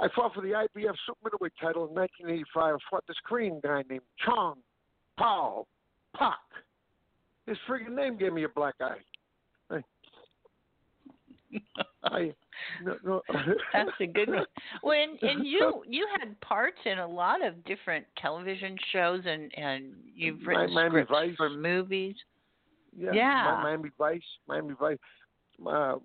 I 0.00 0.08
fought 0.14 0.34
for 0.34 0.40
the 0.42 0.48
IBF 0.48 0.94
super 1.06 1.18
middleweight 1.24 1.52
title 1.60 1.88
in 1.88 1.94
1985. 1.94 2.74
I 2.74 2.78
fought 2.90 3.04
this 3.08 3.16
Korean 3.24 3.60
guy 3.62 3.82
named 3.88 4.02
Chong 4.24 4.58
Pao 5.18 5.66
Pak. 6.16 6.38
His 7.46 7.56
friggin' 7.68 7.94
name 7.94 8.16
gave 8.16 8.32
me 8.32 8.44
a 8.44 8.48
black 8.48 8.74
eye. 8.80 8.98
I, 9.70 9.82
I 12.04 12.34
no, 12.84 12.96
no. 13.04 13.22
That's 13.72 13.90
a 14.00 14.06
good 14.06 14.28
one. 14.28 14.44
Well, 14.82 14.96
and, 15.00 15.18
and 15.22 15.46
you 15.46 15.82
you 15.86 16.06
had 16.18 16.38
parts 16.40 16.78
in 16.84 16.98
a 16.98 17.06
lot 17.06 17.44
of 17.44 17.64
different 17.64 18.04
television 18.20 18.76
shows, 18.92 19.22
and 19.24 19.50
and 19.56 19.94
you've 20.14 20.46
written 20.46 20.74
Miami 20.74 20.90
scripts 20.90 21.10
Vice. 21.10 21.36
for 21.36 21.50
movies. 21.50 22.16
Yeah, 22.96 23.12
Yeah. 23.12 23.60
Miami 23.62 23.90
Vice, 23.98 24.20
Miami 24.46 24.74
Vice. 24.78 24.98
Uh, 25.64 25.96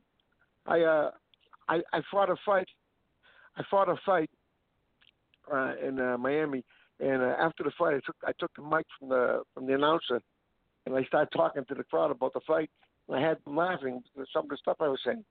I 0.65 0.81
uh, 0.81 1.11
I 1.67 1.81
I 1.91 2.01
fought 2.09 2.29
a 2.29 2.35
fight. 2.45 2.67
I 3.57 3.63
fought 3.69 3.89
a 3.89 3.95
fight 4.05 4.29
uh, 5.51 5.73
in 5.85 5.99
uh, 5.99 6.17
Miami, 6.17 6.63
and 6.99 7.21
uh, 7.21 7.35
after 7.39 7.63
the 7.63 7.71
fight, 7.77 7.95
I 7.95 7.99
took 8.05 8.15
I 8.25 8.31
took 8.39 8.51
the 8.55 8.63
mic 8.63 8.85
from 8.97 9.09
the 9.09 9.43
from 9.53 9.67
the 9.67 9.75
announcer, 9.75 10.21
and 10.85 10.95
I 10.95 11.03
started 11.03 11.29
talking 11.35 11.65
to 11.65 11.75
the 11.75 11.83
crowd 11.83 12.11
about 12.11 12.33
the 12.33 12.41
fight. 12.47 12.69
And 13.07 13.17
I 13.17 13.27
had 13.27 13.37
them 13.43 13.57
laughing 13.57 14.01
at 14.19 14.27
some 14.33 14.45
of 14.45 14.49
the 14.49 14.57
stuff 14.57 14.77
I 14.79 14.87
was 14.87 14.99
saying, 15.05 15.23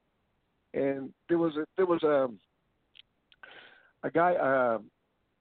and 0.75 1.13
there 1.29 1.39
was 1.39 1.57
a 1.57 1.67
there 1.77 1.87
was 1.87 2.03
a 2.03 2.29
a 4.05 4.11
guy 4.11 4.35
uh, 4.35 4.79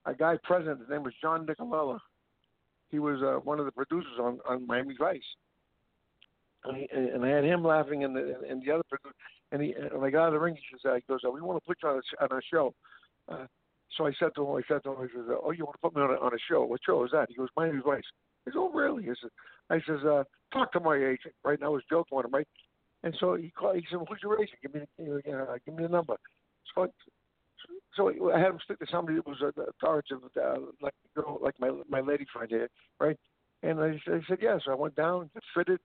a 0.05 0.15
guy 0.15 0.37
present. 0.43 0.79
His 0.79 0.89
name 0.89 1.03
was 1.03 1.13
John 1.21 1.45
Nicolella. 1.45 1.99
He 2.89 2.99
was 2.99 3.21
uh, 3.21 3.39
one 3.43 3.59
of 3.59 3.65
the 3.65 3.71
producers 3.71 4.19
on 4.19 4.39
on 4.47 4.65
Miami 4.65 4.95
Vice 4.97 5.21
and, 6.63 7.25
I 7.25 7.29
had 7.29 7.43
him 7.43 7.63
laughing, 7.63 8.03
and 8.03 8.15
the 8.15 8.35
and 8.47 8.61
the 8.63 8.71
other 8.71 8.83
producer, 8.89 9.15
and 9.51 9.61
he 9.61 9.73
when 9.91 10.03
I 10.03 10.09
got 10.11 10.23
out 10.23 10.27
of 10.27 10.33
the 10.33 10.39
ring, 10.39 10.55
he 10.55 10.61
says, 10.71 10.81
uh, 10.89 10.95
he 10.95 11.01
goes, 11.07 11.21
oh, 11.25 11.31
"We 11.31 11.41
want 11.41 11.61
to 11.61 11.67
put 11.67 11.77
you 11.81 11.89
on 11.89 12.01
a, 12.19 12.23
on 12.23 12.37
a 12.37 12.41
show." 12.53 12.73
Uh, 13.27 13.45
so 13.97 14.05
I 14.05 14.11
said 14.19 14.29
to 14.35 14.43
him, 14.47 14.55
I 14.55 14.61
said 14.67 14.83
to 14.83 14.91
him, 14.91 14.97
I 14.99 15.07
says, 15.07 15.25
"Oh, 15.43 15.51
you 15.51 15.65
want 15.65 15.75
to 15.75 15.81
put 15.81 15.95
me 15.95 16.01
on 16.01 16.11
a, 16.11 16.19
on 16.19 16.33
a 16.33 16.37
show? 16.49 16.63
What 16.63 16.81
show 16.85 17.03
is 17.03 17.11
that?" 17.11 17.27
He 17.29 17.35
goes, 17.35 17.49
"Miami 17.57 17.81
Vice." 17.83 18.03
I 18.47 18.51
said, 18.51 18.57
"Oh, 18.57 18.69
really?" 18.71 19.07
I 19.09 19.75
"I 19.75 19.79
says, 19.87 20.03
uh, 20.05 20.23
talk 20.53 20.71
to 20.73 20.79
my 20.79 20.95
agent, 20.97 21.33
right?" 21.43 21.57
And 21.57 21.65
I 21.65 21.69
was 21.69 21.83
joking 21.89 22.15
with 22.15 22.25
him, 22.25 22.31
right? 22.31 22.47
And 23.03 23.15
so 23.19 23.35
he 23.35 23.49
called. 23.51 23.75
He 23.77 23.85
said, 23.89 23.99
"Who's 24.07 24.19
your 24.21 24.41
agent? 24.41 24.59
Give 24.61 24.73
me, 24.73 24.81
the, 24.97 25.31
uh, 25.37 25.57
give 25.65 25.75
me 25.75 25.83
the 25.83 25.89
number." 25.89 26.15
So, 26.75 26.83
I, 26.83 26.87
so 27.95 28.31
I 28.31 28.39
had 28.39 28.49
him 28.49 28.59
stick 28.63 28.79
to 28.79 28.85
somebody 28.91 29.17
that 29.17 29.27
was 29.27 29.41
uh, 29.41 29.51
authoritative, 29.63 30.23
uh, 30.39 30.55
like 30.81 30.93
girl, 31.15 31.39
like 31.41 31.59
my 31.59 31.71
my 31.89 32.01
lady 32.01 32.25
friend 32.31 32.49
here, 32.49 32.69
right? 32.99 33.17
And 33.63 33.79
I, 33.79 33.99
said- 34.05 34.21
I 34.23 34.27
said, 34.27 34.37
"Yeah." 34.41 34.57
So 34.63 34.71
I 34.71 34.75
went 34.75 34.95
down, 34.95 35.29
fitted, 35.55 35.79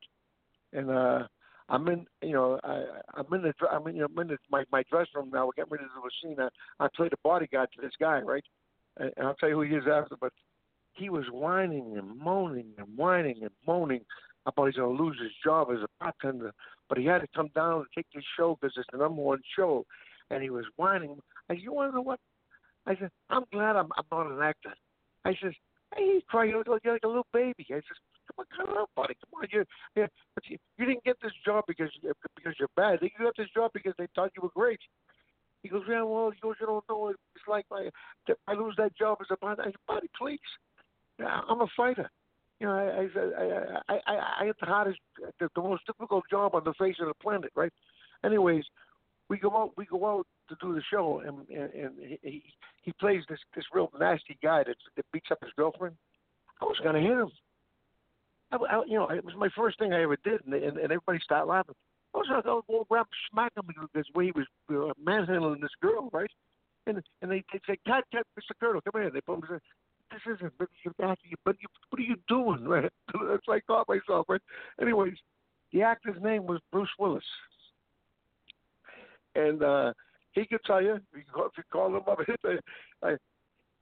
and 0.76 0.90
uh 0.90 1.26
I'm 1.68 1.88
in, 1.88 2.06
you 2.22 2.32
know, 2.32 2.60
I, 2.62 2.84
I'm 3.14 3.32
in 3.34 3.42
the, 3.42 3.52
I'm 3.68 3.86
in, 3.88 3.96
you 3.96 4.02
know, 4.02 4.08
I'm 4.14 4.22
in 4.22 4.28
the, 4.28 4.38
my 4.50 4.64
my 4.70 4.84
dressing 4.88 5.16
room 5.16 5.30
now. 5.32 5.46
We're 5.46 5.64
getting 5.64 5.78
to 5.78 5.84
do 5.84 5.84
a 5.84 6.10
scene. 6.22 6.36
I, 6.38 6.84
I 6.84 6.88
played 6.94 7.12
a 7.12 7.16
bodyguard 7.24 7.70
to 7.74 7.82
this 7.82 7.94
guy, 8.00 8.20
right? 8.20 8.44
And, 8.98 9.12
I'll 9.20 9.34
tell 9.34 9.48
you 9.48 9.56
who 9.56 9.62
he 9.62 9.74
is 9.74 9.82
after. 9.90 10.16
But 10.20 10.32
he 10.92 11.10
was 11.10 11.24
whining 11.32 11.94
and 11.98 12.16
moaning 12.18 12.68
and 12.78 12.86
whining 12.96 13.38
and 13.42 13.50
moaning 13.66 14.02
about 14.46 14.66
he's 14.66 14.76
going 14.76 14.96
to 14.96 15.02
lose 15.02 15.18
his 15.20 15.32
job 15.44 15.68
as 15.72 15.78
a 15.82 15.88
bartender. 15.98 16.52
But 16.88 16.98
he 16.98 17.04
had 17.04 17.22
to 17.22 17.28
come 17.34 17.50
down 17.54 17.78
and 17.78 17.86
take 17.96 18.06
this 18.14 18.24
show 18.36 18.56
because 18.60 18.74
it's 18.76 18.86
the 18.92 18.98
number 18.98 19.20
one 19.20 19.40
show. 19.56 19.84
And 20.30 20.44
he 20.44 20.50
was 20.50 20.64
whining. 20.76 21.18
I 21.50 21.54
said, 21.54 21.62
you 21.62 21.72
want 21.72 21.90
to 21.90 21.96
know 21.96 22.02
what? 22.02 22.20
I 22.86 22.94
said, 22.94 23.10
I'm 23.28 23.42
glad 23.52 23.74
I'm, 23.74 23.88
I'm 23.96 24.04
not 24.12 24.30
an 24.30 24.40
actor. 24.40 24.72
I 25.24 25.30
says, 25.42 25.52
hey, 25.96 26.12
he's 26.14 26.22
crying 26.28 26.54
like, 26.56 26.84
like 26.84 27.02
a 27.02 27.08
little 27.08 27.26
baby. 27.32 27.66
I 27.70 27.74
says, 27.74 27.98
come 28.36 28.44
on, 28.44 28.66
come 28.66 28.76
on, 28.76 28.86
buddy, 28.94 29.14
come 29.14 29.40
on. 29.40 29.48
You, 29.50 29.64
but 30.34 30.44
you, 30.48 30.58
you 30.78 30.86
didn't 30.86 31.04
get 31.04 31.16
this 31.22 31.32
job 31.44 31.64
because 31.66 31.90
because 32.34 32.54
you're 32.58 32.68
bad. 32.76 32.98
You 33.02 33.10
got 33.18 33.36
this 33.36 33.48
job 33.54 33.70
because 33.72 33.94
they 33.98 34.06
thought 34.14 34.32
you 34.36 34.42
were 34.42 34.50
great. 34.54 34.80
He 35.62 35.68
goes, 35.68 35.82
yeah, 35.88 36.02
well, 36.02 36.30
he 36.30 36.38
goes, 36.40 36.54
you 36.60 36.66
don't 36.66 36.84
know. 36.88 37.08
It's 37.08 37.48
like 37.48 37.64
my, 37.70 37.88
I 38.46 38.52
lose 38.52 38.74
that 38.78 38.96
job 38.96 39.18
as 39.20 39.26
a 39.30 39.56
said, 39.56 39.74
buddy, 39.88 40.08
please. 40.16 40.38
I'm 41.18 41.60
a 41.60 41.66
fighter. 41.76 42.10
You 42.60 42.66
know, 42.66 42.72
I 42.74 43.08
I 43.18 43.94
I 43.94 44.00
I, 44.06 44.42
I 44.42 44.46
had 44.46 44.54
the 44.60 44.66
hardest, 44.66 44.98
the, 45.40 45.48
the 45.54 45.62
most 45.62 45.86
difficult 45.86 46.24
job 46.30 46.54
on 46.54 46.64
the 46.64 46.74
face 46.74 46.96
of 47.00 47.08
the 47.08 47.14
planet, 47.14 47.50
right? 47.54 47.72
Anyways, 48.24 48.64
we 49.28 49.38
go 49.38 49.56
out, 49.56 49.72
we 49.76 49.86
go 49.86 50.06
out 50.06 50.26
to 50.48 50.56
do 50.60 50.74
the 50.74 50.82
show, 50.90 51.20
and 51.20 51.48
and, 51.48 51.72
and 51.74 52.18
he 52.22 52.42
he 52.82 52.92
plays 52.92 53.24
this 53.28 53.40
this 53.54 53.64
real 53.72 53.90
nasty 53.98 54.38
guy 54.42 54.62
that 54.64 54.76
that 54.96 55.04
beats 55.12 55.30
up 55.30 55.38
his 55.42 55.52
girlfriend. 55.56 55.96
I 56.62 56.64
was 56.64 56.78
gonna 56.82 57.00
hit 57.00 57.10
him. 57.10 57.30
I, 58.52 58.56
I, 58.56 58.84
you 58.86 58.96
know, 58.96 59.08
it 59.08 59.24
was 59.24 59.34
my 59.36 59.48
first 59.56 59.78
thing 59.78 59.92
I 59.92 60.02
ever 60.02 60.16
did, 60.24 60.44
and, 60.44 60.54
and, 60.54 60.76
and 60.76 60.84
everybody 60.84 61.18
started 61.22 61.46
laughing. 61.46 61.74
I 62.14 62.18
was 62.18 62.42
go, 62.44 62.62
go 62.68 62.86
grab, 62.88 63.06
smack 63.30 63.52
him 63.56 63.64
because 63.66 64.06
way 64.14 64.26
he 64.26 64.32
was 64.32 64.46
uh, 64.70 64.92
manhandling 65.02 65.60
this 65.60 65.70
girl, 65.82 66.08
right? 66.12 66.30
And 66.86 67.02
and 67.20 67.30
they 67.30 67.44
they 67.52 67.60
say, 67.66 67.76
"Cut, 67.86 68.04
cut, 68.12 68.26
Mr. 68.38 68.52
Colonel, 68.58 68.80
come 68.80 69.02
here." 69.02 69.10
They 69.10 69.20
put 69.20 69.34
him. 69.34 69.42
say, 69.48 69.58
This 70.12 70.36
isn't. 70.36 70.52
But 70.58 70.68
you, 70.84 70.92
but 71.44 71.56
you, 71.60 71.66
what 71.90 72.00
are 72.00 72.02
you 72.02 72.16
doing, 72.28 72.64
right? 72.64 72.90
That's 73.28 73.48
like 73.48 73.64
I 73.68 73.72
caught 73.72 73.88
myself, 73.88 74.26
right? 74.28 74.40
Anyways, 74.80 75.14
the 75.72 75.82
actor's 75.82 76.22
name 76.22 76.46
was 76.46 76.60
Bruce 76.72 76.88
Willis, 76.98 77.24
and 79.34 79.62
uh 79.62 79.92
he 80.32 80.46
could 80.46 80.60
tell 80.64 80.82
you 80.82 80.94
if 80.94 81.02
you 81.16 81.62
call, 81.72 81.88
him 81.88 82.02
up. 82.06 82.18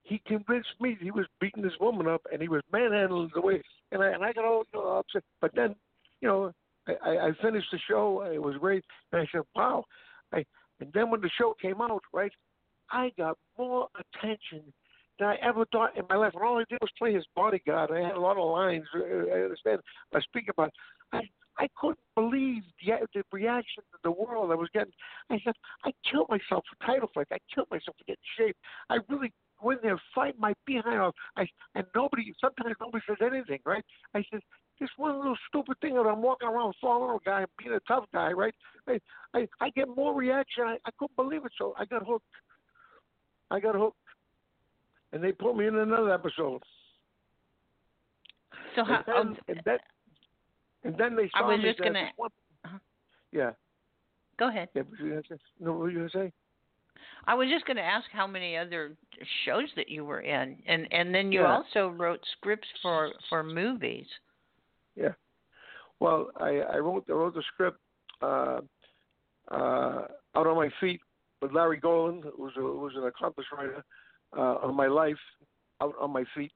he 0.05 0.21
convinced 0.27 0.69
me 0.81 0.97
he 1.01 1.11
was 1.11 1.27
beating 1.41 1.63
this 1.63 1.73
woman 1.81 2.07
up 2.07 2.23
and 2.31 2.41
he 2.41 2.49
was 2.49 2.63
manhandling 2.73 3.31
the 3.35 3.41
way, 3.41 3.63
and 3.91 4.03
I 4.03 4.11
and 4.11 4.23
I 4.23 4.33
got 4.33 4.45
all 4.45 4.65
you 4.73 4.81
know, 4.81 4.99
upset. 4.99 5.25
But 5.41 5.53
then, 5.55 5.75
you 6.21 6.29
know, 6.29 6.53
I, 6.87 7.17
I 7.17 7.31
finished 7.43 7.69
the 7.73 7.79
show. 7.89 8.23
It 8.31 8.43
was 8.43 8.57
great, 8.57 8.85
and 9.13 9.23
I 9.23 9.27
said, 9.33 9.43
"Wow!" 9.57 9.85
I 10.33 10.45
and 10.81 10.93
then 10.93 11.11
when 11.11 11.23
the 11.23 11.31
show 11.39 11.55
came 11.61 11.81
out, 11.81 12.03
right, 12.13 12.33
I 12.91 13.13
got 13.17 13.39
more 13.59 13.89
attention 13.99 14.63
than 15.19 15.29
I 15.29 15.37
ever 15.37 15.65
thought 15.73 15.97
in 15.97 16.05
my 16.11 16.17
life. 16.17 16.33
And 16.35 16.43
all 16.43 16.59
I 16.59 16.65
did 16.69 16.79
was 16.81 16.91
play 16.99 17.15
his 17.15 17.25
bodyguard. 17.35 17.91
I 17.91 18.07
had 18.07 18.17
a 18.17 18.21
lot 18.21 18.37
of 18.37 18.51
lines. 18.51 18.85
uh, 18.95 19.35
I 19.35 19.43
understand. 19.43 19.81
I 20.15 20.21
speak 20.21 20.49
about. 20.51 20.71
I 21.13 21.23
I 21.59 21.69
couldn't 21.77 21.99
believe 22.15 22.63
the, 22.85 23.07
the 23.15 23.23
reaction 23.33 23.85
of 23.95 24.01
the 24.03 24.11
world 24.11 24.51
I 24.51 24.57
was 24.57 24.69
getting. 24.75 24.93
I 25.31 25.39
said, 25.45 25.55
I 25.85 25.93
killed 26.11 26.29
myself 26.29 26.65
for 26.69 26.87
title 26.87 27.09
fight. 27.15 27.29
I 27.31 27.39
killed 27.55 27.69
myself 27.71 27.97
to 27.99 28.05
get 28.05 28.19
in 28.19 28.47
shape. 28.47 28.57
I 28.91 28.99
really 29.09 29.33
go 29.65 29.71
in 29.71 29.79
there, 29.83 30.01
fight 30.15 30.39
my 30.39 30.55
behind 30.67 31.01
off. 31.01 31.15
I 31.37 31.47
and 31.75 31.87
nobody. 31.95 32.33
Sometimes 32.41 32.77
nobody 32.81 33.05
says 33.09 33.17
anything, 33.21 33.61
right? 33.65 33.85
I 34.15 34.25
said, 34.31 34.41
this 34.81 34.89
one 34.97 35.17
little 35.17 35.37
stupid 35.49 35.77
thing 35.81 35.95
that 35.95 36.03
I'm 36.03 36.23
walking 36.23 36.49
around 36.49 36.75
following 36.81 37.19
a 37.21 37.25
guy, 37.25 37.45
being 37.59 37.75
a 37.75 37.81
tough 37.81 38.05
guy, 38.13 38.33
right? 38.33 38.55
I 38.89 39.01
I, 39.35 39.49
I 39.61 39.71
get 39.71 39.89
more 39.89 40.15
reaction. 40.15 40.65
I, 40.65 40.77
I 40.85 40.91
couldn't 40.99 41.17
believe 41.17 41.45
it, 41.45 41.53
so 41.59 41.75
I 41.79 41.85
got 41.85 42.07
hooked. 42.07 42.25
I 43.51 43.61
got 43.61 43.75
hooked, 43.75 43.97
and 45.13 45.23
they 45.23 45.33
put 45.33 45.57
me 45.57 45.67
in 45.67 45.77
another 45.77 46.13
episode. 46.13 46.63
So 48.75 48.85
how? 48.85 48.97
and, 48.97 49.05
then, 49.07 49.17
um, 49.17 49.37
and, 49.49 49.61
then, 49.65 49.79
and 50.85 50.99
then 50.99 51.17
they 51.17 51.31
saw 51.31 51.45
I 51.45 51.55
was 51.55 51.61
just 51.63 51.79
gonna. 51.79 52.11
one- 52.17 52.31
uh-huh. 52.65 52.79
Yeah. 53.33 53.51
Go 54.39 54.49
ahead. 54.49 54.69
Yeah. 54.75 54.83
What 54.83 54.99
you 54.99 55.11
gonna 55.11 55.23
say? 55.29 55.37
No, 55.61 55.73
what 55.73 55.81
were 55.81 55.91
you 55.91 55.99
gonna 55.99 56.11
say? 56.11 56.33
I 57.27 57.35
was 57.35 57.49
just 57.49 57.65
going 57.67 57.77
to 57.77 57.83
ask 57.83 58.07
how 58.13 58.27
many 58.27 58.57
other 58.57 58.97
shows 59.45 59.69
that 59.77 59.89
you 59.89 60.05
were 60.05 60.21
in, 60.21 60.57
and 60.67 60.87
and 60.93 61.15
then 61.15 61.33
you 61.33 61.41
Yeah. 61.41 61.53
also 61.53 61.89
wrote 61.89 62.21
scripts 62.37 62.69
for 62.83 63.13
for 63.29 63.43
movies. 63.43 64.07
Yeah. 64.95 65.13
Well, 66.01 66.31
I, 66.37 66.61
I 66.61 66.79
wrote 66.79 67.05
I 67.09 67.13
wrote 67.13 67.35
the 67.35 67.43
script 67.55 67.79
uh, 68.21 68.61
uh, 69.51 70.07
out 70.35 70.47
on 70.47 70.57
my 70.57 70.71
feet 70.81 71.01
with 71.41 71.53
Larry 71.53 71.79
Golan, 71.79 72.23
who 72.23 72.43
was 72.43 72.53
a, 72.57 72.61
who 72.61 72.79
was 72.81 72.95
an 72.97 73.05
accomplished 73.05 73.53
writer 73.53 73.85
uh, 74.37 74.57
on 74.67 74.75
my 74.75 74.87
life, 74.87 75.19
out 75.81 75.95
on 76.01 76.11
my 76.13 76.25
feet, 76.35 76.53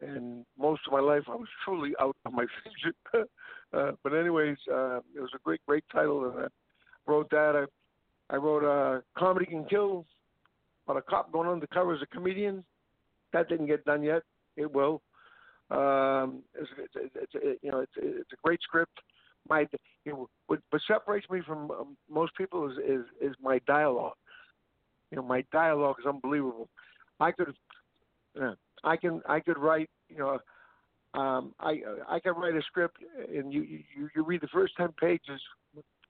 and 0.00 0.44
most 0.58 0.82
of 0.86 0.92
my 0.92 1.00
life 1.00 1.22
I 1.28 1.34
was 1.34 1.48
truly 1.64 1.92
out 2.00 2.16
on 2.26 2.34
my 2.34 2.46
feet. 2.64 2.94
uh, 3.72 3.92
but 4.02 4.12
anyways, 4.12 4.56
uh, 4.70 4.98
it 5.14 5.20
was 5.20 5.30
a 5.34 5.38
great 5.44 5.60
great 5.66 5.84
title, 5.92 6.24
and 6.30 6.44
I 6.44 6.46
wrote 7.06 7.30
that. 7.30 7.54
I, 7.56 7.64
I 8.30 8.36
wrote 8.36 8.64
uh, 8.64 9.00
"Comedy 9.16 9.46
Can 9.46 9.64
Kill" 9.64 10.04
about 10.86 10.98
a 10.98 11.02
cop 11.02 11.32
going 11.32 11.48
undercover 11.48 11.94
as 11.94 12.02
a 12.02 12.06
comedian. 12.06 12.64
That 13.32 13.48
didn't 13.48 13.66
get 13.66 13.84
done 13.84 14.02
yet. 14.02 14.22
It 14.56 14.72
will. 14.72 15.02
Um, 15.70 16.42
it's, 16.54 16.70
it's, 16.78 16.94
it's, 17.14 17.30
it's 17.34 17.58
you 17.62 17.70
know 17.70 17.80
it's 17.80 17.92
it's 17.96 18.32
a 18.32 18.36
great 18.42 18.60
script. 18.62 18.98
My 19.48 19.66
know, 20.06 20.28
what, 20.46 20.60
what 20.70 20.82
separates 20.86 21.28
me 21.30 21.40
from 21.46 21.70
um, 21.70 21.96
most 22.10 22.34
people 22.36 22.70
is, 22.70 22.78
is 22.78 23.04
is 23.20 23.34
my 23.42 23.60
dialogue. 23.66 24.16
You 25.10 25.16
know, 25.16 25.22
my 25.22 25.44
dialogue 25.52 25.96
is 26.00 26.06
unbelievable. 26.06 26.68
I 27.20 27.32
could, 27.32 27.54
uh, 28.40 28.54
I 28.82 28.96
can 28.96 29.22
I 29.28 29.40
could 29.40 29.58
write 29.58 29.90
you 30.08 30.18
know. 30.18 30.38
Um, 31.14 31.54
I 31.60 31.80
I 32.08 32.18
can 32.18 32.32
write 32.34 32.56
a 32.56 32.62
script 32.62 32.96
and 33.32 33.52
you, 33.52 33.62
you 33.62 34.08
you 34.16 34.24
read 34.24 34.40
the 34.40 34.48
first 34.48 34.74
ten 34.76 34.88
pages, 35.00 35.40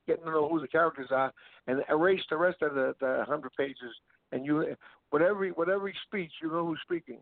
getting 0.07 0.25
to 0.25 0.31
know 0.31 0.49
who 0.49 0.61
the 0.61 0.69
characters 0.69 1.09
are, 1.11 1.33
and 1.67 1.83
erase 1.91 2.23
the 2.31 2.37
rest 2.37 2.63
of 2.63 2.75
the 2.75 2.95
the 3.01 3.25
hundred 3.27 3.53
pages, 3.57 3.95
and 4.33 4.45
you 4.45 4.77
whatever 5.11 5.47
whatever 5.49 5.93
speech 6.07 6.33
you 6.43 6.51
know 6.51 6.67
who's 6.67 6.81
speaking 6.83 7.21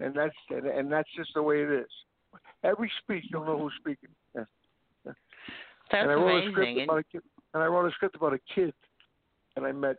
and 0.00 0.14
that's 0.14 0.34
and, 0.50 0.66
and 0.66 0.92
that's 0.92 1.08
just 1.16 1.30
the 1.34 1.42
way 1.42 1.62
it 1.62 1.70
is. 1.70 1.90
Every 2.62 2.90
speech, 3.02 3.24
you'll 3.30 3.44
know 3.44 3.58
who's 3.58 3.72
speaking. 3.78 4.08
That's 4.34 4.48
and 5.90 6.10
I 6.10 6.14
wrote 6.14 6.44
a 6.44 6.50
script 6.50 6.58
amazing. 6.58 6.80
And, 6.80 6.90
about 6.90 6.98
a 6.98 7.04
kid, 7.04 7.22
and 7.52 7.62
I 7.62 7.66
wrote 7.66 7.86
a 7.86 7.92
script 7.92 8.16
about 8.16 8.32
a 8.32 8.40
kid 8.54 8.74
that 9.54 9.64
I 9.64 9.72
met 9.72 9.96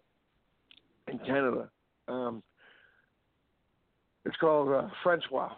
in 1.07 1.19
Canada. 1.19 1.69
Um, 2.07 2.43
it's 4.25 4.35
called 4.37 4.69
uh, 4.69 4.89
Francois. 5.03 5.51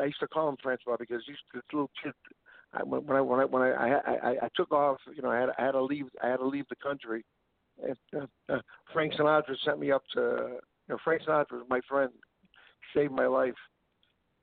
I 0.00 0.04
used 0.04 0.20
to 0.20 0.28
call 0.28 0.48
him 0.48 0.56
Francois 0.62 0.96
because 0.98 1.22
he's 1.26 1.36
this 1.52 1.62
little 1.72 1.90
kid. 2.02 2.12
I, 2.74 2.82
when 2.82 3.16
I 3.16 3.20
when 3.20 3.40
I 3.40 3.44
when 3.44 3.62
I, 3.62 4.00
I 4.06 4.30
I 4.42 4.48
took 4.56 4.72
off, 4.72 4.98
you 5.14 5.22
know, 5.22 5.30
I 5.30 5.40
had 5.40 5.50
I 5.58 5.64
had 5.66 5.72
to 5.72 5.82
leave 5.82 6.06
I 6.22 6.28
had 6.28 6.38
to 6.38 6.46
leave 6.46 6.66
the 6.68 6.76
country. 6.76 7.24
And, 7.82 7.96
uh, 8.14 8.52
uh, 8.52 8.60
Frank 8.92 9.14
Sinatra 9.14 9.56
sent 9.64 9.78
me 9.78 9.90
up 9.90 10.02
to. 10.14 10.20
You 10.20 10.94
know, 10.94 10.98
Frank 11.04 11.22
Sinatra 11.22 11.52
was 11.52 11.66
my 11.68 11.80
friend 11.88 12.10
saved 12.94 13.12
my 13.12 13.26
life. 13.26 13.54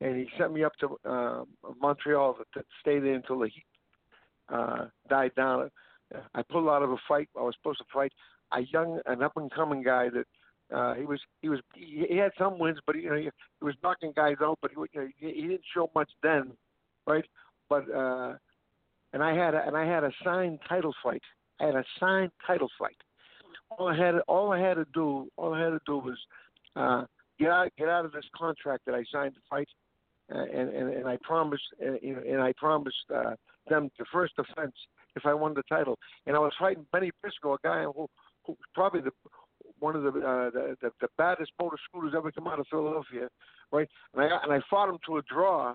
And 0.02 0.16
he 0.16 0.28
sent 0.38 0.54
me 0.54 0.64
up 0.64 0.72
to 0.80 0.98
uh, 1.10 1.44
Montreal 1.82 2.36
to, 2.36 2.60
to 2.60 2.66
stay 2.80 3.00
there 3.00 3.16
until 3.16 3.40
the 3.40 3.50
heat 3.50 3.66
uh, 4.54 4.86
died 5.10 5.32
down. 5.36 5.70
I 6.34 6.42
pulled 6.50 6.70
out 6.70 6.84
of 6.84 6.92
a 6.92 6.98
fight. 7.08 7.30
I 7.38 7.42
was 7.42 7.56
supposed 7.62 7.80
to 7.80 7.86
fight 7.94 8.14
a 8.54 8.62
young, 8.62 9.00
an 9.06 9.22
up 9.22 9.34
and 9.36 9.52
coming 9.52 9.84
guy 9.84 10.08
that 10.10 10.76
uh, 10.76 10.94
he 10.96 11.04
was. 11.04 11.20
He 11.42 11.50
was. 11.50 11.60
He, 11.76 12.06
he 12.10 12.18
had 12.18 12.32
some 12.38 12.58
wins, 12.58 12.80
but 12.86 12.96
you 12.96 13.10
know, 13.10 13.16
he, 13.16 13.24
he 13.24 13.66
was 13.66 13.76
knocking 13.84 14.14
guys 14.16 14.38
out. 14.42 14.58
But 14.62 14.72
he, 14.72 14.78
you 14.94 15.02
know, 15.02 15.08
he, 15.18 15.28
he 15.34 15.42
didn't 15.42 15.62
show 15.74 15.92
much 15.94 16.10
then, 16.24 16.52
right? 17.06 17.26
But 17.70 17.90
uh, 17.94 18.34
and 19.14 19.24
I 19.24 19.34
had 19.34 19.54
a, 19.54 19.66
and 19.66 19.78
I 19.78 19.86
had 19.86 20.04
a 20.04 20.12
signed 20.24 20.60
title 20.68 20.94
fight. 21.04 21.24
I 21.60 21.66
had 21.66 21.76
a 21.76 21.84
signed 22.00 22.32
title 22.46 22.70
fight. 22.78 22.98
All 23.72 23.88
I 23.88 23.98
had, 23.98 24.16
all 24.28 24.52
I 24.52 24.60
had 24.60 24.76
to 24.76 24.86
do, 24.94 25.30
all 25.38 25.54
I 25.54 25.64
had 25.64 25.70
to 25.70 25.80
do 25.86 25.98
was. 25.98 26.18
Uh, 26.76 27.06
get 27.40 27.50
out 27.50 27.70
get 27.78 27.90
out 27.90 28.06
of 28.06 28.12
this 28.12 28.26
contract 28.38 28.86
that 28.86 28.94
I 28.94 29.04
signed 29.12 29.34
to 29.36 29.42
fight, 29.50 29.70
uh, 30.34 30.44
and, 30.44 30.70
and 30.70 30.94
and 30.94 31.08
I 31.08 31.18
promised 31.24 31.64
uh, 31.82 31.94
you 32.02 32.16
know, 32.16 32.22
and 32.28 32.42
I 32.42 32.54
promised 32.58 32.98
uh, 33.14 33.36
them 33.70 33.90
the 33.98 34.06
first 34.12 34.34
offense 34.38 34.76
if 35.16 35.26
I 35.26 35.34
won 35.34 35.54
the 35.54 35.64
title. 35.70 35.98
And 36.28 36.36
I 36.36 36.40
was 36.40 36.54
fighting 36.60 36.86
Benny 36.92 37.12
Briscoe, 37.22 37.54
a 37.54 37.58
guy 37.64 37.84
who, 37.84 38.08
who 38.46 38.58
probably 38.74 39.02
the 39.02 39.12
one 39.80 39.96
of 39.96 40.04
the, 40.04 40.10
uh, 40.10 40.50
the 40.52 40.76
the 40.82 40.92
the 41.02 41.08
baddest 41.18 41.52
motor 41.60 41.78
scooters 41.90 42.14
ever 42.16 42.32
come 42.32 42.48
out 42.48 42.60
of 42.60 42.68
Philadelphia, 42.70 43.30
right? 43.72 43.88
And 44.14 44.24
I 44.24 44.38
and 44.44 44.54
I 44.54 44.60
fought 44.70 44.90
him 44.90 44.98
to 45.08 45.18
a 45.18 45.22
draw 45.24 45.74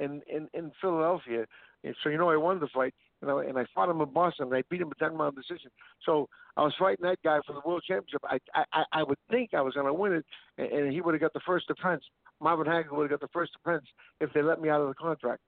in 0.00 0.22
in 0.26 0.48
in 0.54 0.72
Philadelphia. 0.80 1.46
And 1.84 1.94
so 2.02 2.10
you 2.10 2.18
know 2.18 2.30
I 2.30 2.36
won 2.36 2.60
the 2.60 2.68
fight, 2.68 2.94
and 3.22 3.30
I, 3.30 3.44
and 3.44 3.58
I 3.58 3.64
fought 3.74 3.88
him 3.88 4.00
in 4.00 4.12
Boston, 4.12 4.46
and 4.46 4.54
I 4.54 4.62
beat 4.68 4.80
him 4.80 4.90
a 4.90 4.94
ten 4.96 5.16
round 5.16 5.36
decision. 5.36 5.70
So 6.04 6.28
I 6.56 6.62
was 6.62 6.74
fighting 6.78 7.04
that 7.04 7.22
guy 7.24 7.38
for 7.46 7.52
the 7.52 7.62
world 7.64 7.84
championship. 7.86 8.22
I 8.24 8.38
I 8.74 8.84
I 8.92 9.02
would 9.02 9.18
think 9.30 9.54
I 9.54 9.62
was 9.62 9.74
going 9.74 9.86
to 9.86 9.94
win 9.94 10.12
it, 10.12 10.26
and, 10.58 10.66
and 10.72 10.92
he 10.92 11.00
would 11.00 11.14
have 11.14 11.20
got 11.20 11.32
the 11.32 11.40
first 11.46 11.68
defense. 11.68 12.02
Marvin 12.40 12.66
Hagler 12.66 12.92
would 12.92 13.10
have 13.10 13.20
got 13.20 13.26
the 13.26 13.32
first 13.32 13.52
defense 13.52 13.84
if 14.20 14.32
they 14.32 14.42
let 14.42 14.60
me 14.60 14.70
out 14.70 14.80
of 14.80 14.88
the 14.88 14.94
contract. 14.94 15.42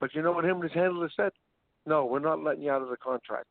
But 0.00 0.14
you 0.14 0.22
know 0.22 0.32
what 0.32 0.44
him 0.44 0.56
and 0.56 0.64
his 0.64 0.72
handler 0.72 1.10
said? 1.16 1.32
No, 1.86 2.04
we're 2.04 2.18
not 2.18 2.42
letting 2.42 2.62
you 2.62 2.70
out 2.70 2.82
of 2.82 2.88
the 2.88 2.96
contract. 2.96 3.48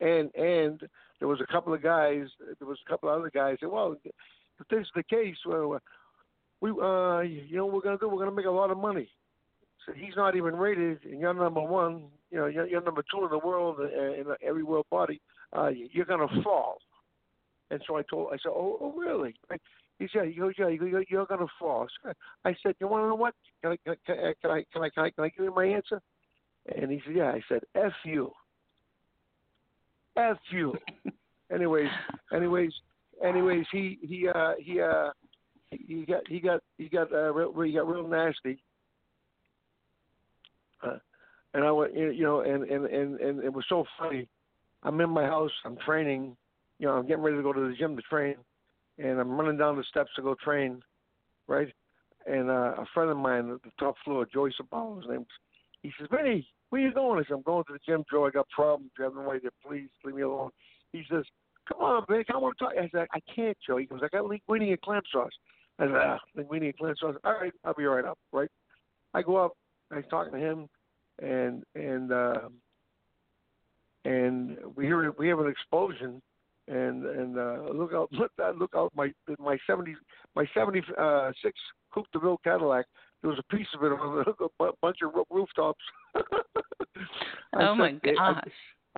And 0.00 0.34
and 0.34 0.80
there 1.18 1.28
was 1.28 1.40
a 1.40 1.52
couple 1.52 1.74
of 1.74 1.82
guys. 1.82 2.26
There 2.58 2.68
was 2.68 2.78
a 2.86 2.90
couple 2.90 3.08
of 3.08 3.18
other 3.18 3.30
guys. 3.30 3.58
Said, 3.60 3.70
well, 3.70 3.96
if 4.04 4.68
this 4.68 4.80
is 4.80 4.90
the 4.94 5.02
case, 5.02 5.36
well, 5.44 5.80
we 6.60 6.70
uh 6.70 7.20
you 7.20 7.56
know 7.56 7.66
what 7.66 7.74
we're 7.74 7.80
gonna 7.82 7.98
do? 7.98 8.08
We're 8.08 8.18
gonna 8.18 8.36
make 8.36 8.46
a 8.46 8.50
lot 8.50 8.70
of 8.70 8.78
money. 8.78 9.08
So 9.84 9.92
he's 9.92 10.16
not 10.16 10.36
even 10.36 10.56
rated, 10.56 11.04
and 11.04 11.20
you're 11.20 11.34
number 11.34 11.60
one. 11.60 12.04
You 12.30 12.38
know, 12.38 12.46
you're, 12.46 12.66
you're 12.66 12.82
number 12.82 13.04
two 13.10 13.24
in 13.24 13.30
the 13.30 13.38
world 13.38 13.76
uh, 13.78 13.84
in 13.84 14.24
every 14.42 14.64
world 14.64 14.86
body. 14.90 15.20
Uh, 15.56 15.68
you're 15.92 16.04
gonna 16.04 16.42
fall. 16.42 16.78
And 17.70 17.80
so 17.86 17.96
I 17.96 18.02
told, 18.02 18.28
I 18.32 18.36
said, 18.36 18.50
oh, 18.50 18.78
oh 18.80 18.92
really? 18.96 19.34
He 19.98 20.06
said, 20.12 20.32
you, 20.34 20.52
yeah, 20.58 20.68
you, 20.68 21.04
you're 21.08 21.26
gonna 21.26 21.46
fall. 21.58 21.86
So 22.02 22.12
I 22.44 22.54
said, 22.62 22.74
you 22.80 22.86
want 22.86 23.04
to 23.04 23.08
know 23.08 23.14
what? 23.14 23.34
Can 23.62 23.72
I, 23.72 23.76
can 23.84 23.94
I, 23.94 24.34
can 24.40 24.50
I, 24.50 24.64
can 24.72 24.82
I, 24.82 24.90
can 24.90 25.04
I, 25.04 25.10
can 25.10 25.24
I 25.24 25.28
give 25.28 25.44
you 25.44 25.54
my 25.54 25.66
answer? 25.66 26.00
And 26.74 26.90
he 26.90 27.00
said, 27.06 27.16
yeah. 27.16 27.30
I 27.30 27.40
said, 27.48 27.60
f 27.74 27.92
you. 28.04 28.30
F 30.16 30.36
you. 30.50 30.74
anyways, 31.52 31.88
anyways, 32.32 32.72
anyways, 33.24 33.66
he 33.72 33.98
he 34.02 34.28
uh 34.28 34.52
he 34.58 34.80
uh 34.80 35.10
he 35.70 36.04
got 36.06 36.26
he 36.28 36.40
got 36.40 36.60
he 36.78 36.88
got 36.88 37.12
uh 37.12 37.32
real, 37.32 37.60
he 37.60 37.72
got 37.72 37.88
real 37.88 38.06
nasty. 38.06 38.62
Uh, 40.82 40.98
and 41.54 41.64
I 41.64 41.72
went, 41.72 41.94
you 41.94 42.22
know, 42.22 42.40
and, 42.40 42.64
and 42.64 42.86
and 42.86 43.20
and 43.20 43.44
it 43.44 43.52
was 43.52 43.64
so 43.68 43.84
funny. 43.98 44.28
I'm 44.82 45.00
in 45.00 45.10
my 45.10 45.24
house. 45.24 45.50
I'm 45.64 45.76
training. 45.84 46.36
You 46.78 46.86
know, 46.86 46.94
I'm 46.94 47.06
getting 47.06 47.22
ready 47.22 47.36
to 47.36 47.42
go 47.42 47.52
to 47.52 47.68
the 47.68 47.74
gym 47.74 47.96
to 47.96 48.02
train, 48.02 48.36
and 48.98 49.18
I'm 49.18 49.32
running 49.32 49.56
down 49.56 49.76
the 49.76 49.84
steps 49.84 50.10
to 50.16 50.22
go 50.22 50.34
train, 50.44 50.82
right? 51.48 51.72
And 52.26 52.50
uh, 52.50 52.74
a 52.78 52.86
friend 52.92 53.10
of 53.10 53.16
mine 53.16 53.50
at 53.50 53.62
the 53.62 53.70
top 53.78 53.94
floor, 54.04 54.26
Joyce 54.32 54.52
Apollo, 54.60 55.00
his 55.00 55.10
name, 55.10 55.26
he 55.82 55.92
says, 55.98 56.08
Vinnie, 56.10 56.46
where 56.70 56.82
you 56.82 56.92
going? 56.92 57.18
I 57.18 57.22
said, 57.22 57.34
I'm 57.34 57.42
going 57.42 57.64
to 57.64 57.72
the 57.72 57.78
gym, 57.86 58.04
Joe. 58.10 58.26
I 58.26 58.30
got 58.30 58.48
problems. 58.50 58.90
You 58.98 59.04
have 59.04 59.14
no 59.14 59.30
idea. 59.30 59.50
Please 59.66 59.88
leave 60.04 60.16
me 60.16 60.22
alone. 60.22 60.50
He 60.92 61.04
says, 61.10 61.24
on, 61.96 62.04
Vic. 62.08 62.26
I 62.32 62.36
want 62.36 62.56
to 62.58 62.64
talk. 62.64 62.74
I 62.78 62.88
said, 62.90 63.06
I 63.12 63.20
can't, 63.34 63.56
Joe. 63.66 63.76
He 63.78 63.86
goes, 63.86 64.00
I 64.02 64.08
got 64.08 64.24
linguine 64.24 64.68
and 64.68 64.80
clam 64.80 65.02
sauce. 65.12 65.30
I 65.78 65.86
said, 65.86 65.94
ah, 65.94 66.18
linguine 66.36 66.64
and 66.64 66.76
clam 66.76 66.94
sauce. 66.98 67.16
All 67.24 67.32
right, 67.32 67.52
I'll 67.64 67.74
be 67.74 67.84
right 67.84 68.04
up, 68.04 68.18
right? 68.32 68.50
I 69.14 69.22
go 69.22 69.36
up. 69.36 69.52
I 69.90 69.96
was 69.96 70.04
talking 70.10 70.32
to 70.32 70.38
him, 70.38 70.68
and 71.22 71.62
and 71.74 72.12
uh, 72.12 72.48
and 74.04 74.56
we 74.74 74.84
hear 74.84 75.12
we 75.18 75.28
have 75.28 75.38
an 75.38 75.48
explosion, 75.48 76.20
and 76.68 77.04
and 77.04 77.38
uh, 77.38 77.68
look 77.72 77.92
out 77.92 78.08
look 78.12 78.32
out 78.42 78.56
look 78.56 78.74
out 78.74 78.92
my 78.96 79.12
my 79.38 79.56
seventy 79.66 79.94
my 80.34 80.46
seventy 80.54 80.82
uh, 80.98 81.30
six 81.42 81.58
Coupe 81.92 82.06
de 82.12 82.18
Ville 82.18 82.40
Cadillac. 82.42 82.86
There 83.22 83.30
was 83.30 83.38
a 83.38 83.56
piece 83.56 83.66
of 83.74 83.82
it 83.84 83.92
on 83.92 84.24
a 84.60 84.70
bunch 84.82 84.98
of 85.02 85.12
rooftops. 85.30 85.84
Oh 87.58 87.74
my 87.74 87.92
said, 87.92 88.16
gosh! 88.16 88.44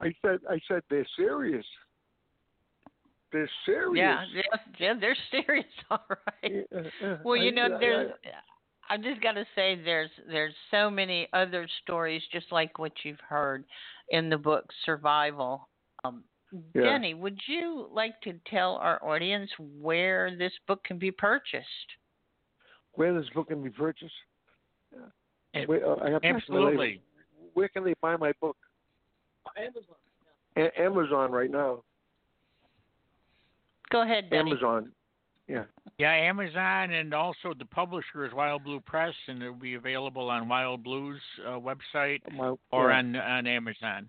I, 0.00 0.06
I 0.06 0.12
said 0.22 0.38
I 0.48 0.60
said 0.68 0.82
they're 0.90 1.06
serious. 1.16 1.64
They're 3.32 3.50
serious. 3.66 3.94
Yeah, 3.94 4.24
yeah, 4.34 4.58
yeah, 4.78 4.94
they're 4.98 5.16
serious, 5.30 5.66
all 5.90 6.04
right. 6.08 6.66
Well, 7.24 7.36
you 7.36 7.52
know, 7.52 7.76
there's. 7.78 8.12
I 8.90 8.96
just 8.96 9.20
got 9.20 9.32
to 9.32 9.44
say, 9.54 9.78
there's 9.84 10.10
there's 10.26 10.54
so 10.70 10.90
many 10.90 11.28
other 11.34 11.68
stories, 11.82 12.22
just 12.32 12.50
like 12.50 12.78
what 12.78 12.92
you've 13.04 13.20
heard 13.20 13.64
in 14.10 14.30
the 14.30 14.38
book 14.38 14.64
Survival. 14.86 15.68
Um, 16.04 16.24
Yeah. 16.74 16.84
Denny, 16.84 17.12
would 17.12 17.38
you 17.46 17.88
like 17.92 18.18
to 18.22 18.32
tell 18.46 18.76
our 18.76 19.04
audience 19.04 19.50
where 19.58 20.34
this 20.34 20.52
book 20.66 20.82
can 20.84 20.98
be 20.98 21.10
purchased? 21.10 21.66
Where 22.92 23.12
this 23.12 23.28
book 23.34 23.48
can 23.48 23.62
be 23.62 23.68
purchased? 23.68 24.14
Where, 25.66 25.86
uh, 25.86 25.96
I 26.02 26.10
have 26.10 26.22
to 26.22 26.28
ask 26.28 26.48
my 26.48 26.58
lady. 26.58 26.72
Absolutely. 26.72 27.02
Where 27.52 27.68
can 27.68 27.84
they 27.84 27.94
buy 28.00 28.16
my 28.16 28.32
book? 28.40 28.56
Amazon. 29.56 29.96
A- 30.56 30.80
Amazon 30.80 31.32
right 31.32 31.50
now. 31.50 31.82
Go 33.90 34.02
ahead, 34.02 34.30
Denny. 34.30 34.50
Amazon. 34.50 34.92
Yeah. 35.46 35.64
Yeah, 35.98 36.12
Amazon 36.12 36.92
and 36.92 37.14
also 37.14 37.54
the 37.58 37.64
publisher 37.64 38.26
is 38.26 38.32
WildBlue 38.32 38.84
Press, 38.84 39.14
and 39.28 39.42
it'll 39.42 39.54
be 39.54 39.74
available 39.74 40.28
on 40.28 40.46
WildBlue's 40.46 41.20
uh, 41.46 41.52
website 41.52 42.20
My, 42.36 42.54
or 42.70 42.90
yeah. 42.90 42.98
on 42.98 43.16
on 43.16 43.46
Amazon. 43.46 44.08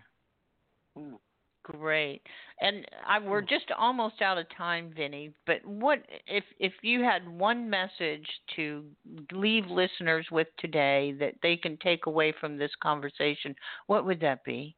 Mm. 0.98 1.18
Great. 1.62 2.22
And 2.60 2.86
I, 3.06 3.18
we're 3.18 3.42
just 3.42 3.66
almost 3.78 4.22
out 4.22 4.38
of 4.38 4.46
time, 4.56 4.92
Vinnie. 4.96 5.32
But 5.46 5.64
what 5.64 6.00
if 6.26 6.44
if 6.58 6.72
you 6.82 7.02
had 7.02 7.28
one 7.28 7.68
message 7.68 8.26
to 8.56 8.84
leave 9.32 9.66
listeners 9.66 10.26
with 10.32 10.48
today 10.58 11.14
that 11.20 11.34
they 11.42 11.56
can 11.56 11.76
take 11.78 12.06
away 12.06 12.32
from 12.40 12.56
this 12.56 12.72
conversation? 12.82 13.54
What 13.86 14.06
would 14.06 14.20
that 14.20 14.42
be? 14.44 14.74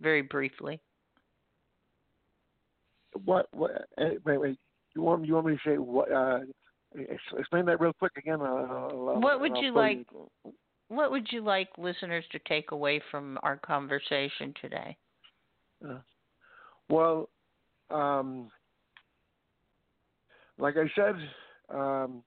Very 0.00 0.22
briefly. 0.22 0.80
What? 3.24 3.48
What? 3.52 3.70
Uh, 3.98 4.04
wait, 4.24 4.40
wait. 4.40 4.58
You 4.94 5.02
want 5.02 5.26
you 5.26 5.34
want 5.34 5.46
me 5.46 5.54
to 5.54 5.70
say 5.70 5.78
what? 5.78 6.10
Uh, 6.10 6.40
explain 7.38 7.66
that 7.66 7.80
real 7.80 7.92
quick 7.92 8.12
again. 8.16 8.40
I'll, 8.40 9.10
I'll, 9.10 9.20
What 9.20 9.40
would 9.40 9.52
I'll 9.52 9.62
you 9.62 9.74
like? 9.74 10.06
What 10.88 11.10
would 11.10 11.26
you 11.30 11.42
like 11.42 11.68
listeners 11.78 12.24
to 12.32 12.38
take 12.46 12.70
away 12.70 13.00
from 13.10 13.38
our 13.42 13.56
conversation 13.56 14.54
today? 14.60 14.96
Uh, 15.84 15.98
well, 16.88 17.28
um, 17.90 18.50
like 20.58 20.76
I 20.76 20.88
said, 20.94 21.16
um, 21.74 22.22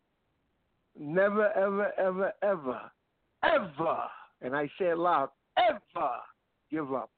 never, 0.97 1.51
ever, 1.53 1.91
ever, 1.97 2.33
ever, 2.43 2.81
ever, 3.43 3.97
and 4.41 4.55
I 4.55 4.65
say 4.77 4.89
it 4.89 4.97
loud, 4.97 5.29
ever 5.57 6.09
give 6.69 6.93
up. 6.93 7.09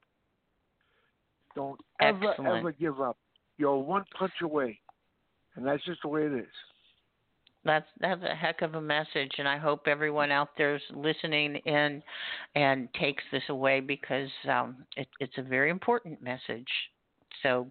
Don't 1.54 1.80
ever, 2.00 2.30
Excellent. 2.30 2.58
ever 2.58 2.72
give 2.72 3.00
up. 3.00 3.18
You're 3.58 3.76
one 3.78 4.04
punch 4.18 4.32
away, 4.42 4.80
and 5.54 5.66
that's 5.66 5.84
just 5.84 6.02
the 6.02 6.08
way 6.08 6.24
it 6.24 6.32
is. 6.32 6.46
That's 7.64 7.86
that's 8.00 8.22
a 8.22 8.34
heck 8.34 8.62
of 8.62 8.74
a 8.74 8.80
message, 8.80 9.32
and 9.38 9.46
I 9.46 9.56
hope 9.56 9.86
everyone 9.86 10.32
out 10.32 10.48
there's 10.58 10.82
listening 10.90 11.56
in 11.64 12.02
and 12.56 12.88
takes 12.94 13.22
this 13.30 13.42
away 13.48 13.80
because 13.80 14.30
um, 14.50 14.84
it, 14.96 15.06
it's 15.20 15.38
a 15.38 15.42
very 15.42 15.70
important 15.70 16.20
message. 16.22 16.68
So, 17.42 17.70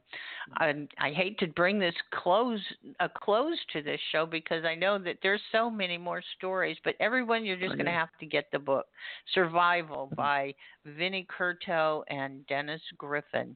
I, 0.57 0.87
I 0.99 1.11
hate 1.11 1.37
to 1.39 1.47
bring 1.47 1.79
this 1.79 1.93
close 2.13 2.59
a 2.99 3.09
close 3.09 3.57
to 3.73 3.81
this 3.81 3.99
show 4.11 4.25
because 4.25 4.65
I 4.65 4.75
know 4.75 4.97
that 4.99 5.17
there's 5.21 5.41
so 5.51 5.69
many 5.69 5.97
more 5.97 6.21
stories, 6.37 6.77
but 6.83 6.95
everyone 6.99 7.45
you're 7.45 7.57
just 7.57 7.73
I 7.73 7.75
going 7.75 7.85
to 7.85 7.91
have 7.91 8.09
to 8.19 8.25
get 8.25 8.45
the 8.51 8.59
book 8.59 8.85
Survival 9.33 10.11
by 10.15 10.53
Vinnie 10.85 11.27
Curto 11.29 12.03
and 12.09 12.45
Dennis 12.47 12.81
Griffin. 12.97 13.55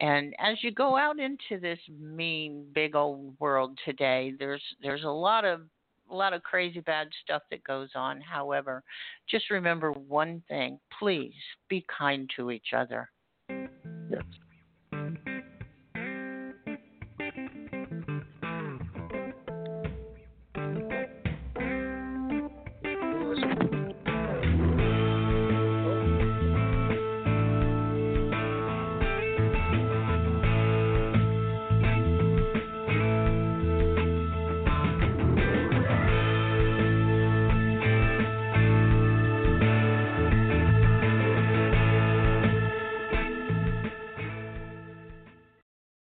And 0.00 0.34
as 0.38 0.62
you 0.62 0.72
go 0.72 0.96
out 0.96 1.18
into 1.18 1.60
this 1.60 1.78
mean 1.88 2.66
big 2.74 2.96
old 2.96 3.34
world 3.38 3.78
today, 3.84 4.34
there's 4.38 4.62
there's 4.82 5.04
a 5.04 5.08
lot 5.08 5.44
of 5.44 5.62
a 6.10 6.14
lot 6.14 6.32
of 6.32 6.42
crazy 6.42 6.80
bad 6.80 7.08
stuff 7.22 7.42
that 7.50 7.64
goes 7.64 7.90
on. 7.94 8.20
However, 8.20 8.82
just 9.28 9.50
remember 9.50 9.92
one 9.92 10.42
thing: 10.48 10.78
please 10.98 11.32
be 11.68 11.84
kind 11.96 12.28
to 12.36 12.50
each 12.50 12.72
other. 12.76 13.08
Yes. 13.48 14.22